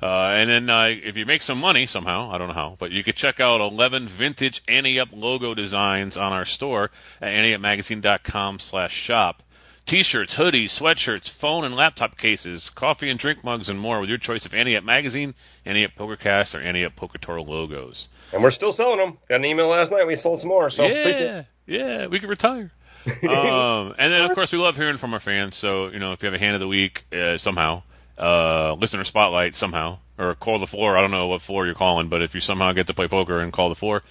Uh, 0.03 0.33
and 0.35 0.49
then 0.49 0.69
uh, 0.69 0.87
if 0.87 1.15
you 1.15 1.25
make 1.25 1.41
some 1.41 1.57
money 1.57 1.87
somehow, 1.87 2.29
I 2.29 2.37
don't 2.37 2.49
know 2.49 2.53
how, 2.53 2.75
but 2.77 2.91
you 2.91 3.05
could 3.05 3.15
check 3.15 3.39
out 3.39 3.61
11 3.61 4.09
vintage 4.09 4.61
Ante 4.67 4.99
Up 4.99 5.07
logo 5.13 5.53
designs 5.53 6.17
on 6.17 6.33
our 6.33 6.43
store 6.43 6.91
at 7.21 7.31
anteupmagazine.com 7.31 8.59
slash 8.59 8.91
shop. 8.91 9.43
T-shirts, 9.85 10.35
hoodies, 10.35 10.65
sweatshirts, 10.65 11.29
phone 11.29 11.63
and 11.63 11.73
laptop 11.73 12.17
cases, 12.17 12.69
coffee 12.69 13.09
and 13.09 13.17
drink 13.17 13.45
mugs, 13.45 13.69
and 13.69 13.79
more 13.79 14.01
with 14.01 14.09
your 14.09 14.17
choice 14.17 14.45
of 14.45 14.53
Ante 14.53 14.75
Up 14.75 14.83
Magazine, 14.83 15.35
Ante 15.65 15.85
Up 15.85 15.91
PokerCast, 15.97 16.53
or 16.53 16.61
Ante 16.61 16.83
Up 16.83 16.97
Poker 16.97 17.17
Tour 17.17 17.39
logos. 17.39 18.09
And 18.33 18.43
we're 18.43 18.51
still 18.51 18.73
selling 18.73 18.97
them. 18.97 19.17
Got 19.29 19.35
an 19.35 19.45
email 19.45 19.69
last 19.69 19.89
night. 19.89 20.05
We 20.05 20.17
sold 20.17 20.41
some 20.41 20.49
more. 20.49 20.69
So 20.69 20.85
yeah, 20.85 21.43
yeah, 21.65 22.07
we 22.07 22.19
can 22.19 22.27
retire. 22.27 22.73
um, 23.07 23.95
and 23.97 24.11
then 24.11 24.29
of 24.29 24.35
course 24.35 24.51
we 24.51 24.59
love 24.59 24.75
hearing 24.75 24.97
from 24.97 25.13
our 25.13 25.21
fans. 25.21 25.55
So 25.55 25.87
you 25.87 25.99
know 25.99 26.11
if 26.11 26.23
you 26.23 26.27
have 26.27 26.33
a 26.33 26.39
hand 26.39 26.55
of 26.55 26.59
the 26.59 26.67
week 26.67 27.05
uh, 27.13 27.37
somehow, 27.37 27.83
uh, 28.17 28.73
listener 28.73 29.03
spotlight 29.03 29.55
somehow, 29.55 29.99
or 30.17 30.35
call 30.35 30.59
the 30.59 30.67
floor. 30.67 30.97
I 30.97 31.01
don't 31.01 31.11
know 31.11 31.27
what 31.27 31.41
floor 31.41 31.65
you're 31.65 31.75
calling, 31.75 32.09
but 32.09 32.21
if 32.21 32.33
you 32.33 32.41
somehow 32.41 32.71
get 32.73 32.87
to 32.87 32.93
play 32.93 33.07
poker 33.07 33.39
and 33.39 33.51
call 33.51 33.69
the 33.69 33.75
floor, 33.75 34.03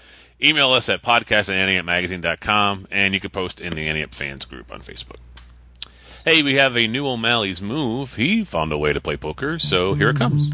email 0.42 0.72
us 0.72 0.88
at 0.88 1.03
podcast 1.03 1.48
at 1.48 1.68
and 2.90 3.14
you 3.14 3.20
can 3.20 3.30
post 3.30 3.61
in 3.61 3.74
the 3.74 3.88
Ante 3.88 4.05
Up 4.05 4.14
fans 4.14 4.44
group 4.44 4.72
on 4.72 4.80
Facebook. 4.80 5.18
Hey, 6.24 6.42
we 6.42 6.55
have 6.55 6.76
a 6.76 6.86
new 6.86 7.07
O'Malley's 7.09 7.61
move. 7.61 8.14
He 8.14 8.44
found 8.44 8.70
a 8.72 8.78
way 8.78 8.92
to 8.92 9.00
play 9.00 9.16
poker, 9.16 9.59
so 9.59 9.94
here 9.94 10.11
it 10.11 10.16
comes. 10.16 10.50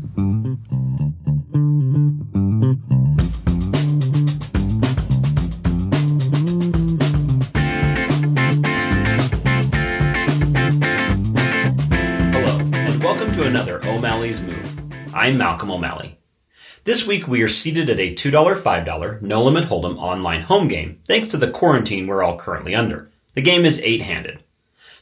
O'Malley's 14.28 14.42
Move. 14.42 15.14
I'm 15.14 15.38
Malcolm 15.38 15.70
O'Malley. 15.70 16.18
This 16.84 17.06
week 17.06 17.26
we 17.26 17.40
are 17.40 17.48
seated 17.48 17.88
at 17.88 17.98
a 17.98 18.14
$2, 18.14 18.30
$5 18.30 19.22
no 19.22 19.42
limit 19.42 19.64
hold'em 19.64 19.96
online 19.96 20.42
home 20.42 20.68
game, 20.68 21.00
thanks 21.06 21.28
to 21.28 21.38
the 21.38 21.50
quarantine 21.50 22.06
we're 22.06 22.22
all 22.22 22.36
currently 22.36 22.74
under. 22.74 23.10
The 23.32 23.40
game 23.40 23.64
is 23.64 23.80
eight 23.80 24.02
handed. 24.02 24.44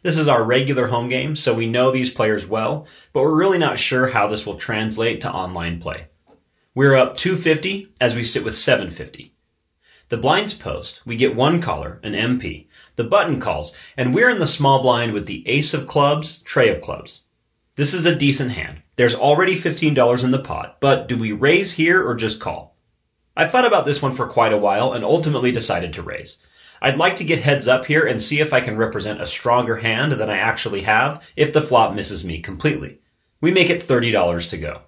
This 0.03 0.17
is 0.17 0.29
our 0.29 0.45
regular 0.45 0.87
home 0.87 1.09
game, 1.09 1.35
so 1.35 1.53
we 1.53 1.67
know 1.67 1.91
these 1.91 2.13
players 2.13 2.47
well, 2.47 2.87
but 3.13 3.23
we're 3.23 3.35
really 3.35 3.59
not 3.59 3.81
sure 3.81 4.07
how 4.07 4.29
this 4.29 4.47
will 4.47 4.59
translate 4.59 5.21
to 5.23 5.33
online 5.33 5.81
play. 5.81 6.07
We're 6.73 6.95
up 6.95 7.17
250 7.17 7.95
as 8.01 8.15
we 8.15 8.23
sit 8.23 8.45
with 8.45 8.55
750. 8.55 9.35
The 10.09 10.19
blinds 10.19 10.55
post, 10.55 11.05
we 11.05 11.17
get 11.17 11.35
one 11.35 11.61
caller, 11.61 11.99
an 12.05 12.13
MP. 12.13 12.69
The 12.95 13.03
button 13.03 13.41
calls, 13.41 13.75
and 13.97 14.15
we're 14.15 14.31
in 14.31 14.39
the 14.39 14.47
small 14.47 14.83
blind 14.83 15.15
with 15.15 15.27
the 15.27 15.43
ace 15.49 15.75
of 15.75 15.89
clubs, 15.89 16.39
tray 16.43 16.69
of 16.69 16.81
clubs. 16.81 17.23
This 17.75 17.93
is 17.93 18.07
a 18.07 18.15
decent 18.15 18.53
hand. 18.53 18.83
There's 18.97 19.15
already 19.15 19.61
$15 19.61 20.25
in 20.25 20.31
the 20.31 20.39
pot, 20.39 20.79
but 20.81 21.07
do 21.07 21.19
we 21.19 21.33
raise 21.33 21.75
here 21.75 22.07
or 22.07 22.15
just 22.15 22.41
call? 22.41 22.77
I 23.37 23.47
thought 23.47 23.67
about 23.67 23.85
this 23.85 24.01
one 24.01 24.13
for 24.13 24.27
quite 24.27 24.55
a 24.55 24.59
while 24.59 24.95
and 24.95 25.05
ultimately 25.05 25.53
decided 25.53 25.93
to 25.93 26.03
raise. 26.03 26.39
I'd 26.81 26.97
like 26.97 27.17
to 27.17 27.25
get 27.25 27.41
heads 27.41 27.69
up 27.69 27.85
here 27.85 28.07
and 28.07 28.21
see 28.21 28.41
if 28.41 28.55
I 28.55 28.63
can 28.63 28.79
represent 28.79 29.21
a 29.21 29.27
stronger 29.27 29.77
hand 29.77 30.13
than 30.13 30.31
I 30.31 30.39
actually 30.39 30.83
have 30.83 31.23
if 31.37 31.53
the 31.53 31.61
flop 31.61 31.95
misses 31.95 32.25
me 32.25 32.41
completely. 32.41 33.01
We 33.41 33.51
make 33.51 33.69
it 33.69 33.83
$30 33.83 34.49
to 34.49 34.57
go. 34.57 34.81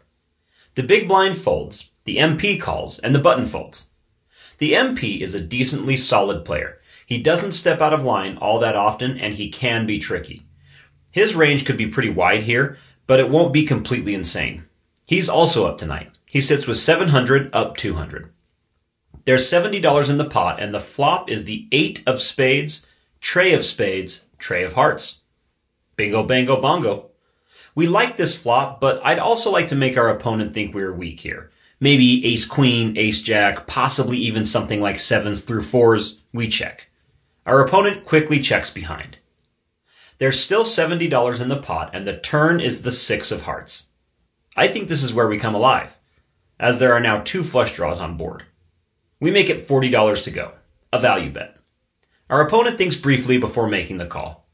The 0.74 0.82
big 0.82 1.06
blind 1.06 1.36
folds, 1.36 1.90
the 2.04 2.16
MP 2.16 2.58
calls, 2.58 2.98
and 2.98 3.14
the 3.14 3.18
button 3.18 3.46
folds. 3.46 3.88
The 4.56 4.72
MP 4.72 5.20
is 5.20 5.34
a 5.34 5.40
decently 5.40 5.96
solid 5.98 6.46
player. 6.46 6.80
He 7.04 7.18
doesn't 7.18 7.52
step 7.52 7.80
out 7.82 7.92
of 7.92 8.04
line 8.04 8.38
all 8.38 8.58
that 8.60 8.76
often 8.76 9.18
and 9.18 9.34
he 9.34 9.50
can 9.50 9.86
be 9.86 9.98
tricky. 9.98 10.46
His 11.10 11.34
range 11.34 11.64
could 11.64 11.76
be 11.76 11.86
pretty 11.86 12.10
wide 12.10 12.42
here, 12.42 12.78
but 13.08 13.18
it 13.18 13.30
won't 13.30 13.52
be 13.52 13.64
completely 13.64 14.14
insane. 14.14 14.64
He's 15.04 15.28
also 15.28 15.66
up 15.66 15.78
tonight. 15.78 16.12
He 16.26 16.40
sits 16.40 16.66
with 16.68 16.76
700 16.78 17.50
up 17.54 17.76
200. 17.76 18.30
There's 19.24 19.50
$70 19.50 20.10
in 20.10 20.18
the 20.18 20.24
pot 20.26 20.60
and 20.60 20.72
the 20.72 20.78
flop 20.78 21.28
is 21.30 21.44
the 21.44 21.66
8 21.72 22.02
of 22.06 22.20
spades, 22.20 22.86
tray 23.20 23.54
of 23.54 23.64
spades, 23.64 24.26
tray 24.38 24.62
of 24.62 24.74
hearts. 24.74 25.22
Bingo, 25.96 26.22
bango, 26.22 26.60
bongo. 26.60 27.10
We 27.74 27.86
like 27.86 28.16
this 28.16 28.36
flop, 28.36 28.80
but 28.80 29.00
I'd 29.04 29.18
also 29.18 29.50
like 29.50 29.68
to 29.68 29.74
make 29.74 29.96
our 29.96 30.10
opponent 30.10 30.52
think 30.52 30.74
we're 30.74 30.92
weak 30.92 31.20
here. 31.20 31.50
Maybe 31.80 32.26
ace 32.26 32.44
queen, 32.44 32.96
ace 32.98 33.22
jack, 33.22 33.66
possibly 33.66 34.18
even 34.18 34.44
something 34.44 34.80
like 34.80 34.98
sevens 34.98 35.40
through 35.40 35.62
fours, 35.62 36.18
we 36.34 36.48
check. 36.48 36.90
Our 37.46 37.60
opponent 37.60 38.04
quickly 38.04 38.40
checks 38.40 38.70
behind. 38.70 39.17
There's 40.18 40.40
still 40.40 40.64
$70 40.64 41.40
in 41.40 41.48
the 41.48 41.56
pot, 41.56 41.90
and 41.94 42.06
the 42.06 42.18
turn 42.18 42.60
is 42.60 42.82
the 42.82 42.92
six 42.92 43.30
of 43.30 43.42
hearts. 43.42 43.88
I 44.56 44.66
think 44.66 44.88
this 44.88 45.02
is 45.02 45.14
where 45.14 45.28
we 45.28 45.38
come 45.38 45.54
alive, 45.54 45.96
as 46.58 46.78
there 46.78 46.92
are 46.92 47.00
now 47.00 47.20
two 47.20 47.44
flush 47.44 47.74
draws 47.74 48.00
on 48.00 48.16
board. 48.16 48.44
We 49.20 49.30
make 49.30 49.48
it 49.48 49.68
$40 49.68 50.24
to 50.24 50.30
go, 50.30 50.52
a 50.92 50.98
value 50.98 51.30
bet. 51.30 51.56
Our 52.28 52.40
opponent 52.40 52.78
thinks 52.78 52.96
briefly 52.96 53.38
before 53.38 53.68
making 53.68 53.98
the 53.98 54.06
call. 54.06 54.48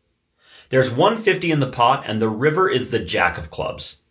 There's 0.69 0.91
150 0.91 1.51
in 1.51 1.61
the 1.61 1.71
pot, 1.71 2.05
and 2.07 2.21
the 2.21 2.29
river 2.29 2.69
is 2.69 2.91
the 2.91 2.99
jack 2.99 3.39
of 3.39 3.51
clubs. 3.51 4.03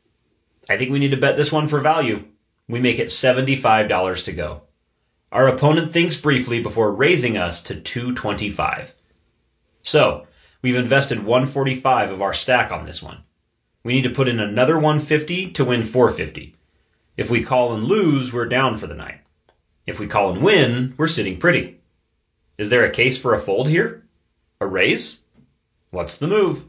I 0.69 0.77
think 0.77 0.91
we 0.91 0.99
need 0.99 1.11
to 1.11 1.17
bet 1.17 1.37
this 1.37 1.51
one 1.51 1.67
for 1.67 1.79
value. 1.79 2.25
We 2.67 2.79
make 2.79 2.97
it 2.97 3.07
$75 3.07 4.25
to 4.25 4.31
go. 4.31 4.61
Our 5.31 5.47
opponent 5.47 5.91
thinks 5.91 6.15
briefly 6.15 6.61
before 6.61 6.91
raising 6.91 7.37
us 7.37 7.61
to 7.63 7.75
225. 7.75 8.93
So, 9.81 10.27
We've 10.63 10.77
invested 10.77 11.25
145 11.25 12.09
of 12.09 12.21
our 12.21 12.33
stack 12.33 12.71
on 12.71 12.85
this 12.85 13.03
one. 13.03 13.23
We 13.83 13.93
need 13.93 14.03
to 14.03 14.09
put 14.09 14.29
in 14.29 14.39
another 14.39 14.75
150 14.75 15.51
to 15.51 15.65
win 15.65 15.83
450. 15.83 16.55
If 17.17 17.29
we 17.29 17.43
call 17.43 17.73
and 17.73 17.83
lose, 17.83 18.31
we're 18.31 18.45
down 18.45 18.77
for 18.77 18.87
the 18.87 18.95
night. 18.95 19.19
If 19.85 19.99
we 19.99 20.07
call 20.07 20.31
and 20.31 20.41
win, 20.41 20.93
we're 20.97 21.07
sitting 21.07 21.37
pretty. 21.37 21.81
Is 22.57 22.69
there 22.69 22.85
a 22.85 22.89
case 22.89 23.17
for 23.17 23.33
a 23.33 23.39
fold 23.39 23.67
here? 23.67 24.05
A 24.61 24.65
raise? 24.65 25.19
What's 25.91 26.17
the 26.17 26.27
move? 26.27 26.65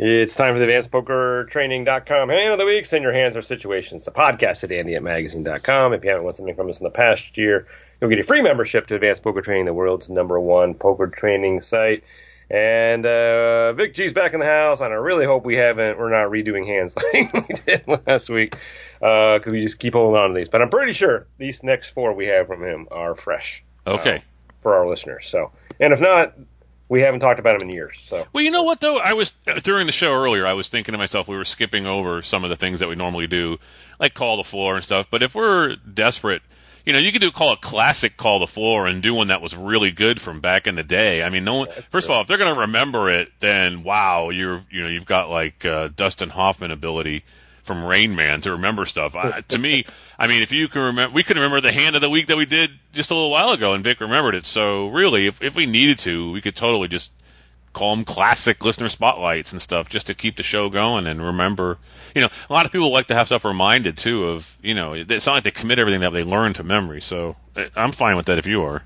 It's 0.00 0.34
time 0.34 0.54
for 0.54 0.58
the 0.58 0.66
advancedpokertraining.com 0.66 2.28
hand 2.28 2.52
of 2.52 2.58
the 2.58 2.66
week. 2.66 2.84
Send 2.84 3.04
your 3.04 3.12
hands 3.12 3.36
or 3.36 3.42
situations. 3.42 4.04
The 4.04 4.10
podcast 4.10 4.64
at 4.64 4.70
anteupmagazine.com. 4.70 5.92
If 5.92 6.02
you 6.02 6.10
haven't 6.10 6.24
won 6.24 6.34
something 6.34 6.54
from 6.56 6.68
us 6.68 6.80
in 6.80 6.84
the 6.84 6.90
past 6.90 7.38
year, 7.38 7.68
you'll 8.00 8.10
get 8.10 8.18
a 8.18 8.24
free 8.24 8.42
membership 8.42 8.88
to 8.88 8.96
Advanced 8.96 9.22
Poker 9.22 9.40
Training, 9.40 9.66
the 9.66 9.72
world's 9.72 10.10
number 10.10 10.38
one 10.40 10.74
poker 10.74 11.06
training 11.06 11.62
site. 11.62 12.02
And 12.50 13.04
uh, 13.04 13.74
Vic 13.74 13.94
G's 13.94 14.14
back 14.14 14.32
in 14.32 14.40
the 14.40 14.46
house, 14.46 14.80
and 14.80 14.92
I 14.92 14.96
really 14.96 15.26
hope 15.26 15.44
we 15.44 15.56
haven't 15.56 15.98
we're 15.98 16.10
not 16.10 16.30
redoing 16.30 16.66
hands 16.66 16.96
like 17.12 17.32
we 17.34 17.54
did 17.66 17.86
last 18.06 18.30
week 18.30 18.56
because 19.00 19.46
uh, 19.46 19.50
we 19.50 19.62
just 19.62 19.78
keep 19.78 19.92
holding 19.92 20.18
on 20.18 20.30
to 20.30 20.34
these. 20.34 20.48
But 20.48 20.62
I'm 20.62 20.70
pretty 20.70 20.92
sure 20.92 21.26
these 21.36 21.62
next 21.62 21.90
four 21.90 22.14
we 22.14 22.26
have 22.26 22.46
from 22.46 22.64
him 22.64 22.88
are 22.90 23.14
fresh. 23.14 23.62
Okay. 23.86 24.16
Uh, 24.16 24.20
for 24.60 24.74
our 24.74 24.88
listeners. 24.88 25.26
So, 25.26 25.52
and 25.78 25.92
if 25.92 26.00
not, 26.00 26.34
we 26.88 27.02
haven't 27.02 27.20
talked 27.20 27.38
about 27.38 27.58
them 27.58 27.68
in 27.68 27.74
years. 27.74 28.00
So. 28.00 28.26
Well, 28.32 28.42
you 28.42 28.50
know 28.50 28.62
what 28.62 28.80
though, 28.80 28.98
I 28.98 29.12
was 29.12 29.32
during 29.62 29.86
the 29.86 29.92
show 29.92 30.12
earlier. 30.12 30.46
I 30.46 30.54
was 30.54 30.68
thinking 30.68 30.92
to 30.92 30.98
myself, 30.98 31.28
we 31.28 31.36
were 31.36 31.44
skipping 31.44 31.86
over 31.86 32.22
some 32.22 32.44
of 32.44 32.50
the 32.50 32.56
things 32.56 32.80
that 32.80 32.88
we 32.88 32.94
normally 32.94 33.26
do, 33.26 33.58
like 34.00 34.14
call 34.14 34.36
the 34.36 34.44
floor 34.44 34.74
and 34.74 34.84
stuff. 34.84 35.06
But 35.10 35.22
if 35.22 35.34
we're 35.34 35.76
desperate 35.76 36.42
you 36.88 36.94
know, 36.94 37.00
you 37.00 37.12
could 37.12 37.20
do 37.20 37.30
call 37.30 37.52
a 37.52 37.56
classic 37.58 38.16
call 38.16 38.38
the 38.38 38.46
floor 38.46 38.86
and 38.86 39.02
do 39.02 39.12
one 39.12 39.26
that 39.26 39.42
was 39.42 39.54
really 39.54 39.90
good 39.90 40.22
from 40.22 40.40
back 40.40 40.66
in 40.66 40.74
the 40.74 40.82
day. 40.82 41.22
I 41.22 41.28
mean, 41.28 41.44
no 41.44 41.56
one, 41.56 41.68
first 41.68 41.90
true. 41.90 42.00
of 42.00 42.10
all, 42.10 42.20
if 42.22 42.28
they're 42.28 42.38
going 42.38 42.54
to 42.54 42.60
remember 42.62 43.10
it, 43.10 43.30
then 43.40 43.82
wow, 43.82 44.30
you're, 44.30 44.62
you 44.70 44.80
know, 44.80 44.88
you've 44.88 45.04
got 45.04 45.28
like 45.28 45.66
uh, 45.66 45.90
Dustin 45.94 46.30
Hoffman 46.30 46.70
ability 46.70 47.24
from 47.62 47.84
Rain 47.84 48.16
Man 48.16 48.40
to 48.40 48.52
remember 48.52 48.86
stuff. 48.86 49.14
I, 49.14 49.42
to 49.42 49.58
me, 49.58 49.84
I 50.18 50.28
mean, 50.28 50.40
if 50.40 50.50
you 50.50 50.66
can 50.68 50.80
remember, 50.80 51.14
we 51.14 51.22
can 51.22 51.36
remember 51.36 51.60
the 51.60 51.72
hand 51.72 51.94
of 51.94 52.00
the 52.00 52.08
week 52.08 52.26
that 52.28 52.38
we 52.38 52.46
did 52.46 52.70
just 52.94 53.10
a 53.10 53.14
little 53.14 53.30
while 53.30 53.50
ago, 53.50 53.74
and 53.74 53.84
Vic 53.84 54.00
remembered 54.00 54.34
it. 54.34 54.46
So 54.46 54.88
really, 54.88 55.26
if 55.26 55.42
if 55.42 55.54
we 55.54 55.66
needed 55.66 55.98
to, 55.98 56.32
we 56.32 56.40
could 56.40 56.56
totally 56.56 56.88
just 56.88 57.12
call 57.72 57.94
them 57.94 58.04
classic 58.04 58.64
listener 58.64 58.88
spotlights 58.88 59.52
and 59.52 59.60
stuff 59.60 59.88
just 59.88 60.06
to 60.08 60.14
keep 60.14 60.36
the 60.36 60.42
show 60.42 60.68
going 60.68 61.06
and 61.06 61.24
remember. 61.24 61.78
You 62.14 62.22
know, 62.22 62.28
a 62.48 62.52
lot 62.52 62.66
of 62.66 62.72
people 62.72 62.92
like 62.92 63.06
to 63.08 63.14
have 63.14 63.26
stuff 63.26 63.44
reminded 63.44 63.96
too 63.96 64.24
of. 64.24 64.58
You 64.62 64.74
know, 64.74 64.94
it's 64.94 65.26
not 65.26 65.34
like 65.34 65.44
they 65.44 65.50
commit 65.50 65.78
everything 65.78 66.00
that 66.00 66.12
they 66.12 66.24
learn 66.24 66.54
to 66.54 66.62
memory. 66.62 67.00
So 67.00 67.36
I'm 67.76 67.92
fine 67.92 68.16
with 68.16 68.26
that 68.26 68.38
if 68.38 68.46
you 68.46 68.62
are. 68.62 68.82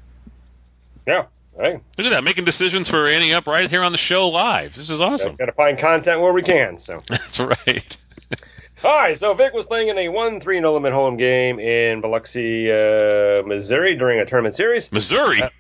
Yeah. 1.07 1.27
Right. 1.55 1.81
Look 1.99 2.07
at 2.07 2.11
that, 2.11 2.25
making 2.25 2.47
decisions 2.47 2.89
for 2.89 3.07
Ante 3.07 3.35
Up 3.35 3.47
right 3.47 3.69
here 3.69 3.83
on 3.83 3.93
the 3.93 3.99
show 3.99 4.29
live. 4.29 4.75
This 4.75 4.89
is 4.89 5.03
awesome. 5.03 5.37
Got 5.37 5.47
to 5.47 5.53
find 5.53 5.79
content 5.79 6.21
where 6.21 6.33
we 6.33 6.43
can. 6.43 6.79
So 6.79 7.01
that's 7.09 7.39
right. 7.41 7.97
All 8.85 8.91
right, 8.91 9.17
so 9.17 9.33
Vic 9.35 9.53
was 9.53 9.65
playing 9.65 9.89
in 9.89 9.99
a 9.99 10.07
1-3 10.07 10.61
no 10.61 10.73
limit 10.73 10.93
home 10.93 11.17
game 11.17 11.61
in 11.61 12.01
Biloxi, 12.01 12.69
uh, 12.69 13.43
Missouri 13.47 13.95
during 13.97 14.19
a 14.19 14.27
tournament 14.27 14.57
series. 14.57 14.91
Missouri? 14.91 15.41
Uh, 15.41 15.51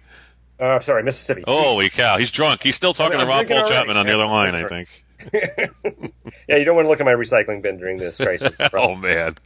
uh, 0.60 0.80
sorry, 0.80 1.02
Mississippi. 1.02 1.44
Holy 1.46 1.88
cow, 1.90 2.18
he's 2.18 2.30
drunk. 2.30 2.62
He's 2.62 2.76
still 2.76 2.94
talking 2.94 3.18
to 3.18 3.26
Rob 3.26 3.46
Paul 3.46 3.68
Chapman 3.68 3.96
on 3.96 4.06
the 4.06 4.14
other 4.14 4.26
line, 4.26 4.54
I 4.54 4.66
think. 4.66 5.04
yeah, 5.32 6.56
you 6.56 6.64
don't 6.64 6.74
want 6.74 6.86
to 6.86 6.90
look 6.90 7.00
at 7.00 7.06
my 7.06 7.12
recycling 7.12 7.62
bin 7.62 7.78
during 7.78 7.96
this 7.96 8.16
crisis. 8.16 8.54
oh 8.72 8.94
man. 8.94 9.36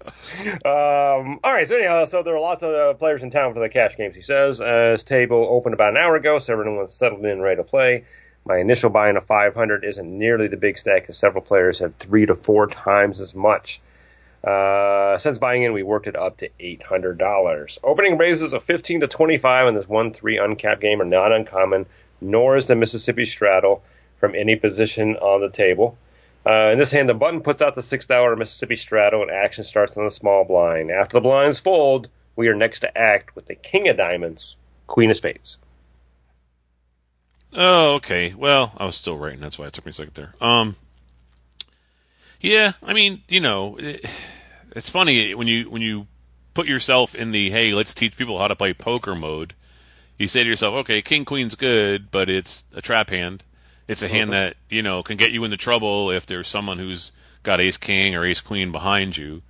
Um, 0.65 1.41
all 1.45 1.53
right. 1.53 1.67
So 1.67 1.77
anyhow, 1.77 2.05
so 2.07 2.23
there 2.23 2.35
are 2.35 2.41
lots 2.41 2.63
of 2.63 2.73
uh, 2.73 2.95
players 2.95 3.23
in 3.23 3.31
town 3.31 3.53
for 3.55 3.61
the 3.61 3.69
cash 3.69 3.97
games. 3.97 4.15
He 4.15 4.23
says 4.23 4.61
uh, 4.61 4.93
his 4.93 5.05
table 5.05 5.47
opened 5.49 5.75
about 5.75 5.91
an 5.91 5.97
hour 5.99 6.17
ago, 6.17 6.39
so 6.39 6.53
everyone's 6.53 6.95
settled 6.95 7.25
in, 7.25 7.41
ready 7.41 7.57
to 7.57 7.65
play. 7.65 8.05
My 8.45 8.59
initial 8.59 8.91
buy-in 8.91 9.17
of 9.17 9.27
500 9.27 9.85
isn't 9.85 10.19
nearly 10.19 10.47
the 10.47 10.57
big 10.57 10.79
stack, 10.79 11.07
as 11.09 11.19
several 11.19 11.43
players 11.43 11.81
have 11.81 11.97
three 11.97 12.27
to 12.27 12.35
four 12.37 12.69
times 12.69 13.21
as 13.21 13.35
much. 13.35 13.81
Uh, 14.47 15.19
since 15.19 15.39
buying 15.39 15.65
in, 15.65 15.73
we 15.73 15.83
worked 15.83 16.07
it 16.07 16.15
up 16.15 16.37
to 16.37 16.49
$800. 16.61 17.79
Opening 17.83 18.17
raises 18.17 18.53
of 18.53 18.63
15 18.63 19.01
to 19.01 19.09
25 19.09 19.69
in 19.69 19.75
this 19.75 19.89
1 19.89 20.13
3 20.13 20.39
uncapped 20.39 20.81
game 20.81 21.03
are 21.03 21.05
not 21.05 21.33
uncommon, 21.33 21.87
nor 22.21 22.57
is 22.57 22.69
the 22.69 22.77
Mississippi 22.77 23.25
straddle 23.25 23.83
from 24.21 24.37
any 24.37 24.55
position 24.55 25.17
on 25.17 25.41
the 25.41 25.51
table. 25.51 25.99
Uh, 26.47 26.71
in 26.71 26.79
this 26.79 26.93
hand, 26.93 27.09
the 27.09 27.15
button 27.15 27.41
puts 27.41 27.61
out 27.61 27.75
the 27.75 27.81
$6 27.81 28.39
Mississippi 28.39 28.77
straddle, 28.77 29.23
and 29.23 29.33
action 29.33 29.65
starts 29.65 29.97
on 29.97 30.05
the 30.05 30.13
small 30.13 30.45
blind. 30.45 30.93
After 30.93 31.17
the 31.17 31.23
blinds 31.23 31.59
fold, 31.59 32.09
we 32.37 32.47
are 32.47 32.55
next 32.55 32.81
to 32.81 32.97
act 32.97 33.35
with 33.35 33.47
the 33.47 33.57
King 33.57 33.89
of 33.89 33.97
Diamonds, 33.97 34.57
Queen 34.87 35.11
of 35.11 35.17
Spades. 35.17 35.57
Oh, 37.53 37.95
okay. 37.95 38.33
Well, 38.33 38.73
I 38.77 38.85
was 38.85 38.95
still 38.95 39.17
writing. 39.17 39.41
That's 39.41 39.59
why 39.59 39.67
it 39.67 39.73
took 39.73 39.87
me 39.87 39.91
a 39.91 39.93
second 39.93 40.15
there. 40.15 40.35
Um, 40.41 40.77
yeah, 42.41 42.75
I 42.81 42.93
mean, 42.93 43.23
you 43.29 43.41
know. 43.41 43.77
It, 43.79 44.05
it's 44.77 44.91
funny 44.91 45.35
when 45.35 45.49
you 45.49 45.71
when 45.71 45.81
you 45.81 46.07
put 46.53 46.67
yourself 46.67 47.15
in 47.15 47.33
the 47.33 47.51
hey, 47.51 47.73
let's 47.73 47.95
teach 47.95 48.17
people 48.17 48.39
how 48.39 48.47
to 48.47 48.55
play 48.55 48.75
poker 48.75 49.15
mode. 49.15 49.55
You 50.19 50.29
say 50.29 50.43
to 50.43 50.49
yourself, 50.49 50.75
okay, 50.75 51.03
king 51.03 51.25
queen's 51.25 51.55
good, 51.55 52.11
but 52.11 52.29
it's 52.31 52.65
a 52.75 52.83
trap 52.83 53.11
hand. 53.11 53.43
It's 53.89 54.03
a 54.03 54.09
hand 54.09 54.33
that 54.33 54.57
you 54.69 54.83
know 54.83 55.03
can 55.03 55.17
get 55.17 55.33
you 55.33 55.45
into 55.45 55.57
trouble 55.57 56.11
if 56.11 56.27
there's 56.27 56.49
someone 56.49 56.79
who's 56.79 57.11
got 57.43 57.61
ace 57.61 57.77
king 57.79 58.15
or 58.15 58.25
ace 58.25 58.41
queen 58.41 58.71
behind 58.71 59.17
you, 59.17 59.43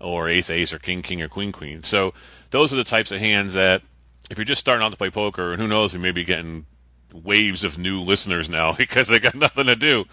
or 0.00 0.28
ace 0.28 0.50
ace 0.50 0.72
or 0.72 0.78
king 0.78 1.00
king 1.00 1.22
or 1.22 1.28
queen 1.28 1.50
queen. 1.50 1.82
So 1.82 2.12
those 2.50 2.72
are 2.72 2.76
the 2.76 2.84
types 2.84 3.10
of 3.10 3.20
hands 3.20 3.54
that 3.54 3.82
if 4.30 4.36
you're 4.36 4.44
just 4.44 4.60
starting 4.60 4.84
out 4.84 4.90
to 4.90 4.98
play 4.98 5.10
poker, 5.10 5.52
and 5.52 5.62
who 5.62 5.68
knows, 5.68 5.94
we 5.94 6.00
may 6.00 6.12
be 6.12 6.24
getting 6.24 6.66
waves 7.12 7.64
of 7.64 7.78
new 7.78 8.02
listeners 8.02 8.50
now 8.50 8.72
because 8.76 9.08
they 9.08 9.18
got 9.18 9.34
nothing 9.34 9.66
to 9.66 9.76
do. 9.76 10.04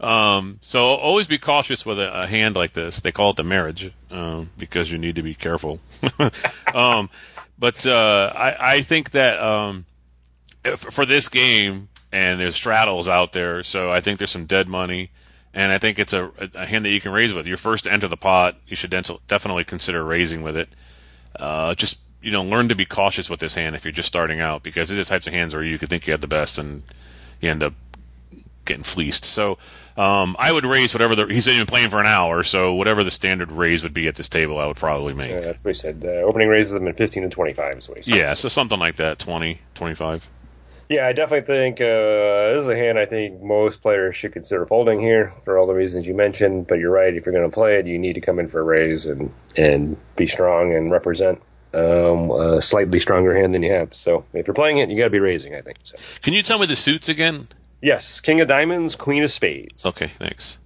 Um, 0.00 0.58
so 0.60 0.86
always 0.86 1.28
be 1.28 1.38
cautious 1.38 1.86
with 1.86 1.98
a, 1.98 2.22
a, 2.22 2.26
hand 2.26 2.56
like 2.56 2.72
this. 2.72 3.00
They 3.00 3.12
call 3.12 3.30
it 3.30 3.36
the 3.36 3.44
marriage 3.44 3.92
um, 4.10 4.50
because 4.58 4.90
you 4.90 4.98
need 4.98 5.14
to 5.14 5.22
be 5.22 5.34
careful. 5.34 5.78
um, 6.74 7.08
but 7.58 7.86
uh, 7.86 8.32
I, 8.34 8.74
I, 8.74 8.82
think 8.82 9.12
that 9.12 9.40
um, 9.40 9.86
for 10.76 11.06
this 11.06 11.28
game, 11.28 11.88
and 12.12 12.40
there's 12.40 12.56
straddles 12.56 13.08
out 13.08 13.32
there, 13.32 13.62
so 13.62 13.90
I 13.90 14.00
think 14.00 14.18
there's 14.18 14.30
some 14.30 14.46
dead 14.46 14.68
money, 14.68 15.10
and 15.52 15.70
I 15.70 15.78
think 15.78 15.98
it's 15.98 16.12
a, 16.12 16.30
a 16.54 16.66
hand 16.66 16.84
that 16.84 16.90
you 16.90 17.00
can 17.00 17.12
raise 17.12 17.32
with. 17.32 17.46
Your 17.46 17.56
first 17.56 17.84
to 17.84 17.92
enter 17.92 18.08
the 18.08 18.16
pot, 18.16 18.56
you 18.66 18.76
should 18.76 18.90
definitely 18.90 19.64
consider 19.64 20.04
raising 20.04 20.42
with 20.42 20.56
it. 20.56 20.68
Uh, 21.36 21.74
just 21.74 21.98
you 22.20 22.30
know, 22.30 22.42
learn 22.42 22.68
to 22.68 22.74
be 22.74 22.86
cautious 22.86 23.28
with 23.28 23.38
this 23.38 23.54
hand 23.54 23.76
if 23.76 23.84
you're 23.84 23.92
just 23.92 24.08
starting 24.08 24.40
out, 24.40 24.62
because 24.62 24.90
it's 24.90 25.08
the 25.08 25.14
types 25.14 25.26
of 25.26 25.32
hands 25.32 25.54
where 25.54 25.62
you 25.62 25.78
could 25.78 25.90
think 25.90 26.06
you 26.06 26.12
had 26.12 26.22
the 26.22 26.26
best 26.26 26.58
and 26.58 26.82
you 27.40 27.50
end 27.50 27.62
up 27.62 27.74
getting 28.64 28.82
fleeced. 28.82 29.24
So 29.24 29.58
um, 29.96 30.34
I 30.38 30.50
would 30.50 30.66
raise 30.66 30.92
whatever 30.92 31.14
the 31.14 31.26
he's 31.26 31.46
been 31.46 31.66
playing 31.66 31.90
for 31.90 32.00
an 32.00 32.06
hour, 32.06 32.42
so 32.42 32.74
whatever 32.74 33.04
the 33.04 33.10
standard 33.10 33.52
raise 33.52 33.82
would 33.84 33.94
be 33.94 34.08
at 34.08 34.16
this 34.16 34.28
table, 34.28 34.58
I 34.58 34.66
would 34.66 34.76
probably 34.76 35.14
make. 35.14 35.30
Yeah, 35.30 35.40
that's 35.40 35.64
what 35.64 35.70
he 35.70 35.80
said. 35.80 36.02
Uh, 36.04 36.22
opening 36.22 36.48
raises 36.48 36.72
have 36.72 36.82
been 36.82 36.94
15 36.94 37.22
to 37.24 37.28
25. 37.28 37.78
Is 37.78 37.88
what. 37.88 38.06
Yeah, 38.06 38.34
so 38.34 38.48
something 38.48 38.78
like 38.78 38.96
that, 38.96 39.18
20, 39.20 39.60
25. 39.74 40.28
Yeah, 40.88 41.06
I 41.06 41.12
definitely 41.12 41.46
think 41.46 41.80
uh, 41.80 42.54
this 42.54 42.64
is 42.64 42.68
a 42.68 42.76
hand 42.76 42.98
I 42.98 43.06
think 43.06 43.40
most 43.40 43.80
players 43.80 44.16
should 44.16 44.32
consider 44.32 44.66
folding 44.66 45.00
here 45.00 45.32
for 45.44 45.56
all 45.58 45.66
the 45.66 45.72
reasons 45.72 46.06
you 46.06 46.14
mentioned. 46.14 46.66
But 46.66 46.78
you're 46.78 46.90
right, 46.90 47.14
if 47.14 47.24
you're 47.24 47.32
going 47.32 47.48
to 47.48 47.54
play 47.54 47.78
it, 47.78 47.86
you 47.86 47.98
need 47.98 48.14
to 48.14 48.20
come 48.20 48.38
in 48.38 48.48
for 48.48 48.60
a 48.60 48.64
raise 48.64 49.06
and 49.06 49.32
and 49.56 49.96
be 50.16 50.26
strong 50.26 50.74
and 50.74 50.90
represent 50.90 51.40
um, 51.72 52.30
a 52.30 52.60
slightly 52.60 52.98
stronger 52.98 53.34
hand 53.34 53.54
than 53.54 53.62
you 53.62 53.72
have. 53.72 53.94
So 53.94 54.24
if 54.32 54.46
you're 54.46 54.54
playing 54.54 54.78
it, 54.78 54.90
you 54.90 54.98
got 54.98 55.04
to 55.04 55.10
be 55.10 55.20
raising. 55.20 55.54
I 55.54 55.62
think. 55.62 55.78
So. 55.84 55.96
Can 56.20 56.34
you 56.34 56.42
tell 56.42 56.58
me 56.58 56.66
the 56.66 56.76
suits 56.76 57.08
again? 57.08 57.48
Yes, 57.84 58.22
King 58.22 58.40
of 58.40 58.48
Diamonds, 58.48 58.96
Queen 58.96 59.24
of 59.24 59.30
Spades. 59.30 59.84
Okay, 59.84 60.06
thanks. 60.06 60.58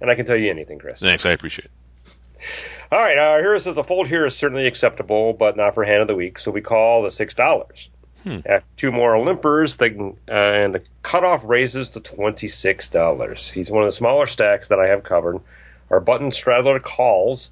And 0.00 0.08
I 0.08 0.14
can 0.14 0.24
tell 0.24 0.36
you 0.36 0.50
anything, 0.50 0.78
Chris. 0.78 1.00
Thanks, 1.00 1.26
I 1.26 1.32
appreciate 1.32 1.64
it. 1.66 2.44
All 2.92 3.00
right, 3.00 3.18
our 3.18 3.40
hero 3.40 3.58
says 3.58 3.76
a 3.76 3.82
fold 3.82 4.06
here 4.06 4.24
is 4.24 4.36
certainly 4.36 4.68
acceptable, 4.68 5.32
but 5.32 5.56
not 5.56 5.74
for 5.74 5.82
hand 5.82 6.02
of 6.02 6.06
the 6.06 6.14
week, 6.14 6.38
so 6.38 6.52
we 6.52 6.60
call 6.60 7.02
the 7.02 7.10
six 7.10 7.34
dollars. 7.34 7.90
Hmm. 8.22 8.38
After 8.46 8.68
two 8.76 8.92
more 8.92 9.18
limpers, 9.18 9.78
the, 9.78 10.14
uh, 10.28 10.32
and 10.32 10.76
the 10.76 10.82
cutoff 11.02 11.42
raises 11.44 11.90
to 11.90 12.00
twenty 12.00 12.46
six 12.46 12.88
dollars. 12.88 13.50
He's 13.50 13.68
one 13.68 13.82
of 13.82 13.88
the 13.88 13.96
smaller 13.96 14.28
stacks 14.28 14.68
that 14.68 14.78
I 14.78 14.86
have 14.90 15.02
covered. 15.02 15.40
Our 15.90 15.98
button 15.98 16.30
straddler 16.30 16.78
calls. 16.78 17.50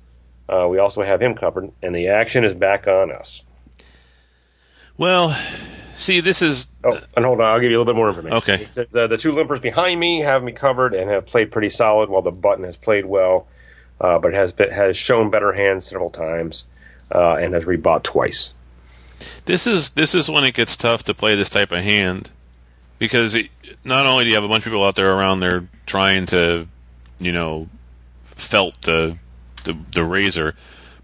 Uh, 0.48 0.68
we 0.70 0.78
also 0.78 1.02
have 1.02 1.20
him 1.20 1.34
covered, 1.34 1.72
and 1.82 1.92
the 1.92 2.08
action 2.08 2.44
is 2.44 2.54
back 2.54 2.86
on 2.86 3.10
us. 3.10 3.42
Well, 4.96 5.36
See, 5.96 6.20
this 6.20 6.42
is. 6.42 6.66
Oh, 6.84 6.98
and 7.16 7.24
hold 7.24 7.40
on, 7.40 7.46
I'll 7.46 7.60
give 7.60 7.70
you 7.70 7.76
a 7.76 7.80
little 7.80 7.92
bit 7.92 7.96
more 7.96 8.08
information. 8.08 8.38
Okay. 8.38 8.64
It 8.64 8.72
says 8.72 8.94
uh, 8.94 9.06
the 9.06 9.16
two 9.16 9.32
limpers 9.32 9.60
behind 9.60 9.98
me 9.98 10.20
have 10.20 10.42
me 10.42 10.52
covered 10.52 10.94
and 10.94 11.10
have 11.10 11.26
played 11.26 11.52
pretty 11.52 11.70
solid, 11.70 12.08
while 12.08 12.22
the 12.22 12.30
button 12.30 12.64
has 12.64 12.76
played 12.76 13.04
well, 13.04 13.46
uh, 14.00 14.18
but 14.18 14.32
has 14.32 14.52
been, 14.52 14.70
has 14.70 14.96
shown 14.96 15.30
better 15.30 15.52
hands 15.52 15.86
several 15.86 16.10
times 16.10 16.66
uh, 17.14 17.34
and 17.34 17.54
has 17.54 17.66
rebought 17.66 18.02
twice. 18.02 18.54
This 19.44 19.66
is 19.66 19.90
this 19.90 20.14
is 20.14 20.28
when 20.28 20.44
it 20.44 20.54
gets 20.54 20.76
tough 20.76 21.04
to 21.04 21.14
play 21.14 21.36
this 21.36 21.50
type 21.50 21.72
of 21.72 21.82
hand 21.84 22.30
because 22.98 23.34
it, 23.34 23.48
not 23.84 24.06
only 24.06 24.24
do 24.24 24.30
you 24.30 24.34
have 24.34 24.44
a 24.44 24.48
bunch 24.48 24.66
of 24.66 24.72
people 24.72 24.84
out 24.84 24.96
there 24.96 25.12
around 25.12 25.40
there 25.40 25.68
trying 25.86 26.26
to, 26.26 26.66
you 27.18 27.32
know, 27.32 27.68
felt 28.24 28.80
the 28.82 29.18
the, 29.64 29.76
the 29.92 30.04
raiser, 30.04 30.54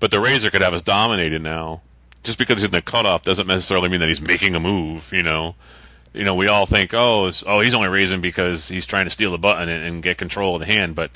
but 0.00 0.10
the 0.10 0.18
raiser 0.18 0.50
could 0.50 0.62
have 0.62 0.74
us 0.74 0.82
dominated 0.82 1.42
now 1.42 1.82
just 2.22 2.38
because 2.38 2.58
he's 2.58 2.66
in 2.66 2.72
the 2.72 2.82
cutoff 2.82 3.22
doesn't 3.22 3.46
necessarily 3.46 3.88
mean 3.88 4.00
that 4.00 4.08
he's 4.08 4.20
making 4.20 4.54
a 4.54 4.60
move. 4.60 5.10
You 5.12 5.22
know, 5.22 5.54
you 6.12 6.24
know, 6.24 6.34
we 6.34 6.48
all 6.48 6.66
think, 6.66 6.94
oh, 6.94 7.30
oh, 7.46 7.60
he's 7.60 7.74
only 7.74 7.88
raising 7.88 8.20
because 8.20 8.68
he's 8.68 8.86
trying 8.86 9.06
to 9.06 9.10
steal 9.10 9.30
the 9.30 9.38
button 9.38 9.68
and, 9.68 9.84
and 9.84 10.02
get 10.02 10.18
control 10.18 10.56
of 10.56 10.60
the 10.60 10.66
hand. 10.66 10.94
But 10.94 11.10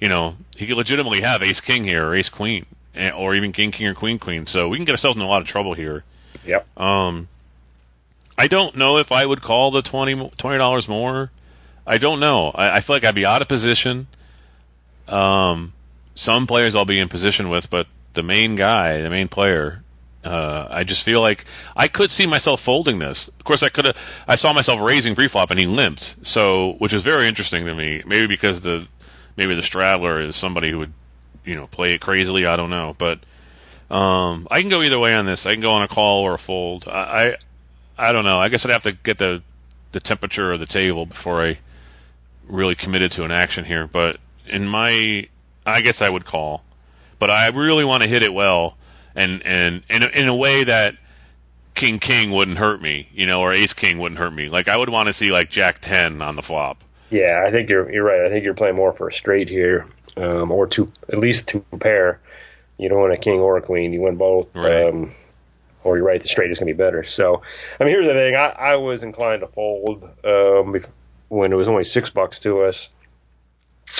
you 0.00 0.08
know, 0.08 0.36
he 0.56 0.66
could 0.66 0.76
legitimately 0.76 1.20
have 1.20 1.42
Ace 1.42 1.60
King 1.60 1.84
here 1.84 2.08
or 2.08 2.14
Ace 2.14 2.28
Queen, 2.28 2.66
eh, 2.94 3.10
or 3.10 3.34
even 3.34 3.52
King 3.52 3.70
King 3.70 3.86
or 3.86 3.94
Queen 3.94 4.18
Queen. 4.18 4.46
So 4.46 4.68
we 4.68 4.76
can 4.76 4.84
get 4.84 4.92
ourselves 4.92 5.16
in 5.16 5.22
a 5.22 5.28
lot 5.28 5.42
of 5.42 5.48
trouble 5.48 5.74
here. 5.74 6.04
Yep. 6.44 6.78
Um, 6.78 7.28
I 8.36 8.48
don't 8.48 8.76
know 8.76 8.98
if 8.98 9.12
I 9.12 9.24
would 9.26 9.42
call 9.42 9.70
the 9.70 9.82
twenty 9.82 10.30
twenty 10.36 10.58
dollars 10.58 10.88
more. 10.88 11.30
I 11.86 11.98
don't 11.98 12.20
know. 12.20 12.50
I, 12.50 12.76
I, 12.76 12.80
feel 12.80 12.96
like 12.96 13.04
I'd 13.04 13.14
be 13.14 13.26
out 13.26 13.42
of 13.42 13.48
position. 13.48 14.06
Um, 15.08 15.72
some 16.14 16.46
players 16.46 16.74
I'll 16.76 16.84
be 16.84 17.00
in 17.00 17.08
position 17.08 17.48
with, 17.48 17.70
but 17.70 17.86
the 18.12 18.22
main 18.22 18.54
guy, 18.54 19.02
the 19.02 19.10
main 19.10 19.28
player, 19.28 19.81
uh, 20.24 20.68
I 20.70 20.84
just 20.84 21.02
feel 21.02 21.20
like 21.20 21.44
I 21.76 21.88
could 21.88 22.10
see 22.10 22.26
myself 22.26 22.60
folding 22.60 22.98
this. 23.00 23.28
Of 23.28 23.44
course, 23.44 23.62
I 23.62 23.68
could 23.68 23.86
have. 23.86 24.24
I 24.28 24.36
saw 24.36 24.52
myself 24.52 24.80
raising 24.80 25.14
pre-flop, 25.14 25.50
and 25.50 25.58
he 25.58 25.66
limped. 25.66 26.16
So, 26.22 26.74
which 26.78 26.92
is 26.92 27.02
very 27.02 27.26
interesting 27.26 27.64
to 27.66 27.74
me. 27.74 28.02
Maybe 28.06 28.26
because 28.26 28.60
the 28.60 28.86
maybe 29.36 29.54
the 29.54 29.62
straddler 29.62 30.20
is 30.20 30.36
somebody 30.36 30.70
who 30.70 30.78
would, 30.78 30.92
you 31.44 31.56
know, 31.56 31.66
play 31.66 31.94
it 31.94 32.00
crazily. 32.00 32.46
I 32.46 32.56
don't 32.56 32.70
know, 32.70 32.94
but 32.98 33.18
um, 33.90 34.46
I 34.50 34.60
can 34.60 34.70
go 34.70 34.82
either 34.82 34.98
way 34.98 35.14
on 35.14 35.26
this. 35.26 35.44
I 35.44 35.54
can 35.54 35.60
go 35.60 35.72
on 35.72 35.82
a 35.82 35.88
call 35.88 36.22
or 36.22 36.34
a 36.34 36.38
fold. 36.38 36.86
I, 36.86 37.36
I, 37.98 38.08
I 38.08 38.12
don't 38.12 38.24
know. 38.24 38.38
I 38.38 38.48
guess 38.48 38.64
I'd 38.64 38.72
have 38.72 38.82
to 38.82 38.92
get 38.92 39.18
the 39.18 39.42
the 39.90 40.00
temperature 40.00 40.52
of 40.52 40.60
the 40.60 40.66
table 40.66 41.04
before 41.04 41.44
I 41.44 41.58
really 42.46 42.74
committed 42.74 43.10
to 43.12 43.24
an 43.24 43.30
action 43.30 43.64
here. 43.64 43.86
But 43.86 44.18
in 44.46 44.66
my, 44.66 45.28
I 45.66 45.80
guess 45.80 46.00
I 46.00 46.08
would 46.08 46.24
call. 46.24 46.62
But 47.18 47.30
I 47.30 47.48
really 47.48 47.84
want 47.84 48.02
to 48.02 48.08
hit 48.08 48.22
it 48.22 48.32
well 48.32 48.76
and 49.14 49.44
and 49.44 49.82
in 49.88 50.02
a, 50.02 50.06
in 50.06 50.28
a 50.28 50.34
way 50.34 50.64
that 50.64 50.96
King 51.74 51.98
King 51.98 52.30
wouldn't 52.30 52.58
hurt 52.58 52.80
me, 52.80 53.08
you 53.12 53.26
know, 53.26 53.40
or 53.40 53.52
Ace 53.52 53.72
King 53.72 53.98
wouldn't 53.98 54.18
hurt 54.18 54.32
me. 54.32 54.48
Like 54.48 54.68
I 54.68 54.76
would 54.76 54.88
want 54.88 55.06
to 55.06 55.12
see 55.12 55.32
like 55.32 55.50
Jack 55.50 55.78
Ten 55.80 56.22
on 56.22 56.36
the 56.36 56.42
flop. 56.42 56.82
Yeah, 57.10 57.44
I 57.46 57.50
think 57.50 57.68
you're 57.68 57.90
you're 57.90 58.04
right. 58.04 58.22
I 58.22 58.28
think 58.28 58.44
you're 58.44 58.54
playing 58.54 58.76
more 58.76 58.92
for 58.92 59.08
a 59.08 59.12
straight 59.12 59.48
here, 59.48 59.86
um, 60.16 60.50
or 60.50 60.66
two 60.66 60.92
at 61.08 61.18
least 61.18 61.48
two 61.48 61.64
pair. 61.78 62.20
You 62.78 62.88
don't 62.88 62.98
want 62.98 63.12
a 63.12 63.18
king 63.18 63.40
or 63.40 63.56
a 63.56 63.62
queen. 63.62 63.92
You 63.92 64.00
want 64.00 64.18
both. 64.18 64.54
Right. 64.54 64.88
Um, 64.88 65.12
or 65.84 65.96
you're 65.96 66.06
right, 66.06 66.20
the 66.20 66.28
straight 66.28 66.50
is 66.50 66.58
going 66.58 66.68
to 66.68 66.74
be 66.74 66.78
better. 66.78 67.02
So, 67.04 67.42
I 67.80 67.84
mean, 67.84 67.92
here's 67.92 68.06
the 68.06 68.12
thing. 68.12 68.36
I, 68.36 68.50
I 68.50 68.76
was 68.76 69.02
inclined 69.02 69.40
to 69.40 69.48
fold 69.48 70.08
um, 70.24 70.80
when 71.28 71.52
it 71.52 71.56
was 71.56 71.68
only 71.68 71.84
six 71.84 72.10
bucks 72.10 72.38
to 72.40 72.62
us. 72.62 72.88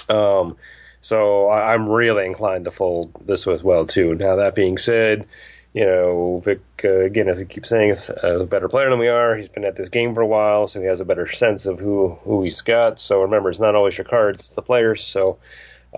Um, 0.09 0.57
so 1.03 1.49
I, 1.49 1.75
am 1.75 1.89
really 1.89 2.25
inclined 2.25 2.65
to 2.65 2.71
fold 2.71 3.27
this 3.27 3.47
as 3.49 3.63
well 3.63 3.87
too. 3.87 4.15
Now 4.15 4.37
that 4.37 4.55
being 4.55 4.79
said, 4.79 5.27
you 5.75 5.85
know 5.85 6.41
Vic 6.45 6.61
uh, 6.85 7.01
again, 7.01 7.29
as 7.29 7.41
I 7.41 7.45
keep 7.45 7.67
saying, 7.67 7.91
is 7.91 8.11
a 8.23 8.47
better 8.47 8.69
player 8.69 8.89
than 8.89 9.01
we 9.01 9.09
are. 9.09 9.37
He's 9.37 9.49
been 9.49 9.65
at 9.65 9.75
this 9.75 9.89
game 9.89 10.15
for 10.15 10.21
a 10.21 10.27
while, 10.27 10.69
so 10.69 10.81
he 10.81 10.87
has 10.87 11.01
a 11.01 11.05
better 11.05 11.29
sense 11.31 11.67
of 11.67 11.81
who 11.81 12.17
who 12.23 12.45
he's 12.45 12.61
got. 12.63 13.01
So 13.01 13.23
remember, 13.23 13.51
it's 13.51 13.61
not 13.61 13.75
always 13.75 13.99
your 13.99 14.05
cards; 14.05 14.41
it's 14.41 14.55
the 14.55 14.63
players. 14.63 15.05
So. 15.05 15.39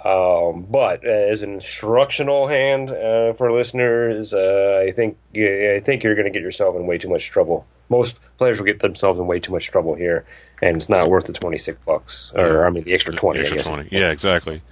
Um, 0.05 0.67
but 0.69 1.05
as 1.05 1.45
an 1.45 1.53
instructional 1.53 2.49
hand 2.49 2.91
uh, 2.91 3.33
for 3.35 3.53
listeners, 3.53 4.35
uh, 4.35 4.85
I 4.85 4.91
think 4.91 5.17
I 5.37 5.81
think 5.85 6.03
you're 6.03 6.17
going 6.17 6.25
to 6.25 6.33
get 6.33 6.43
yourself 6.43 6.75
in 6.75 6.89
way 6.89 6.99
too 6.99 7.09
much 7.09 7.31
trouble. 7.31 7.65
Most 7.89 8.17
players 8.37 8.59
will 8.59 8.67
get 8.67 8.81
themselves 8.81 9.21
in 9.21 9.29
way 9.29 9.39
too 9.39 9.53
much 9.53 9.71
trouble 9.71 9.95
here, 9.95 10.27
and 10.61 10.77
it's 10.77 10.89
not 10.89 11.09
worth 11.09 11.27
the 11.27 11.33
twenty 11.33 11.59
six 11.59 11.79
bucks, 11.87 12.33
or 12.35 12.67
I 12.67 12.71
mean 12.71 12.83
the 12.83 12.93
extra 12.93 13.15
twenty. 13.15 13.43
The 13.43 13.53
extra 13.53 13.63
twenty, 13.63 13.89
yeah, 13.93 14.11
exactly. 14.11 14.63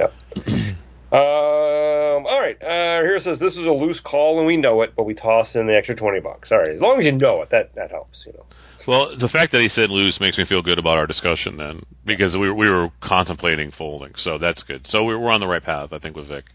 Yep. 0.00 0.14
um, 1.12 2.26
all 2.26 2.40
right. 2.40 2.56
Uh, 2.62 3.02
here 3.02 3.16
it 3.16 3.22
says 3.22 3.38
this 3.38 3.58
is 3.58 3.66
a 3.66 3.72
loose 3.72 4.00
call 4.00 4.38
and 4.38 4.46
we 4.46 4.56
know 4.56 4.82
it, 4.82 4.94
but 4.96 5.04
we 5.04 5.14
toss 5.14 5.56
in 5.56 5.66
the 5.66 5.76
extra 5.76 5.94
twenty 5.94 6.20
bucks. 6.20 6.50
All 6.50 6.58
right. 6.58 6.68
As 6.68 6.80
long 6.80 6.98
as 6.98 7.06
you 7.06 7.12
know 7.12 7.42
it, 7.42 7.50
that 7.50 7.74
that 7.74 7.90
helps. 7.90 8.26
You 8.26 8.32
know. 8.32 8.46
Well, 8.86 9.14
the 9.14 9.28
fact 9.28 9.52
that 9.52 9.60
he 9.60 9.68
said 9.68 9.90
loose 9.90 10.20
makes 10.20 10.38
me 10.38 10.44
feel 10.44 10.62
good 10.62 10.78
about 10.78 10.96
our 10.96 11.06
discussion 11.06 11.58
then, 11.58 11.84
because 12.04 12.36
we 12.36 12.50
we 12.50 12.68
were 12.68 12.90
contemplating 13.00 13.70
folding, 13.70 14.14
so 14.14 14.38
that's 14.38 14.62
good. 14.62 14.86
So 14.86 15.04
we're 15.04 15.18
we're 15.18 15.30
on 15.30 15.40
the 15.40 15.48
right 15.48 15.62
path, 15.62 15.92
I 15.92 15.98
think, 15.98 16.16
with 16.16 16.26
Vic. 16.26 16.46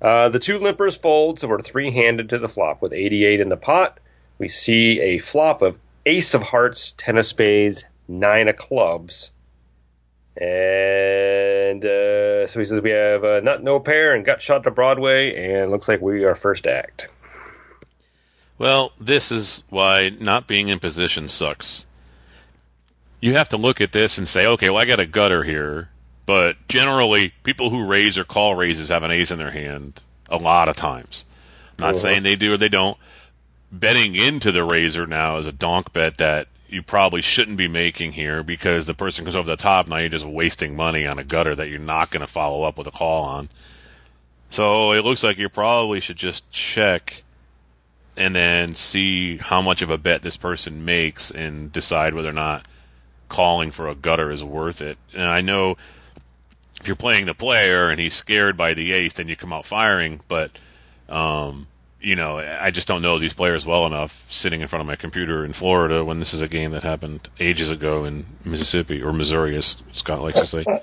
Uh, 0.00 0.28
the 0.28 0.38
two 0.38 0.58
limpers 0.58 0.96
fold, 0.96 1.40
so 1.40 1.48
we're 1.48 1.60
three 1.60 1.90
handed 1.90 2.30
to 2.30 2.38
the 2.38 2.48
flop 2.48 2.80
with 2.80 2.92
88 2.92 3.40
in 3.40 3.48
the 3.48 3.56
pot. 3.56 3.98
We 4.38 4.48
see 4.48 5.00
a 5.00 5.18
flop 5.18 5.60
of 5.60 5.76
ace 6.06 6.34
of 6.34 6.42
hearts, 6.42 6.94
ten 6.96 7.18
of 7.18 7.26
spades, 7.26 7.84
nine 8.06 8.48
of 8.48 8.56
clubs. 8.56 9.30
And 10.40 11.84
uh, 11.84 12.46
so 12.46 12.60
he 12.60 12.64
says 12.64 12.80
we 12.80 12.90
have 12.90 13.24
uh, 13.24 13.40
Not 13.40 13.62
No 13.62 13.80
Pair 13.80 14.14
and 14.14 14.24
Gutshot 14.24 14.62
to 14.64 14.70
Broadway, 14.70 15.34
and 15.34 15.70
looks 15.70 15.88
like 15.88 16.00
we 16.00 16.24
are 16.24 16.36
first 16.36 16.66
act. 16.66 17.08
Well, 18.56 18.92
this 19.00 19.32
is 19.32 19.64
why 19.68 20.10
not 20.18 20.46
being 20.46 20.68
in 20.68 20.78
position 20.78 21.28
sucks. 21.28 21.86
You 23.20 23.34
have 23.34 23.48
to 23.48 23.56
look 23.56 23.80
at 23.80 23.92
this 23.92 24.16
and 24.16 24.28
say, 24.28 24.46
okay, 24.46 24.70
well, 24.70 24.80
I 24.80 24.84
got 24.84 25.00
a 25.00 25.06
gutter 25.06 25.42
here. 25.42 25.90
But 26.24 26.56
generally, 26.68 27.32
people 27.42 27.70
who 27.70 27.86
raise 27.86 28.18
or 28.18 28.24
call 28.24 28.54
raises 28.54 28.90
have 28.90 29.02
an 29.02 29.10
ace 29.10 29.30
in 29.30 29.38
their 29.38 29.50
hand 29.50 30.02
a 30.28 30.36
lot 30.36 30.68
of 30.68 30.76
times. 30.76 31.24
I'm 31.78 31.82
not 31.82 31.90
uh-huh. 31.90 31.98
saying 31.98 32.22
they 32.22 32.36
do 32.36 32.52
or 32.52 32.56
they 32.56 32.68
don't. 32.68 32.98
Betting 33.72 34.14
into 34.14 34.52
the 34.52 34.62
raiser 34.62 35.06
now 35.06 35.38
is 35.38 35.46
a 35.46 35.52
donk 35.52 35.92
bet 35.92 36.18
that 36.18 36.48
you 36.68 36.82
probably 36.82 37.22
shouldn't 37.22 37.56
be 37.56 37.68
making 37.68 38.12
here 38.12 38.42
because 38.42 38.86
the 38.86 38.94
person 38.94 39.24
comes 39.24 39.36
over 39.36 39.50
the 39.50 39.56
top. 39.56 39.88
Now 39.88 39.96
you're 39.96 40.08
just 40.08 40.26
wasting 40.26 40.76
money 40.76 41.06
on 41.06 41.18
a 41.18 41.24
gutter 41.24 41.54
that 41.54 41.68
you're 41.68 41.78
not 41.78 42.10
going 42.10 42.20
to 42.20 42.26
follow 42.26 42.64
up 42.64 42.76
with 42.76 42.86
a 42.86 42.90
call 42.90 43.24
on. 43.24 43.48
So 44.50 44.92
it 44.92 45.04
looks 45.04 45.22
like 45.22 45.38
you 45.38 45.48
probably 45.48 46.00
should 46.00 46.16
just 46.16 46.50
check 46.50 47.22
and 48.16 48.34
then 48.34 48.74
see 48.74 49.36
how 49.36 49.62
much 49.62 49.80
of 49.82 49.90
a 49.90 49.98
bet 49.98 50.22
this 50.22 50.36
person 50.36 50.84
makes 50.84 51.30
and 51.30 51.70
decide 51.72 52.14
whether 52.14 52.28
or 52.28 52.34
not 52.34 52.66
calling 53.28 53.70
for 53.70 53.88
a 53.88 53.94
gutter 53.94 54.30
is 54.30 54.42
worth 54.42 54.80
it. 54.82 54.98
And 55.14 55.26
I 55.26 55.40
know 55.40 55.76
if 56.80 56.86
you're 56.86 56.96
playing 56.96 57.26
the 57.26 57.34
player 57.34 57.88
and 57.88 58.00
he's 58.00 58.14
scared 58.14 58.56
by 58.56 58.74
the 58.74 58.92
ace, 58.92 59.14
then 59.14 59.28
you 59.28 59.36
come 59.36 59.52
out 59.52 59.66
firing. 59.66 60.20
But 60.28 60.58
um, 61.08 61.66
you 62.00 62.14
know, 62.14 62.38
I 62.38 62.70
just 62.70 62.86
don't 62.86 63.02
know 63.02 63.18
these 63.18 63.34
players 63.34 63.66
well 63.66 63.84
enough 63.86 64.24
sitting 64.30 64.60
in 64.60 64.68
front 64.68 64.80
of 64.82 64.86
my 64.86 64.94
computer 64.96 65.44
in 65.44 65.52
Florida 65.52 66.04
when 66.04 66.18
this 66.20 66.32
is 66.32 66.40
a 66.40 66.48
game 66.48 66.70
that 66.70 66.82
happened 66.84 67.28
ages 67.40 67.70
ago 67.70 68.04
in 68.04 68.24
Mississippi 68.44 69.02
or 69.02 69.12
Missouri, 69.12 69.56
as 69.56 69.82
Scott 69.92 70.20
likes 70.22 70.38
to 70.40 70.46
say. 70.46 70.64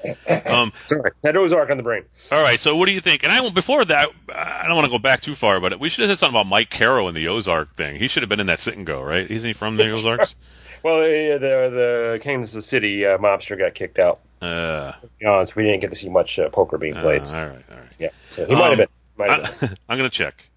Um, 0.47 0.71
Sorry, 0.85 1.11
that 1.21 1.35
Ozark 1.35 1.69
on 1.69 1.77
the 1.77 1.83
brain. 1.83 2.03
all 2.31 2.41
right, 2.41 2.59
so 2.59 2.75
what 2.75 2.85
do 2.87 2.91
you 2.91 3.01
think? 3.01 3.23
And 3.23 3.31
I 3.31 3.49
before 3.49 3.83
that, 3.85 4.09
I 4.33 4.63
don't 4.67 4.75
want 4.75 4.85
to 4.85 4.91
go 4.91 4.99
back 4.99 5.21
too 5.21 5.35
far, 5.35 5.59
but 5.59 5.79
we 5.79 5.89
should 5.89 6.01
have 6.03 6.09
said 6.11 6.19
something 6.19 6.35
about 6.39 6.47
Mike 6.47 6.69
Caro 6.69 7.07
and 7.07 7.15
the 7.15 7.27
Ozark 7.27 7.75
thing. 7.75 7.97
He 7.97 8.07
should 8.07 8.23
have 8.23 8.29
been 8.29 8.39
in 8.39 8.47
that 8.47 8.59
sit 8.59 8.75
and 8.77 8.85
go, 8.85 9.01
right? 9.01 9.29
Isn't 9.29 9.47
he 9.47 9.53
from 9.53 9.77
the 9.77 9.89
Ozarks? 9.89 10.35
Well, 10.83 10.99
the 10.99 11.37
the, 11.41 11.69
the 11.69 12.19
Kansas 12.21 12.65
City 12.65 13.05
uh, 13.05 13.17
mobster 13.17 13.57
got 13.57 13.73
kicked 13.73 13.99
out. 13.99 14.19
Uh, 14.41 14.91
To 14.93 15.09
be 15.19 15.25
honest, 15.25 15.55
we 15.55 15.63
didn't 15.63 15.81
get 15.81 15.89
to 15.89 15.95
see 15.95 16.09
much 16.09 16.37
uh, 16.39 16.49
poker 16.49 16.77
being 16.77 16.95
uh, 16.95 17.01
played. 17.01 17.27
all 17.27 17.45
right, 17.47 17.63
all 17.71 17.77
right. 17.77 17.95
Yeah, 17.99 18.09
so 18.35 18.45
he 18.45 18.53
might 18.55 18.63
have 18.63 18.71
Um, 18.71 18.77
been. 18.77 18.87
Might 19.17 19.29
have 19.47 19.59
been. 19.59 19.69
I, 19.69 19.73
I'm 19.93 19.97
gonna 19.97 20.09
check. 20.09 20.49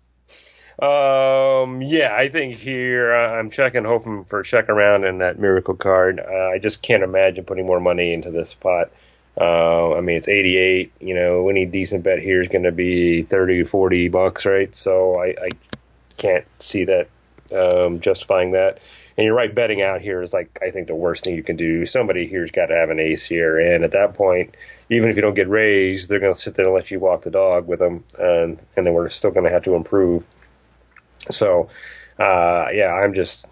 Um, 0.81 1.83
yeah, 1.83 2.15
I 2.15 2.29
think 2.29 2.57
here 2.57 3.13
uh, 3.13 3.33
I'm 3.33 3.51
checking, 3.51 3.85
hoping 3.85 4.25
for 4.25 4.41
a 4.41 4.45
check 4.45 4.69
around 4.69 5.05
in 5.05 5.19
that 5.19 5.39
miracle 5.39 5.75
card. 5.75 6.21
Uh, 6.21 6.51
I 6.51 6.59
just 6.59 6.83
can't 6.83 7.03
imagine 7.03 7.45
putting 7.45 7.67
more 7.67 7.81
money 7.81 8.13
into 8.13 8.31
this 8.31 8.55
pot. 8.55 8.91
Uh, 9.41 9.95
I 9.95 10.01
mean, 10.01 10.17
it's 10.17 10.29
88. 10.29 10.93
You 11.01 11.15
know, 11.15 11.49
any 11.49 11.65
decent 11.65 12.05
bet 12.05 12.21
here 12.21 12.41
is 12.41 12.49
going 12.49 12.63
to 12.63 12.73
be 12.73 13.23
30, 13.23 13.65
40 13.65 14.09
bucks, 14.09 14.47
right? 14.47 14.73
So 14.75 15.17
I, 15.17 15.27
I 15.27 15.49
can't 16.17 16.45
see 16.61 16.85
that 16.85 17.09
um, 17.53 18.01
justifying 18.01 18.53
that. 18.53 18.79
And 19.17 19.25
you're 19.25 19.35
right, 19.35 19.53
betting 19.53 19.83
out 19.83 20.01
here 20.01 20.23
is 20.23 20.33
like 20.33 20.61
I 20.63 20.71
think 20.71 20.87
the 20.87 20.95
worst 20.95 21.25
thing 21.25 21.35
you 21.35 21.43
can 21.43 21.57
do. 21.57 21.87
Somebody 21.87 22.29
here's 22.29 22.53
got 22.53 22.67
to 22.67 22.77
have 22.77 22.91
an 22.91 23.01
ace 23.01 23.25
here, 23.25 23.59
and 23.59 23.83
at 23.83 23.91
that 23.91 24.15
point, 24.15 24.57
even 24.91 25.11
if 25.11 25.17
you 25.17 25.23
don't 25.23 25.35
get 25.35 25.49
raised, 25.49 26.09
they're 26.09 26.21
going 26.21 26.35
to 26.35 26.41
sit 26.41 26.55
there 26.55 26.67
and 26.67 26.75
let 26.75 26.93
you 26.93 27.01
walk 27.01 27.23
the 27.23 27.31
dog 27.31 27.67
with 27.67 27.81
them, 27.81 28.05
and 28.17 28.63
and 28.77 28.87
then 28.87 28.95
we're 28.95 29.09
still 29.09 29.33
going 29.33 29.43
to 29.43 29.51
have 29.51 29.65
to 29.65 29.75
improve. 29.75 30.25
So, 31.31 31.69
uh, 32.19 32.69
yeah, 32.73 32.93
I'm 32.93 33.15
just 33.15 33.47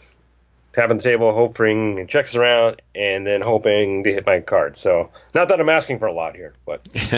tapping 0.73 0.99
the 0.99 1.03
table, 1.03 1.33
hoping 1.33 2.07
checks 2.07 2.35
around, 2.35 2.83
and 2.95 3.27
then 3.27 3.41
hoping 3.41 4.05
to 4.05 4.13
hit 4.13 4.27
my 4.27 4.41
card. 4.41 4.77
So, 4.77 5.11
not 5.35 5.49
that 5.49 5.61
I'm 5.61 5.69
asking 5.69 5.99
for 5.99 6.07
a 6.07 6.13
lot 6.13 6.37
here, 6.37 6.55
but. 6.65 6.87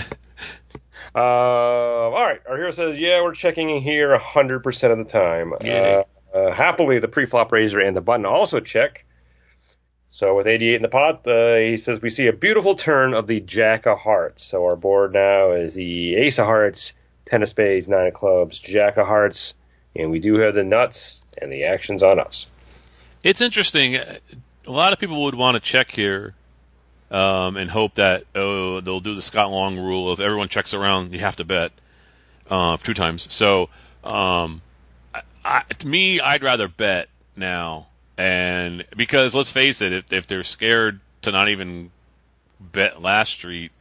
uh, 1.14 1.18
all 1.18 2.12
right, 2.12 2.40
our 2.48 2.56
hero 2.56 2.70
says, 2.70 2.98
yeah, 2.98 3.22
we're 3.22 3.34
checking 3.34 3.70
in 3.70 3.82
here 3.82 4.16
100% 4.16 4.92
of 4.92 4.98
the 4.98 5.04
time. 5.04 5.54
Yay. 5.62 5.96
Uh, 5.96 6.02
uh, 6.36 6.52
happily, 6.52 6.98
the 6.98 7.08
pre-flop 7.08 7.50
raiser 7.52 7.80
and 7.80 7.96
the 7.96 8.00
button 8.00 8.26
also 8.26 8.60
check. 8.60 9.04
So 10.10 10.36
with 10.36 10.46
88 10.46 10.74
in 10.74 10.82
the 10.82 10.88
pot, 10.88 11.26
uh, 11.26 11.56
he 11.56 11.76
says 11.76 12.02
we 12.02 12.10
see 12.10 12.26
a 12.26 12.32
beautiful 12.32 12.74
turn 12.74 13.14
of 13.14 13.26
the 13.26 13.40
Jack 13.40 13.86
of 13.86 13.98
Hearts. 13.98 14.42
So 14.42 14.64
our 14.64 14.76
board 14.76 15.12
now 15.12 15.52
is 15.52 15.74
the 15.74 16.16
Ace 16.16 16.38
of 16.38 16.46
Hearts, 16.46 16.92
Ten 17.24 17.42
of 17.42 17.48
Spades, 17.48 17.88
Nine 17.88 18.08
of 18.08 18.14
Clubs, 18.14 18.58
Jack 18.58 18.96
of 18.96 19.06
Hearts, 19.06 19.54
and 19.98 20.10
we 20.10 20.20
do 20.20 20.38
have 20.38 20.54
the 20.54 20.64
nuts, 20.64 21.20
and 21.36 21.52
the 21.52 21.64
action's 21.64 22.02
on 22.02 22.18
us. 22.18 22.46
It's 23.22 23.40
interesting. 23.40 23.96
A 23.96 24.20
lot 24.66 24.92
of 24.92 24.98
people 24.98 25.22
would 25.24 25.34
want 25.34 25.56
to 25.56 25.60
check 25.60 25.90
here 25.90 26.34
um, 27.10 27.56
and 27.56 27.70
hope 27.70 27.94
that 27.94 28.24
oh 28.34 28.80
they'll 28.80 29.00
do 29.00 29.14
the 29.14 29.22
Scott 29.22 29.50
Long 29.50 29.78
rule 29.78 30.10
of 30.10 30.20
everyone 30.20 30.48
checks 30.48 30.74
around, 30.74 31.12
you 31.12 31.20
have 31.20 31.36
to 31.36 31.44
bet 31.44 31.72
uh, 32.50 32.76
two 32.76 32.94
times. 32.94 33.32
So 33.32 33.70
um, 34.04 34.62
I, 35.14 35.22
I, 35.44 35.62
to 35.78 35.88
me, 35.88 36.20
I'd 36.20 36.42
rather 36.42 36.68
bet 36.68 37.08
now, 37.36 37.88
and 38.16 38.84
because 38.96 39.34
let's 39.34 39.50
face 39.50 39.80
it, 39.80 39.92
if, 39.92 40.12
if 40.12 40.26
they're 40.26 40.42
scared 40.42 41.00
to 41.22 41.32
not 41.32 41.48
even 41.48 41.90
bet 42.60 43.00
last 43.00 43.32
street, 43.32 43.72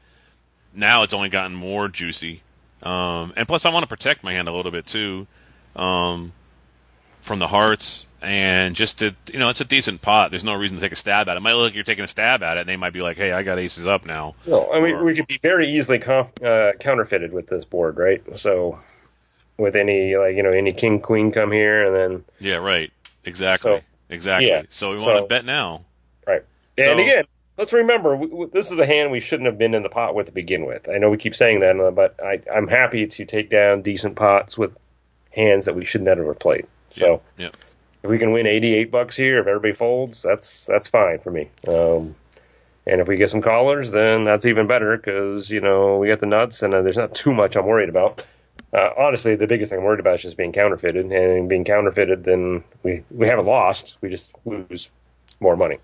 now 0.74 1.04
it's 1.04 1.14
only 1.14 1.30
gotten 1.30 1.56
more 1.56 1.88
juicy. 1.88 2.42
Um, 2.84 3.34
and 3.36 3.48
plus, 3.48 3.66
I 3.66 3.70
want 3.70 3.84
to 3.84 3.88
protect 3.88 4.24
my 4.24 4.34
hand 4.34 4.48
a 4.48 4.54
little 4.54 4.72
bit 4.72 4.86
too. 4.86 5.28
Um, 5.78 6.34
from 7.22 7.40
the 7.40 7.48
hearts 7.48 8.08
and 8.22 8.74
just 8.74 9.00
to 9.00 9.14
you 9.34 9.38
know 9.38 9.50
it's 9.50 9.60
a 9.60 9.66
decent 9.66 10.02
pot 10.02 10.32
there's 10.32 10.46
no 10.46 10.54
reason 10.54 10.78
to 10.78 10.82
take 10.82 10.94
a 10.94 10.96
stab 10.96 11.28
at 11.28 11.36
it. 11.36 11.38
it 11.38 11.42
might 11.42 11.54
look 11.54 11.66
like 11.66 11.76
you're 11.76 11.84
taking 11.84 12.06
a 12.06 12.08
stab 12.08 12.42
at 12.42 12.56
it 12.56 12.62
and 12.62 12.70
they 12.70 12.78
might 12.78 12.94
be 12.94 13.02
like 13.02 13.18
hey 13.18 13.34
i 13.34 13.44
got 13.44 13.60
aces 13.60 13.86
up 13.86 14.06
now 14.06 14.34
No, 14.48 14.72
I 14.72 14.80
mean 14.80 14.96
Or- 14.96 15.04
we 15.04 15.14
could 15.14 15.26
be 15.28 15.38
very 15.42 15.76
easily 15.76 16.00
conf- 16.00 16.42
uh, 16.42 16.72
counterfeited 16.80 17.34
with 17.34 17.48
this 17.48 17.66
board, 17.66 17.98
right? 17.98 18.24
So 18.38 18.80
with 19.58 19.76
any 19.76 20.16
like 20.16 20.36
you 20.38 20.44
know 20.44 20.52
any 20.54 20.72
king 20.72 21.02
queen 21.02 21.32
come 21.34 21.52
here 21.52 21.86
and 21.86 21.96
then 21.96 22.24
yeah 22.40 22.56
right 22.58 22.92
exactly 23.26 23.72
So- 23.78 23.82
exactly 24.10 24.48
yeah, 24.50 24.64
so 24.70 24.92
we 24.94 25.00
so- 25.00 25.06
want 25.06 25.24
to 25.24 25.28
bet 25.28 25.44
now 25.44 25.82
right. 26.26 26.44
And 26.78 26.86
So- 26.86 26.98
again, 27.00 27.26
let's 27.58 27.74
remember 27.74 28.48
this 28.54 28.72
is 28.72 28.80
a 28.80 28.86
hand 28.86 29.12
we 29.12 29.20
shouldn't 29.20 29.48
have 29.48 29.58
been 29.58 29.74
in 29.76 29.84
the 29.84 29.90
pot 29.90 30.16
with 30.16 30.28
to 30.28 30.32
begin 30.32 30.66
with. 30.66 30.88
I 30.88 30.98
know 30.98 31.10
we 31.10 31.18
keep 31.18 31.36
saying 31.36 31.60
that, 31.60 31.78
uh, 31.78 31.92
but 31.92 32.16
I, 32.24 32.40
I'm 32.56 32.68
happy 32.70 33.06
to 33.08 33.26
take 33.26 33.50
down 33.50 33.82
decent 33.82 34.16
pots 34.16 34.58
with 34.58 34.72
hands 35.38 35.66
that 35.66 35.76
we 35.76 35.86
should 35.86 36.02
never 36.02 36.26
have 36.26 36.40
played. 36.40 36.68
So 36.90 37.22
yeah 37.38 37.50
if 38.04 38.10
we 38.10 38.20
can 38.20 38.32
win 38.32 38.48
88 38.48 38.92
bucks 38.92 39.18
here, 39.18 39.40
if 39.40 39.48
everybody 39.48 39.74
folds, 39.74 40.22
that's 40.22 40.66
that's 40.66 40.88
fine 40.88 41.20
for 41.20 41.32
me. 41.32 41.50
Um, 41.68 42.16
and 42.86 43.02
if 43.02 43.08
we 43.08 43.18
get 43.18 43.30
some 43.30 43.42
callers, 43.42 43.92
then 43.92 44.24
that's 44.24 44.46
even 44.46 44.68
better 44.68 44.96
because 44.96 45.50
you 45.50 45.60
know 45.60 45.98
we 45.98 46.08
got 46.08 46.20
the 46.20 46.26
nuts, 46.26 46.64
and 46.64 46.74
uh, 46.74 46.82
there's 46.82 46.98
not 46.98 47.16
too 47.16 47.34
much 47.34 47.56
I'm 47.56 47.66
worried 47.66 47.90
about. 47.90 48.26
Uh, 48.74 48.90
honestly, 48.98 49.36
the 49.36 49.48
biggest 49.48 49.72
thing 49.72 49.80
I'm 49.80 49.86
worried 49.86 50.00
about 50.00 50.16
is 50.16 50.22
just 50.22 50.38
being 50.38 50.54
counterfeited, 50.54 51.12
and 51.12 51.50
being 51.50 51.66
counterfeited, 51.66 52.24
then 52.24 52.64
we 52.84 53.04
we 53.12 53.28
haven't 53.28 53.46
lost, 53.46 53.98
we 54.02 54.10
just 54.10 54.34
lose 54.46 54.90
more 55.40 55.58
money, 55.58 55.80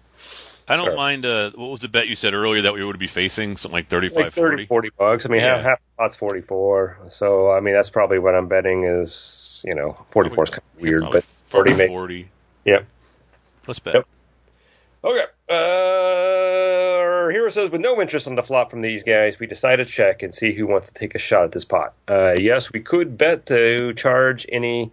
i 0.67 0.75
don't 0.75 0.95
mind 0.95 1.25
uh 1.25 1.51
what 1.55 1.69
was 1.69 1.79
the 1.81 1.87
bet 1.87 2.07
you 2.07 2.15
said 2.15 2.33
earlier 2.33 2.61
that 2.63 2.73
we 2.73 2.83
would 2.85 2.97
be 2.99 3.07
facing 3.07 3.55
something 3.55 3.75
like 3.75 3.87
35 3.87 4.17
like 4.17 4.33
30, 4.33 4.65
40 4.65 4.65
40 4.65 4.89
bucks. 4.97 5.25
I 5.25 5.29
mean, 5.29 5.41
Yeah. 5.41 5.57
half, 5.57 5.65
half 5.65 5.79
the 5.79 5.85
pot's 5.97 6.15
44, 6.15 6.97
so 7.11 7.51
I 7.51 7.59
mean 7.59 7.73
that's 7.73 7.89
probably 7.89 8.19
what 8.19 8.35
I'm 8.35 8.47
betting 8.47 8.83
is 8.85 9.63
you 9.65 9.75
know 9.75 9.97
44 10.09 10.43
is 10.43 10.49
kind 10.49 10.63
of 10.75 10.81
weird, 10.81 11.03
but 11.11 11.23
40 11.23 11.71
40, 11.71 11.77
maybe. 11.77 11.87
40 11.87 12.29
Yep. 12.65 12.85
let's 13.67 13.79
bet 13.79 13.95
Yep. 13.95 14.07
Okay. 15.05 15.25
Uh, 15.49 15.53
our 16.99 17.29
hero 17.29 17.49
says, 17.49 17.69
with 17.69 17.81
no 17.81 18.01
interest 18.01 18.25
on 18.27 18.35
the 18.35 18.43
flop 18.43 18.69
from 18.69 18.81
these 18.81 19.03
guys, 19.03 19.37
we 19.37 19.47
decide 19.47 19.75
to 19.77 19.85
check 19.85 20.23
and 20.23 20.33
see 20.33 20.53
who 20.53 20.65
wants 20.65 20.87
to 20.87 20.93
take 20.93 21.13
a 21.13 21.17
shot 21.19 21.43
at 21.43 21.51
this 21.51 21.65
pot. 21.65 21.93
Uh, 22.07 22.35
yes, 22.39 22.71
we 22.71 22.79
could 22.79 23.17
bet 23.17 23.45
to 23.47 23.93
charge 23.95 24.45
any 24.49 24.91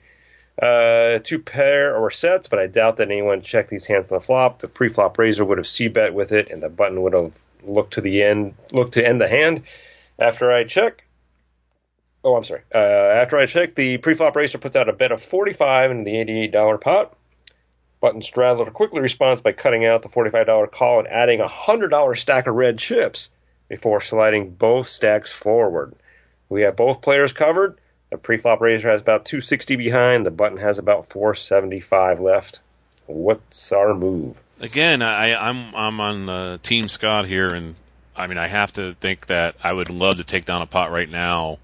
uh, 0.58 1.18
two 1.22 1.38
pair 1.38 1.96
or 1.96 2.10
sets, 2.10 2.48
but 2.48 2.58
I 2.58 2.66
doubt 2.66 2.98
that 2.98 3.10
anyone 3.10 3.42
checked 3.42 3.70
these 3.70 3.86
hands 3.86 4.10
on 4.12 4.18
the 4.18 4.24
flop. 4.24 4.58
The 4.58 4.68
pre-flop 4.68 5.18
raiser 5.18 5.44
would 5.44 5.58
have 5.58 5.66
c 5.66 5.88
bet 5.88 6.14
with 6.14 6.32
it, 6.32 6.50
and 6.50 6.62
the 6.62 6.68
button 6.68 7.02
would 7.02 7.14
have 7.14 7.38
looked 7.62 7.94
to 7.94 8.00
the 8.00 8.22
end, 8.22 8.54
looked 8.72 8.94
to 8.94 9.06
end 9.06 9.20
the 9.20 9.28
hand. 9.28 9.62
After 10.18 10.52
I 10.52 10.64
check, 10.64 11.06
oh, 12.24 12.36
I'm 12.36 12.44
sorry. 12.44 12.62
Uh, 12.74 12.78
after 12.78 13.38
I 13.38 13.46
check, 13.46 13.74
the 13.74 13.96
pre-flop 13.98 14.36
raiser 14.36 14.58
puts 14.58 14.76
out 14.76 14.88
a 14.88 14.92
bet 14.92 15.12
of 15.12 15.22
45 15.22 15.90
in 15.90 16.04
the 16.04 16.12
$88 16.12 16.80
pot. 16.80 17.16
Button 18.00 18.22
Straddler 18.22 18.70
quickly 18.70 19.00
responds 19.00 19.42
by 19.42 19.52
cutting 19.52 19.84
out 19.84 20.02
the 20.02 20.08
$45 20.08 20.70
call 20.70 21.00
and 21.00 21.08
adding 21.08 21.40
a 21.40 21.48
$100 21.48 22.18
stack 22.18 22.46
of 22.46 22.54
red 22.54 22.78
chips 22.78 23.30
before 23.68 24.00
sliding 24.00 24.50
both 24.50 24.88
stacks 24.88 25.30
forward. 25.30 25.94
We 26.48 26.62
have 26.62 26.76
both 26.76 27.02
players 27.02 27.32
covered. 27.32 27.78
The 28.10 28.16
preflop 28.16 28.60
raiser 28.60 28.90
has 28.90 29.00
about 29.00 29.24
260 29.24 29.76
behind. 29.76 30.26
The 30.26 30.30
button 30.30 30.58
has 30.58 30.78
about 30.78 31.06
475 31.10 32.20
left. 32.20 32.60
What's 33.06 33.72
our 33.72 33.94
move? 33.94 34.40
again, 34.60 35.02
I, 35.02 35.34
I'm 35.34 35.74
I'm 35.74 36.00
on 36.00 36.28
uh, 36.28 36.58
Team 36.62 36.86
Scott 36.88 37.26
here, 37.26 37.48
and 37.48 37.74
I 38.14 38.26
mean 38.26 38.38
I 38.38 38.46
have 38.46 38.72
to 38.74 38.94
think 38.94 39.26
that 39.26 39.56
I 39.62 39.72
would 39.72 39.90
love 39.90 40.18
to 40.18 40.24
take 40.24 40.44
down 40.44 40.62
a 40.62 40.66
pot 40.66 40.92
right 40.92 41.08
now 41.08 41.58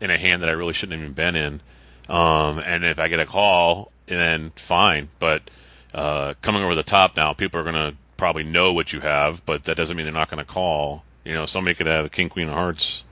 in 0.00 0.10
a 0.10 0.18
hand 0.18 0.42
that 0.42 0.48
I 0.48 0.52
really 0.52 0.74
shouldn't 0.74 1.00
have 1.00 1.02
even 1.02 1.14
been 1.14 1.36
in. 1.36 1.60
Um, 2.08 2.58
and 2.58 2.84
if 2.84 2.98
I 2.98 3.08
get 3.08 3.18
a 3.18 3.26
call, 3.26 3.90
then 4.06 4.52
fine. 4.56 5.08
But 5.18 5.50
uh, 5.94 6.34
coming 6.42 6.62
over 6.62 6.74
the 6.74 6.82
top 6.82 7.16
now, 7.16 7.32
people 7.32 7.60
are 7.60 7.64
going 7.64 7.74
to 7.74 7.96
probably 8.16 8.44
know 8.44 8.72
what 8.72 8.92
you 8.92 9.00
have, 9.00 9.44
but 9.46 9.64
that 9.64 9.76
doesn't 9.76 9.96
mean 9.96 10.04
they're 10.04 10.12
not 10.12 10.30
going 10.30 10.44
to 10.44 10.50
call. 10.50 11.02
You 11.24 11.32
know, 11.32 11.46
somebody 11.46 11.74
could 11.74 11.86
have 11.86 12.04
a 12.04 12.08
king 12.08 12.28
queen 12.28 12.48
of 12.48 12.54
hearts. 12.54 13.04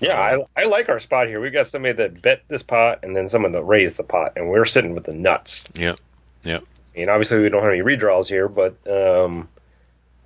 Yeah, 0.00 0.18
I, 0.20 0.62
I 0.62 0.64
like 0.66 0.88
our 0.88 1.00
spot 1.00 1.26
here. 1.28 1.40
We've 1.40 1.52
got 1.52 1.66
somebody 1.66 1.94
that 1.94 2.22
bet 2.22 2.42
this 2.48 2.62
pot 2.62 3.00
and 3.02 3.14
then 3.16 3.28
someone 3.28 3.52
that 3.52 3.62
raised 3.64 3.96
the 3.96 4.04
pot, 4.04 4.32
and 4.36 4.48
we're 4.48 4.64
sitting 4.64 4.94
with 4.94 5.04
the 5.04 5.12
nuts. 5.14 5.64
Yep, 5.74 5.98
yep. 6.44 6.64
And 6.94 7.08
obviously, 7.10 7.38
we 7.40 7.48
don't 7.48 7.62
have 7.62 7.72
any 7.72 7.82
redraws 7.82 8.28
here, 8.28 8.48
but 8.48 8.74
um, 8.90 9.48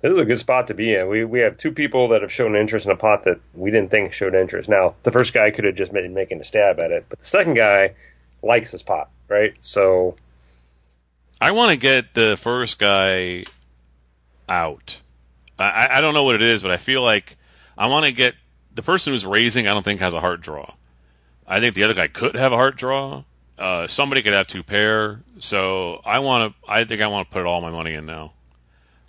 this 0.01 0.11
is 0.11 0.17
a 0.17 0.25
good 0.25 0.39
spot 0.39 0.67
to 0.67 0.73
be 0.73 0.93
in. 0.93 1.07
We 1.07 1.23
we 1.25 1.39
have 1.39 1.57
two 1.57 1.71
people 1.71 2.09
that 2.09 2.21
have 2.21 2.31
shown 2.31 2.55
interest 2.55 2.85
in 2.85 2.91
a 2.91 2.95
pot 2.95 3.25
that 3.25 3.39
we 3.53 3.71
didn't 3.71 3.89
think 3.89 4.13
showed 4.13 4.35
interest. 4.35 4.69
Now, 4.69 4.95
the 5.03 5.11
first 5.11 5.33
guy 5.33 5.51
could 5.51 5.65
have 5.65 5.75
just 5.75 5.91
been 5.93 6.13
making 6.13 6.39
a 6.41 6.43
stab 6.43 6.79
at 6.79 6.91
it, 6.91 7.05
but 7.09 7.19
the 7.19 7.25
second 7.25 7.53
guy 7.55 7.93
likes 8.41 8.71
this 8.71 8.81
pot, 8.83 9.09
right? 9.27 9.53
So, 9.61 10.15
I 11.41 11.51
want 11.51 11.71
to 11.71 11.77
get 11.77 12.13
the 12.13 12.37
first 12.37 12.79
guy 12.79 13.45
out. 14.49 14.99
I- 15.59 15.69
I, 15.69 15.97
I 15.97 16.01
don't 16.01 16.13
know 16.13 16.23
what 16.23 16.35
it 16.35 16.41
is, 16.41 16.61
but 16.61 16.71
I 16.71 16.77
feel 16.77 17.01
like 17.03 17.35
I 17.77 17.87
want 17.87 18.05
to 18.05 18.11
get 18.11 18.35
the 18.73 18.81
person 18.81 19.13
who's 19.13 19.25
raising. 19.25 19.67
I 19.67 19.73
don't 19.73 19.83
think 19.83 19.99
has 19.99 20.13
a 20.13 20.19
heart 20.19 20.41
draw. 20.41 20.73
I 21.47 21.59
think 21.59 21.75
the 21.75 21.83
other 21.83 21.93
guy 21.93 22.07
could 22.07 22.35
have 22.35 22.51
a 22.51 22.55
heart 22.55 22.75
draw. 22.75 23.23
Uh, 23.57 23.87
somebody 23.87 24.21
could 24.21 24.33
have 24.33 24.47
two 24.47 24.63
pair. 24.63 25.21
So 25.39 26.01
I 26.05 26.19
want 26.19 26.53
to. 26.53 26.71
I 26.71 26.83
think 26.85 27.01
I 27.01 27.07
want 27.07 27.29
to 27.29 27.33
put 27.33 27.45
all 27.45 27.61
my 27.61 27.69
money 27.69 27.93
in 27.93 28.05
now. 28.05 28.33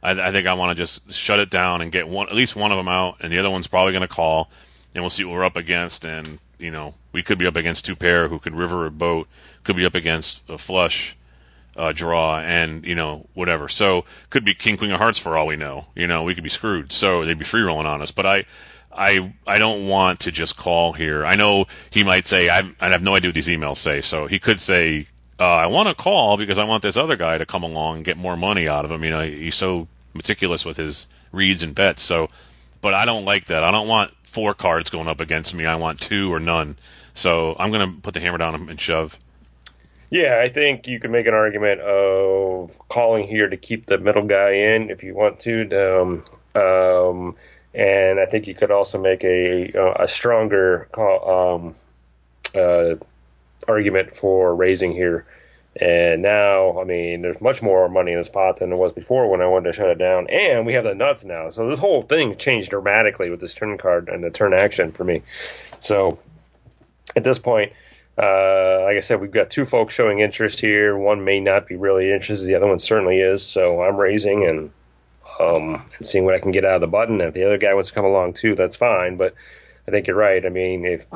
I, 0.03 0.29
I 0.29 0.33
think 0.33 0.47
I 0.47 0.55
want 0.55 0.71
to 0.71 0.75
just 0.75 1.13
shut 1.13 1.41
it 1.41 1.51
down 1.51 1.81
and 1.81 1.91
get 1.91 2.09
one, 2.09 2.29
at 2.29 2.35
least 2.35 2.55
one 2.55 2.71
of 2.71 2.77
them 2.77 2.89
out, 2.89 3.17
and 3.21 3.33
the 3.33 3.39
other 3.39 3.51
one's 3.51 3.67
probably 3.67 3.93
going 3.93 4.03
to 4.03 4.09
call, 4.09 4.51
and 4.95 5.03
we'll 5.03 5.11
see 5.11 5.25
what 5.25 5.33
we're 5.33 5.45
up 5.45 5.57
against. 5.57 6.05
And 6.05 6.39
you 6.59 6.71
know, 6.71 6.95
we 7.13 7.23
could 7.23 7.39
be 7.39 7.47
up 7.47 7.57
against 7.57 7.85
two 7.85 7.97
pair 7.97 8.29
who 8.29 8.39
could 8.39 8.55
river 8.55 8.87
a 8.87 8.91
boat, 8.91 9.29
could 9.63 9.77
be 9.77 9.87
up 9.87 9.95
against 9.95 10.49
a 10.49 10.59
flush 10.59 11.17
uh, 11.77 11.93
draw, 11.93 12.39
and 12.39 12.85
you 12.85 12.95
know, 12.95 13.27
whatever. 13.33 13.69
So 13.69 14.05
could 14.29 14.45
be 14.45 14.55
king 14.55 14.77
queen 14.77 14.91
of 14.91 14.99
hearts 14.99 15.19
for 15.19 15.37
all 15.37 15.47
we 15.47 15.57
know. 15.57 15.87
You 15.95 16.07
know, 16.07 16.23
we 16.23 16.35
could 16.35 16.45
be 16.45 16.51
screwed. 16.51 16.93
So 16.93 17.25
they'd 17.25 17.39
be 17.39 17.45
free 17.45 17.63
rolling 17.63 17.87
on 17.87 18.03
us. 18.03 18.13
But 18.13 18.27
I. 18.27 18.45
I 18.97 19.35
I 19.47 19.59
don't 19.59 19.87
want 19.87 20.21
to 20.21 20.33
just 20.33 20.57
call 20.57 20.93
here. 20.93 21.25
I 21.25 21.37
know 21.37 21.67
he 21.91 22.05
might 22.05 22.27
say 22.27 22.49
I 22.49 22.63
I 22.81 22.91
have 22.91 23.03
no 23.03 23.15
idea 23.15 23.29
what 23.29 23.35
these 23.35 23.49
emails 23.49 23.79
say. 23.79 24.01
So 24.01 24.27
he 24.27 24.39
could 24.39 24.61
say 24.61 25.09
uh, 25.39 25.45
I 25.45 25.67
want 25.67 25.89
to 25.89 25.95
call 25.95 26.37
because 26.37 26.59
I 26.59 26.65
want 26.65 26.83
this 26.83 26.97
other 26.97 27.17
guy 27.17 27.39
to 27.39 27.47
come 27.47 27.63
along 27.63 27.97
and 27.97 28.05
get 28.05 28.17
more 28.17 28.37
money 28.37 28.69
out 28.69 28.85
of 28.85 28.91
him. 28.91 29.05
You 29.05 29.11
know, 29.11 29.23
he's 29.23 29.57
so 29.57 29.89
meticulous 30.13 30.65
with 30.65 30.77
his 30.77 31.07
reads 31.33 31.63
and 31.63 31.75
bets. 31.75 32.03
So, 32.03 32.29
but 32.81 32.95
I 32.95 33.05
don't 33.05 33.25
like 33.25 33.47
that. 33.47 33.65
I 33.65 33.71
don't 33.71 33.89
want 33.89 34.13
four 34.23 34.55
cards 34.55 34.91
going 34.91 35.09
up 35.09 35.21
against 35.21 35.55
me. 35.55 35.67
I 35.67 35.75
want 35.75 36.01
two 36.01 36.33
or 36.33 36.41
none. 36.41 36.77
So 37.15 37.57
I'm 37.59 37.71
going 37.71 37.95
to 37.95 38.01
put 38.01 38.15
the 38.15 38.21
hammer 38.21 38.39
down 38.39 38.55
and 38.69 38.81
shove. 38.81 39.19
Yeah, 40.11 40.41
I 40.41 40.49
think 40.49 40.87
you 40.87 41.01
could 41.01 41.11
make 41.11 41.27
an 41.27 41.35
argument 41.35 41.81
of 41.81 42.79
calling 42.89 43.27
here 43.27 43.49
to 43.49 43.57
keep 43.57 43.87
the 43.87 43.99
middle 43.99 44.25
guy 44.25 44.53
in 44.53 44.91
if 44.91 45.03
you 45.03 45.15
want 45.15 45.41
to. 45.41 45.65
Um, 46.01 46.25
um, 46.55 47.37
and 47.75 48.21
I 48.21 48.27
think 48.27 48.47
you 48.47 48.55
could 48.55 48.71
also 48.71 48.99
make 49.01 49.25
a 49.25 49.73
a 49.99 50.09
stronger 50.09 50.89
um, 50.97 51.75
uh, 52.55 52.95
argument 53.67 54.15
for 54.15 54.55
raising 54.55 54.93
here. 54.93 55.27
And 55.77 56.23
now, 56.23 56.81
I 56.81 56.85
mean, 56.85 57.23
there's 57.23 57.41
much 57.41 57.61
more 57.61 57.89
money 57.89 58.13
in 58.13 58.19
this 58.19 58.29
pot 58.29 58.59
than 58.59 58.69
there 58.69 58.79
was 58.79 58.93
before 58.93 59.29
when 59.29 59.41
I 59.41 59.47
wanted 59.47 59.73
to 59.73 59.73
shut 59.73 59.89
it 59.89 59.99
down. 59.99 60.29
And 60.29 60.67
we 60.67 60.75
have 60.75 60.85
the 60.85 60.95
nuts 60.95 61.25
now. 61.25 61.51
So 61.51 61.69
this 61.69 61.81
whole 61.81 62.03
thing 62.03 62.37
changed 62.37 62.71
dramatically 62.71 63.29
with 63.29 63.41
this 63.41 63.55
turn 63.55 63.77
card 63.77 64.09
and 64.09 64.23
the 64.23 64.31
turn 64.31 64.55
action 64.55 64.93
for 64.93 65.03
me. 65.03 65.23
So 65.81 66.21
at 67.17 67.25
this 67.25 67.41
point, 67.41 67.73
uh, 68.17 68.83
like 68.85 68.97
I 68.97 69.01
said, 69.01 69.21
we've 69.21 69.33
got 69.33 69.51
two 69.51 69.65
folks 69.65 69.95
showing 69.95 70.21
interest 70.21 70.61
here. 70.61 70.97
One 70.97 71.25
may 71.25 71.41
not 71.41 71.67
be 71.67 71.75
really 71.75 72.13
interested. 72.13 72.47
The 72.47 72.55
other 72.55 72.69
one 72.69 72.79
certainly 72.79 73.19
is. 73.19 73.45
So 73.45 73.83
I'm 73.83 73.97
raising 73.97 74.45
and 74.45 74.71
um, 75.41 75.85
and 75.97 76.07
seeing 76.07 76.25
what 76.25 76.35
I 76.35 76.41
can 76.41 76.53
get 76.53 76.65
out 76.65 76.77
of 76.77 76.81
the 76.81 76.87
button. 76.87 77.21
And 77.21 77.29
if 77.29 77.35
the 77.35 77.45
other 77.45 77.59
guy 77.59 77.75
wants 77.75 77.89
to 77.91 77.95
come 77.95 78.05
along 78.05 78.35
too, 78.35 78.55
that's 78.55 78.77
fine. 78.77 79.17
But 79.17 79.35
I 79.87 79.91
think 79.91 80.07
you're 80.07 80.17
right. 80.17 80.45
I 80.45 80.49
mean, 80.49 80.85
if 80.85 81.07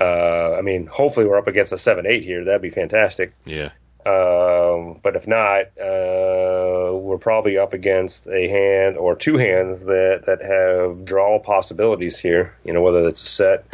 uh, 0.00 0.54
I 0.54 0.62
mean, 0.62 0.86
hopefully 0.86 1.26
we're 1.26 1.38
up 1.38 1.46
against 1.46 1.72
a 1.72 1.78
seven 1.78 2.06
eight 2.06 2.24
here. 2.24 2.44
That'd 2.44 2.62
be 2.62 2.70
fantastic. 2.70 3.34
Yeah. 3.44 3.70
Um, 4.06 5.00
but 5.02 5.16
if 5.16 5.26
not, 5.26 5.62
uh, 5.80 6.92
we're 6.94 7.18
probably 7.18 7.56
up 7.56 7.72
against 7.72 8.26
a 8.26 8.48
hand 8.48 8.98
or 8.98 9.16
two 9.16 9.38
hands 9.38 9.80
that, 9.84 10.24
that 10.26 10.42
have 10.42 11.06
draw 11.06 11.38
possibilities 11.38 12.18
here. 12.18 12.54
You 12.64 12.74
know, 12.74 12.82
whether 12.82 13.08
it's 13.08 13.22
a 13.22 13.26
set, 13.26 13.64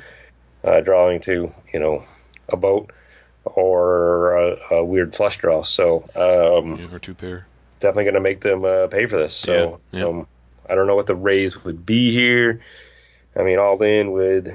uh, 0.63 0.81
drawing 0.83 1.21
to, 1.23 1.53
you 1.73 1.81
know, 1.81 2.05
a 2.49 2.57
boat 2.57 2.93
or 3.45 4.37
a, 4.37 4.75
a 4.77 4.85
weird 4.85 5.17
flush 5.17 5.39
draw. 5.39 5.63
So, 5.63 6.09
um, 6.15 6.79
yeah, 6.79 6.95
or 6.95 7.01
two 7.01 7.15
pair. 7.15 7.47
Definitely 7.81 8.05
going 8.05 8.15
to 8.15 8.21
make 8.21 8.41
them 8.41 8.65
uh, 8.65 8.87
pay 8.87 9.07
for 9.07 9.17
this. 9.17 9.35
So, 9.35 9.81
yeah, 9.91 10.01
yeah. 10.01 10.07
Um, 10.07 10.27
I 10.69 10.75
don't 10.75 10.87
know 10.87 10.97
what 10.97 11.07
the 11.07 11.15
raise 11.15 11.63
would 11.65 11.85
be 11.85 12.13
here. 12.13 12.61
I 13.35 13.43
mean, 13.43 13.59
all 13.59 13.83
in 13.83 14.13
would 14.13 14.55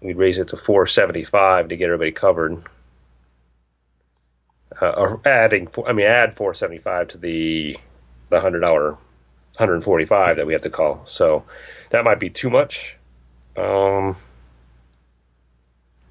we'd 0.00 0.16
raise 0.16 0.38
it 0.38 0.48
to 0.48 0.56
475 0.56 1.68
to 1.68 1.76
get 1.76 1.86
everybody 1.86 2.12
covered 2.12 2.62
uh, 4.80 5.16
adding, 5.24 5.68
I 5.86 5.92
mean, 5.92 6.06
add 6.06 6.34
475 6.34 7.08
to 7.08 7.18
the 7.18 7.78
the 8.30 8.40
hundred 8.40 8.60
dollar, 8.60 8.90
145 8.92 10.36
that 10.36 10.46
we 10.46 10.52
have 10.52 10.62
to 10.62 10.70
call. 10.70 11.02
So 11.06 11.44
that 11.90 12.04
might 12.04 12.20
be 12.20 12.30
too 12.30 12.50
much. 12.50 12.96
Um, 13.56 14.16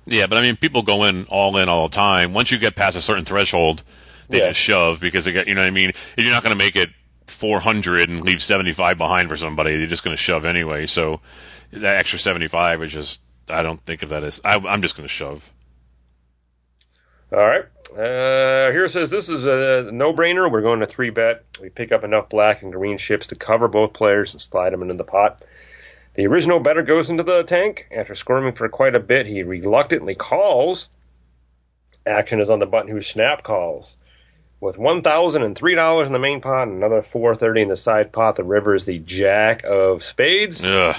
yeah, 0.05 0.27
but 0.27 0.37
I 0.37 0.41
mean, 0.41 0.57
people 0.57 0.81
go 0.81 1.03
in 1.03 1.25
all 1.25 1.57
in 1.57 1.69
all 1.69 1.87
the 1.87 1.95
time. 1.95 2.33
Once 2.33 2.51
you 2.51 2.57
get 2.57 2.75
past 2.75 2.97
a 2.97 3.01
certain 3.01 3.25
threshold, 3.25 3.83
they 4.29 4.39
yeah. 4.39 4.47
just 4.47 4.59
shove 4.59 4.99
because 4.99 5.25
they 5.25 5.31
get, 5.31 5.47
you 5.47 5.55
know 5.55 5.61
what 5.61 5.67
I 5.67 5.71
mean? 5.71 5.89
If 5.89 6.15
you're 6.17 6.31
not 6.31 6.43
going 6.43 6.57
to 6.57 6.63
make 6.63 6.75
it 6.75 6.89
400 7.27 8.09
and 8.09 8.21
leave 8.21 8.41
75 8.41 8.97
behind 8.97 9.29
for 9.29 9.37
somebody, 9.37 9.77
they're 9.77 9.87
just 9.87 10.03
going 10.03 10.15
to 10.15 10.21
shove 10.21 10.45
anyway. 10.45 10.87
So 10.87 11.21
that 11.71 11.97
extra 11.97 12.19
75 12.19 12.83
is 12.83 12.91
just, 12.91 13.21
I 13.49 13.61
don't 13.61 13.83
think 13.85 14.03
of 14.03 14.09
that 14.09 14.23
as, 14.23 14.41
I, 14.43 14.55
I'm 14.55 14.81
just 14.81 14.95
going 14.95 15.07
to 15.07 15.13
shove. 15.13 15.51
All 17.31 17.39
right. 17.39 17.65
Uh, 17.91 18.71
here 18.71 18.87
says 18.87 19.09
this 19.09 19.27
is 19.27 19.45
a 19.45 19.89
no 19.91 20.13
brainer. 20.13 20.49
We're 20.49 20.61
going 20.61 20.79
to 20.79 20.87
three 20.87 21.09
bet. 21.09 21.43
We 21.61 21.69
pick 21.69 21.91
up 21.91 22.03
enough 22.03 22.29
black 22.29 22.61
and 22.61 22.71
green 22.71 22.97
ships 22.97 23.27
to 23.27 23.35
cover 23.35 23.67
both 23.67 23.93
players 23.93 24.33
and 24.33 24.41
slide 24.41 24.71
them 24.71 24.81
into 24.81 24.93
the 24.93 25.03
pot. 25.03 25.41
The 26.13 26.25
original 26.25 26.59
better 26.59 26.83
goes 26.83 27.09
into 27.09 27.23
the 27.23 27.43
tank. 27.43 27.87
After 27.91 28.15
squirming 28.15 28.53
for 28.53 28.69
quite 28.69 28.95
a 28.95 28.99
bit, 28.99 29.27
he 29.27 29.43
reluctantly 29.43 30.15
calls. 30.15 30.89
Action 32.05 32.39
is 32.39 32.49
on 32.49 32.59
the 32.59 32.65
button 32.65 32.89
who 32.89 33.01
snap 33.01 33.43
calls. 33.43 33.96
With 34.59 34.77
one 34.77 35.03
thousand 35.03 35.43
and 35.43 35.55
three 35.55 35.75
dollars 35.75 36.07
in 36.07 36.13
the 36.13 36.19
main 36.19 36.41
pot 36.41 36.67
and 36.67 36.77
another 36.77 37.01
four 37.01 37.35
thirty 37.35 37.61
in 37.61 37.67
the 37.67 37.77
side 37.77 38.11
pot, 38.11 38.35
the 38.35 38.43
river 38.43 38.73
is 38.73 38.85
the 38.85 38.97
Jack 38.97 39.63
of 39.63 40.03
Spades. 40.03 40.63
Ugh. 40.63 40.95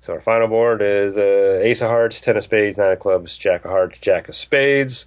So 0.00 0.14
our 0.14 0.20
final 0.20 0.48
board 0.48 0.80
is 0.80 1.18
uh, 1.18 1.60
Ace 1.62 1.82
of 1.82 1.88
Hearts, 1.88 2.20
Ten 2.20 2.36
of 2.36 2.42
Spades, 2.42 2.78
Nine 2.78 2.92
of 2.92 3.00
Clubs, 3.00 3.36
Jack 3.36 3.64
of 3.64 3.70
Hearts, 3.70 3.98
Jack 4.00 4.28
of 4.28 4.34
Spades. 4.34 5.06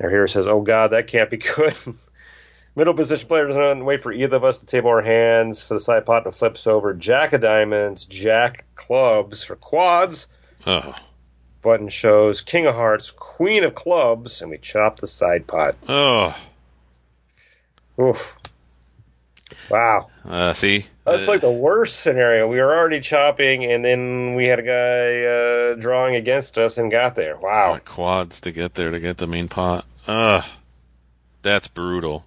Our 0.00 0.08
hero 0.10 0.26
says, 0.26 0.46
"Oh 0.46 0.62
God, 0.62 0.88
that 0.88 1.06
can't 1.06 1.30
be 1.30 1.36
good." 1.36 1.76
Middle 2.74 2.94
position 2.94 3.28
player 3.28 3.46
doesn't 3.46 3.84
wait 3.84 4.02
for 4.02 4.12
either 4.12 4.36
of 4.36 4.44
us 4.44 4.60
to 4.60 4.66
table 4.66 4.88
our 4.88 5.02
hands 5.02 5.62
for 5.62 5.74
the 5.74 5.80
side 5.80 6.06
pot 6.06 6.24
and 6.24 6.34
flips 6.34 6.66
over 6.66 6.94
Jack 6.94 7.34
of 7.34 7.42
Diamonds, 7.42 8.06
Jack 8.06 8.64
Clubs 8.74 9.44
for 9.44 9.56
quads. 9.56 10.26
Oh. 10.66 10.94
Button 11.60 11.90
shows 11.90 12.40
King 12.40 12.66
of 12.66 12.74
Hearts, 12.74 13.10
Queen 13.10 13.64
of 13.64 13.74
Clubs, 13.74 14.40
and 14.40 14.50
we 14.50 14.56
chop 14.56 14.98
the 14.98 15.06
side 15.06 15.46
pot. 15.46 15.76
Oh. 15.86 16.34
Oof. 18.02 18.36
Wow. 19.70 20.10
Uh, 20.24 20.52
see? 20.52 20.86
That's 21.04 21.28
like 21.28 21.40
the 21.40 21.50
worst 21.50 22.00
scenario. 22.00 22.48
We 22.48 22.58
were 22.58 22.74
already 22.74 23.00
chopping, 23.00 23.64
and 23.64 23.84
then 23.84 24.34
we 24.34 24.46
had 24.46 24.58
a 24.58 24.62
guy 24.62 25.24
uh, 25.24 25.80
drawing 25.80 26.14
against 26.14 26.58
us 26.58 26.78
and 26.78 26.90
got 26.90 27.14
there. 27.14 27.36
Wow. 27.36 27.78
Quads 27.84 28.40
to 28.42 28.52
get 28.52 28.74
there 28.74 28.90
to 28.90 29.00
get 29.00 29.18
the 29.18 29.26
main 29.26 29.48
pot. 29.48 29.84
Ugh. 30.06 30.44
That's 31.42 31.68
brutal. 31.68 32.24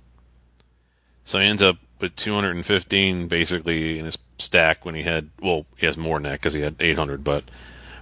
So 1.23 1.39
he 1.39 1.45
ends 1.45 1.63
up 1.63 1.77
with 1.99 2.15
215 2.15 3.27
basically 3.27 3.97
in 3.97 4.05
his 4.05 4.17
stack 4.37 4.85
when 4.85 4.95
he 4.95 5.03
had, 5.03 5.29
well, 5.41 5.65
he 5.77 5.85
has 5.85 5.97
more 5.97 6.17
than 6.17 6.23
that 6.23 6.39
because 6.39 6.53
he 6.53 6.61
had 6.61 6.75
800, 6.79 7.23
but 7.23 7.45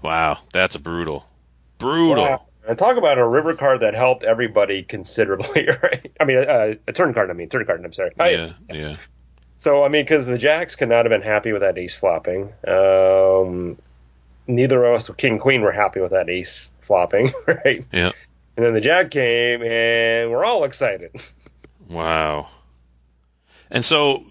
wow, 0.02 0.40
that's 0.52 0.76
brutal. 0.78 1.26
Brutal. 1.78 2.24
Wow. 2.24 2.42
And 2.68 2.78
talk 2.78 2.98
about 2.98 3.18
a 3.18 3.28
river 3.28 3.56
card 3.56 3.82
that 3.82 3.94
helped 3.94 4.24
everybody 4.24 4.84
considerably, 4.84 5.68
right? 5.84 6.12
I 6.20 6.26
mean, 6.26 6.38
uh, 6.38 6.76
a 6.88 6.94
turn 6.94 7.14
card, 7.14 7.30
I 7.30 7.34
mean, 7.34 7.50
turn 7.50 7.66
card, 7.66 7.84
I'm 7.84 7.94
sorry. 7.94 8.12
Yeah, 8.18 8.54
I, 8.70 8.74
yeah. 8.74 8.96
So, 9.60 9.84
I 9.84 9.90
mean, 9.90 10.04
because 10.04 10.26
the 10.26 10.38
Jacks 10.38 10.76
could 10.76 10.90
not 10.90 11.06
have 11.06 11.10
been 11.10 11.22
happy 11.22 11.52
with 11.52 11.62
that 11.62 11.78
ace 11.78 11.96
flopping. 11.96 12.54
Um, 12.68 13.78
neither 14.48 14.84
of 14.84 14.96
us, 14.96 15.10
King 15.18 15.40
Queen, 15.40 15.62
were 15.62 15.72
happy 15.72 16.00
with 16.00 16.12
that 16.12 16.30
ace 16.30 16.72
flopping, 16.82 17.32
right? 17.48 17.86
Yeah. 17.92 18.12
And 18.56 18.66
then 18.66 18.74
the 18.74 18.82
Jack 18.82 19.12
came, 19.12 19.62
and 19.62 20.32
we're 20.32 20.44
all 20.44 20.64
excited. 20.64 21.12
Wow. 21.90 22.50
And 23.70 23.84
so, 23.84 24.26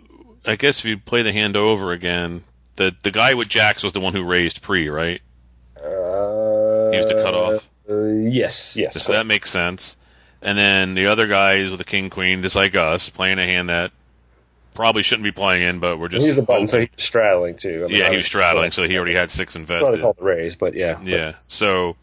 I 0.46 0.56
guess 0.56 0.80
if 0.80 0.84
you 0.84 0.98
play 0.98 1.22
the 1.22 1.32
hand 1.32 1.56
over 1.56 1.92
again, 1.92 2.44
the 2.76 2.94
the 3.02 3.10
guy 3.10 3.34
with 3.34 3.48
Jacks 3.48 3.82
was 3.82 3.92
the 3.92 4.00
one 4.00 4.12
who 4.12 4.24
raised 4.24 4.62
pre, 4.62 4.88
right? 4.88 5.20
Uh, 5.76 6.90
he 6.90 6.98
was 6.98 7.06
the 7.06 7.20
cutoff. 7.22 7.41
Uh, 7.92 8.28
yes, 8.30 8.76
yes. 8.76 9.02
So 9.02 9.12
that 9.12 9.26
makes 9.26 9.50
sense. 9.50 9.96
And 10.40 10.58
then 10.58 10.94
the 10.94 11.06
other 11.06 11.26
guys 11.26 11.70
with 11.70 11.78
the 11.78 11.84
king 11.84 12.10
queen, 12.10 12.42
just 12.42 12.56
like 12.56 12.74
us, 12.74 13.08
playing 13.08 13.38
a 13.38 13.46
hand 13.46 13.68
that 13.68 13.92
probably 14.74 15.02
shouldn't 15.02 15.24
be 15.24 15.32
playing 15.32 15.62
in, 15.62 15.78
but 15.78 15.98
we're 15.98 16.08
just. 16.08 16.26
He's 16.26 16.38
a 16.38 16.42
button, 16.42 16.66
so 16.66 16.80
he's 16.80 16.88
straddling 16.96 17.56
too. 17.56 17.84
I 17.84 17.88
mean, 17.88 17.96
yeah, 17.96 18.10
he 18.10 18.16
was 18.16 18.26
straddling, 18.26 18.70
so 18.72 18.88
he 18.88 18.96
already 18.96 19.14
had 19.14 19.30
six 19.30 19.54
invested. 19.54 20.00
Called 20.00 20.16
the 20.18 20.24
raise, 20.24 20.56
but 20.56 20.74
yeah. 20.74 21.00
Yeah, 21.02 21.36
so 21.48 21.96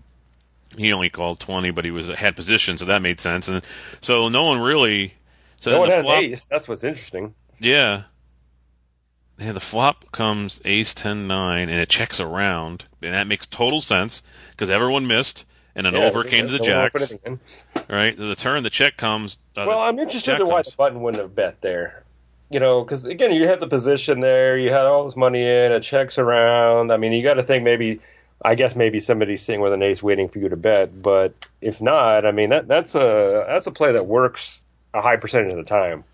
he 0.78 0.94
only 0.94 1.10
called 1.10 1.40
twenty, 1.40 1.72
but 1.72 1.84
he 1.84 1.92
was 1.92 2.08
had 2.08 2.36
position, 2.36 2.78
so 2.78 2.86
that 2.86 3.02
made 3.02 3.20
sense. 3.20 3.50
And 3.50 3.66
so 4.02 4.30
no 4.30 4.46
one 4.46 4.60
really. 4.60 5.16
So 5.60 5.72
no 5.72 5.80
one 5.80 5.90
had 5.90 6.04
flop, 6.04 6.24
ace. 6.24 6.48
That's 6.48 6.68
what's 6.68 6.84
interesting. 6.84 7.34
Yeah. 7.60 8.04
Yeah, 9.38 9.54
the 9.54 9.62
flop 9.62 10.12
comes 10.12 10.62
ace 10.64 10.94
ten 10.94 11.28
nine, 11.28 11.70
and 11.70 11.80
it 11.80 11.90
checks 11.90 12.20
around 12.20 12.86
and 13.02 13.14
that 13.14 13.28
makes 13.28 13.48
total 13.48 13.82
sense 13.82 14.22
because 14.52 14.70
everyone 14.70 15.08
missed 15.08 15.46
and 15.76 15.88
an 15.88 15.94
yeah, 15.94 16.06
over 16.06 16.24
came 16.24 16.48
to 16.48 16.54
the 16.54 16.60
jacks. 16.60 17.14
Right, 17.90 18.18
the 18.18 18.36
turn 18.36 18.64
the 18.64 18.70
check 18.70 18.98
comes. 18.98 19.40
Uh, 19.56 19.66
well, 19.68 19.80
I'm 19.80 20.00
interested 20.00 20.40
in 20.40 20.48
why 20.48 20.62
the 20.62 20.74
button 20.78 21.02
wouldn't 21.02 21.22
have 21.22 21.36
bet 21.36 21.62
there. 21.62 22.04
You 22.50 22.60
know, 22.60 22.84
because 22.84 23.06
again, 23.06 23.32
you 23.32 23.48
had 23.48 23.60
the 23.60 23.68
position 23.68 24.20
there, 24.20 24.58
you 24.58 24.72
had 24.72 24.86
all 24.86 25.06
this 25.06 25.16
money 25.16 25.42
in, 25.42 25.72
it 25.72 25.82
checks 25.82 26.18
around. 26.18 26.92
I 26.92 26.98
mean, 26.98 27.14
you 27.14 27.24
got 27.24 27.36
to 27.36 27.44
think 27.44 27.64
maybe. 27.64 28.02
I 28.42 28.56
guess 28.56 28.74
maybe 28.74 29.02
somebody's 29.02 29.44
sitting 29.44 29.60
with 29.60 29.74
an 29.74 29.84
ace 29.84 30.02
waiting 30.02 30.30
for 30.30 30.40
you 30.40 30.48
to 30.48 30.56
bet, 30.56 31.02
but 31.02 31.34
if 31.60 31.82
not, 31.82 32.26
I 32.26 32.32
mean 32.32 32.52
that 32.52 32.70
that's 32.70 32.96
a 32.96 33.44
that's 33.48 33.68
a 33.68 33.72
play 33.72 33.92
that 33.92 34.06
works 34.06 34.62
a 34.94 35.02
high 35.02 35.18
percentage 35.18 35.52
of 35.52 35.58
the 35.58 35.66
time. 35.66 36.06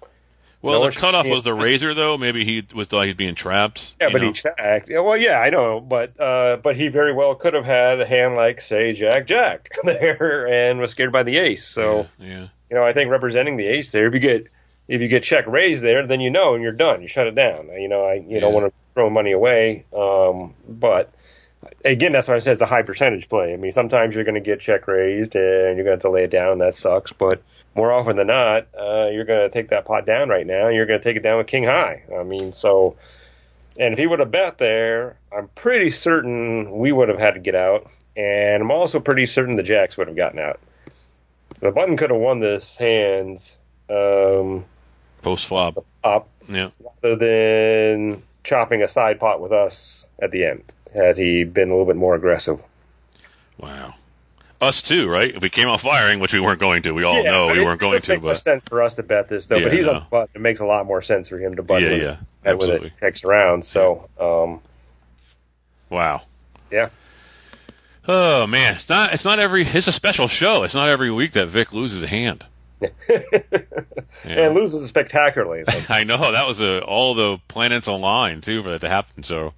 Well, 0.65 0.81
No 0.81 0.89
the 0.89 0.95
cutoff 0.95 1.27
was 1.27 1.43
the 1.43 1.53
raiser, 1.53 1.93
though. 1.93 2.17
Maybe 2.17 2.43
he 2.43 2.63
was 2.73 2.87
thought 2.87 3.05
he's 3.05 3.15
being 3.15 3.35
trapped. 3.35 3.95
Yeah, 4.01 4.09
but 4.11 4.21
know? 4.21 4.27
he 4.27 4.33
checked. 4.33 4.89
Yeah, 4.89 4.99
well, 4.99 5.15
yeah, 5.15 5.39
I 5.39 5.51
know, 5.51 5.79
but 5.79 6.19
uh, 6.19 6.57
but 6.57 6.75
he 6.75 6.87
very 6.87 7.13
well 7.13 7.35
could 7.35 7.53
have 7.53 7.65
had 7.65 8.01
a 8.01 8.05
hand 8.05 8.35
like, 8.35 8.61
say, 8.61 8.93
Jack 8.93 9.27
Jack 9.27 9.69
there, 9.83 10.47
and 10.47 10.79
was 10.79 10.91
scared 10.91 11.11
by 11.11 11.23
the 11.23 11.37
ace. 11.37 11.67
So 11.67 12.07
yeah. 12.19 12.47
you 12.69 12.75
know, 12.75 12.83
I 12.83 12.93
think 12.93 13.11
representing 13.11 13.57
the 13.57 13.67
ace 13.67 13.91
there, 13.91 14.07
if 14.07 14.13
you 14.13 14.19
get 14.19 14.47
if 14.87 15.01
you 15.01 15.07
get 15.07 15.23
check 15.23 15.47
raised 15.47 15.83
there, 15.83 16.05
then 16.05 16.19
you 16.19 16.29
know 16.29 16.55
and 16.55 16.63
you're 16.63 16.71
done. 16.71 17.01
You 17.01 17.07
shut 17.07 17.27
it 17.27 17.35
down. 17.35 17.69
You 17.69 17.87
know, 17.87 18.03
I 18.03 18.15
you 18.15 18.39
don't 18.39 18.53
want 18.53 18.67
to 18.67 18.73
throw 18.93 19.09
money 19.09 19.33
away. 19.33 19.85
Um, 19.93 20.53
but 20.67 21.13
again, 21.83 22.11
that's 22.11 22.27
why 22.27 22.35
I 22.35 22.39
said 22.39 22.53
it's 22.53 22.61
a 22.61 22.67
high 22.67 22.83
percentage 22.83 23.29
play. 23.29 23.53
I 23.53 23.57
mean, 23.57 23.71
sometimes 23.71 24.15
you're 24.15 24.23
going 24.23 24.35
to 24.35 24.41
get 24.41 24.59
check 24.59 24.87
raised 24.87 25.35
and 25.35 25.77
you're 25.77 25.85
going 25.85 25.85
to 25.85 25.91
have 25.91 26.01
to 26.01 26.09
lay 26.09 26.23
it 26.23 26.31
down. 26.31 26.59
That 26.59 26.75
sucks, 26.75 27.13
but 27.13 27.41
more 27.75 27.91
often 27.91 28.15
than 28.15 28.27
not, 28.27 28.67
uh, 28.77 29.09
you're 29.11 29.25
going 29.25 29.41
to 29.41 29.49
take 29.49 29.69
that 29.69 29.85
pot 29.85 30.05
down 30.05 30.29
right 30.29 30.47
now. 30.47 30.67
and 30.67 30.75
You're 30.75 30.85
going 30.85 30.99
to 30.99 31.03
take 31.03 31.17
it 31.17 31.23
down 31.23 31.37
with 31.37 31.47
king 31.47 31.63
high. 31.65 32.03
I 32.17 32.23
mean, 32.23 32.53
so. 32.53 32.95
And 33.77 33.91
if 33.93 33.99
he 33.99 34.07
would 34.07 34.19
have 34.19 34.31
bet 34.31 34.57
there, 34.57 35.17
I'm 35.37 35.49
pretty 35.49 35.91
certain 35.91 36.71
we 36.77 36.93
would 36.93 37.09
have 37.09 37.19
had 37.19 37.33
to 37.33 37.41
get 37.41 37.55
out, 37.55 37.89
and 38.15 38.63
I'm 38.63 38.71
also 38.71 39.01
pretty 39.01 39.25
certain 39.25 39.57
the 39.57 39.63
jacks 39.63 39.97
would 39.97 40.07
have 40.07 40.15
gotten 40.15 40.39
out. 40.39 40.61
The 41.59 41.71
button 41.71 41.97
could 41.97 42.09
have 42.09 42.19
won 42.19 42.39
this 42.39 42.77
hands 42.77 43.57
um, 43.89 44.63
Post 45.21 45.45
flop. 45.47 45.83
up 46.05 46.29
Yeah. 46.47 46.69
rather 47.03 47.15
than 47.17 48.23
chopping 48.45 48.81
a 48.81 48.87
side 48.87 49.19
pot 49.19 49.41
with 49.41 49.51
us 49.51 50.07
at 50.21 50.31
the 50.31 50.45
end. 50.45 50.63
Had 50.93 51.17
he 51.17 51.43
been 51.43 51.67
a 51.67 51.71
little 51.71 51.85
bit 51.85 51.97
more 51.97 52.15
aggressive. 52.15 52.65
Wow. 53.57 53.95
Us 54.61 54.81
too, 54.81 55.09
right? 55.09 55.35
If 55.35 55.41
we 55.43 55.49
came 55.49 55.67
out 55.67 55.81
firing, 55.81 56.19
which 56.19 56.33
we 56.33 56.39
weren't 56.39 56.59
going 56.59 56.81
to, 56.83 56.91
we 56.91 57.03
all 57.03 57.23
Yeah, 57.23 57.31
know 57.31 57.47
we 57.47 57.53
mean, 57.55 57.65
weren't 57.65 57.79
going 57.79 57.99
to, 57.99 58.19
but 58.19 58.37
sense 58.37 58.65
for 58.65 58.81
us 58.81 58.95
to 58.95 59.03
bet 59.03 59.27
this 59.27 59.47
though. 59.47 59.57
Yeah, 59.57 59.65
but 59.65 59.73
he's 59.73 59.85
no. 59.85 59.93
on 59.93 59.99
the 59.99 60.05
button. 60.09 60.29
It 60.35 60.41
makes 60.41 60.61
a 60.61 60.65
lot 60.65 60.85
more 60.85 61.01
sense 61.01 61.27
for 61.27 61.37
him 61.37 61.55
to 61.57 61.63
button 61.63 61.91
Yeah, 61.91 61.97
yeah, 61.97 62.17
absolutely. 62.45 62.87
it 62.87 62.93
checks 62.99 63.23
around. 63.25 63.65
So, 63.65 64.09
um, 64.17 64.61
wow. 65.89 66.21
yeah. 66.71 66.89
Oh 68.07 68.47
man, 68.47 68.75
it's 68.75 68.87
not. 68.87 69.13
It's 69.13 69.25
not 69.25 69.39
every. 69.39 69.63
It's 69.65 69.87
a 69.87 69.91
special 69.91 70.27
show. 70.27 70.63
It's 70.63 70.75
not 70.75 70.89
every 70.89 71.11
week 71.11 71.33
that 71.33 71.47
Vic 71.47 71.73
loses 71.73 72.03
a 72.03 72.07
hand. 72.07 72.45
And 74.23 74.55
loses 74.55 74.87
spectacularly. 74.87 75.63
Like, 75.67 75.89
I 75.89 76.03
know 76.03 76.31
that 76.31 76.47
was 76.47 76.61
a, 76.61 76.81
all 76.83 77.13
the 77.13 77.37
planets 77.47 77.87
aligned 77.87 78.43
too 78.43 78.63
for 78.63 78.69
that 78.71 78.81
to 78.81 78.89
happen. 78.89 79.23
So 79.23 79.53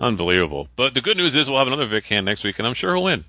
unbelievable. 0.00 0.68
But 0.76 0.94
the 0.94 1.00
good 1.00 1.16
news 1.16 1.34
is 1.34 1.48
we'll 1.50 1.58
have 1.58 1.66
another 1.66 1.86
Vic 1.86 2.06
hand 2.06 2.26
next 2.26 2.44
week, 2.44 2.58
and 2.58 2.66
I'm 2.66 2.74
sure 2.74 2.94
he'll 2.94 3.04
win. 3.04 3.24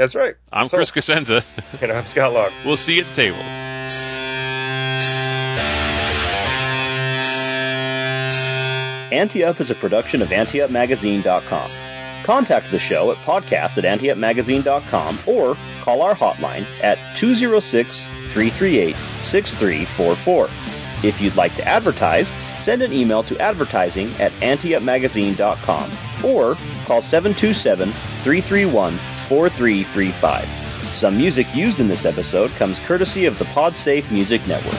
That's 0.00 0.14
right. 0.14 0.34
I'm 0.50 0.70
So, 0.70 0.78
Chris 0.78 0.90
Cosenza. 0.90 1.44
And 1.82 1.92
I'm 1.92 2.06
Scott 2.06 2.32
Long. 2.32 2.50
we'll 2.64 2.78
see 2.78 2.94
you 2.94 3.02
at 3.02 3.06
the 3.08 3.14
tables. 3.14 3.44
Ante 9.12 9.44
Up 9.44 9.60
is 9.60 9.70
a 9.70 9.74
production 9.74 10.22
of 10.22 10.30
AnteUpMagazine.com. 10.30 11.70
Contact 12.24 12.70
the 12.70 12.78
show 12.78 13.10
at 13.10 13.18
podcast 13.18 13.76
at 13.76 13.84
AnteUpMagazine.com 13.84 15.18
or 15.26 15.54
call 15.82 16.00
our 16.00 16.14
hotline 16.14 16.64
at 16.82 16.96
206 17.18 18.02
338 18.32 18.96
6344. 18.96 20.48
If 21.06 21.20
you'd 21.20 21.36
like 21.36 21.54
to 21.56 21.68
advertise, 21.68 22.26
send 22.64 22.80
an 22.80 22.94
email 22.94 23.22
to 23.24 23.38
advertising 23.38 24.08
at 24.18 24.32
AnteUpMagazine.com 24.40 25.90
or 26.24 26.54
call 26.86 27.02
727 27.02 27.92
331 27.92 28.98
4335. 29.30 30.44
Some 30.98 31.16
music 31.16 31.46
used 31.54 31.78
in 31.78 31.86
this 31.86 32.04
episode 32.04 32.50
comes 32.58 32.76
courtesy 32.84 33.26
of 33.26 33.38
the 33.38 33.44
PodSafe 33.44 34.10
Music 34.10 34.44
Network. 34.48 34.74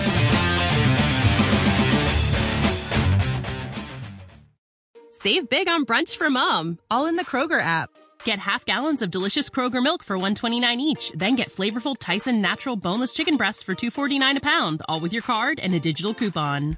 Save 5.09 5.47
big 5.47 5.69
on 5.69 5.85
brunch 5.85 6.17
for 6.17 6.29
mom, 6.29 6.79
all 6.89 7.05
in 7.05 7.15
the 7.15 7.23
Kroger 7.23 7.61
app. 7.61 7.89
Get 8.25 8.39
half 8.39 8.65
gallons 8.65 9.01
of 9.01 9.09
delicious 9.09 9.49
Kroger 9.49 9.81
milk 9.81 10.03
for 10.03 10.17
129 10.17 10.81
each, 10.81 11.13
then 11.15 11.37
get 11.37 11.49
flavorful 11.49 11.95
Tyson 11.97 12.41
natural 12.41 12.75
boneless 12.75 13.13
chicken 13.13 13.37
breasts 13.37 13.63
for 13.63 13.73
249 13.73 14.35
a 14.35 14.41
pound, 14.41 14.81
all 14.89 14.99
with 14.99 15.13
your 15.13 15.23
card 15.23 15.61
and 15.61 15.73
a 15.73 15.79
digital 15.79 16.13
coupon. 16.13 16.77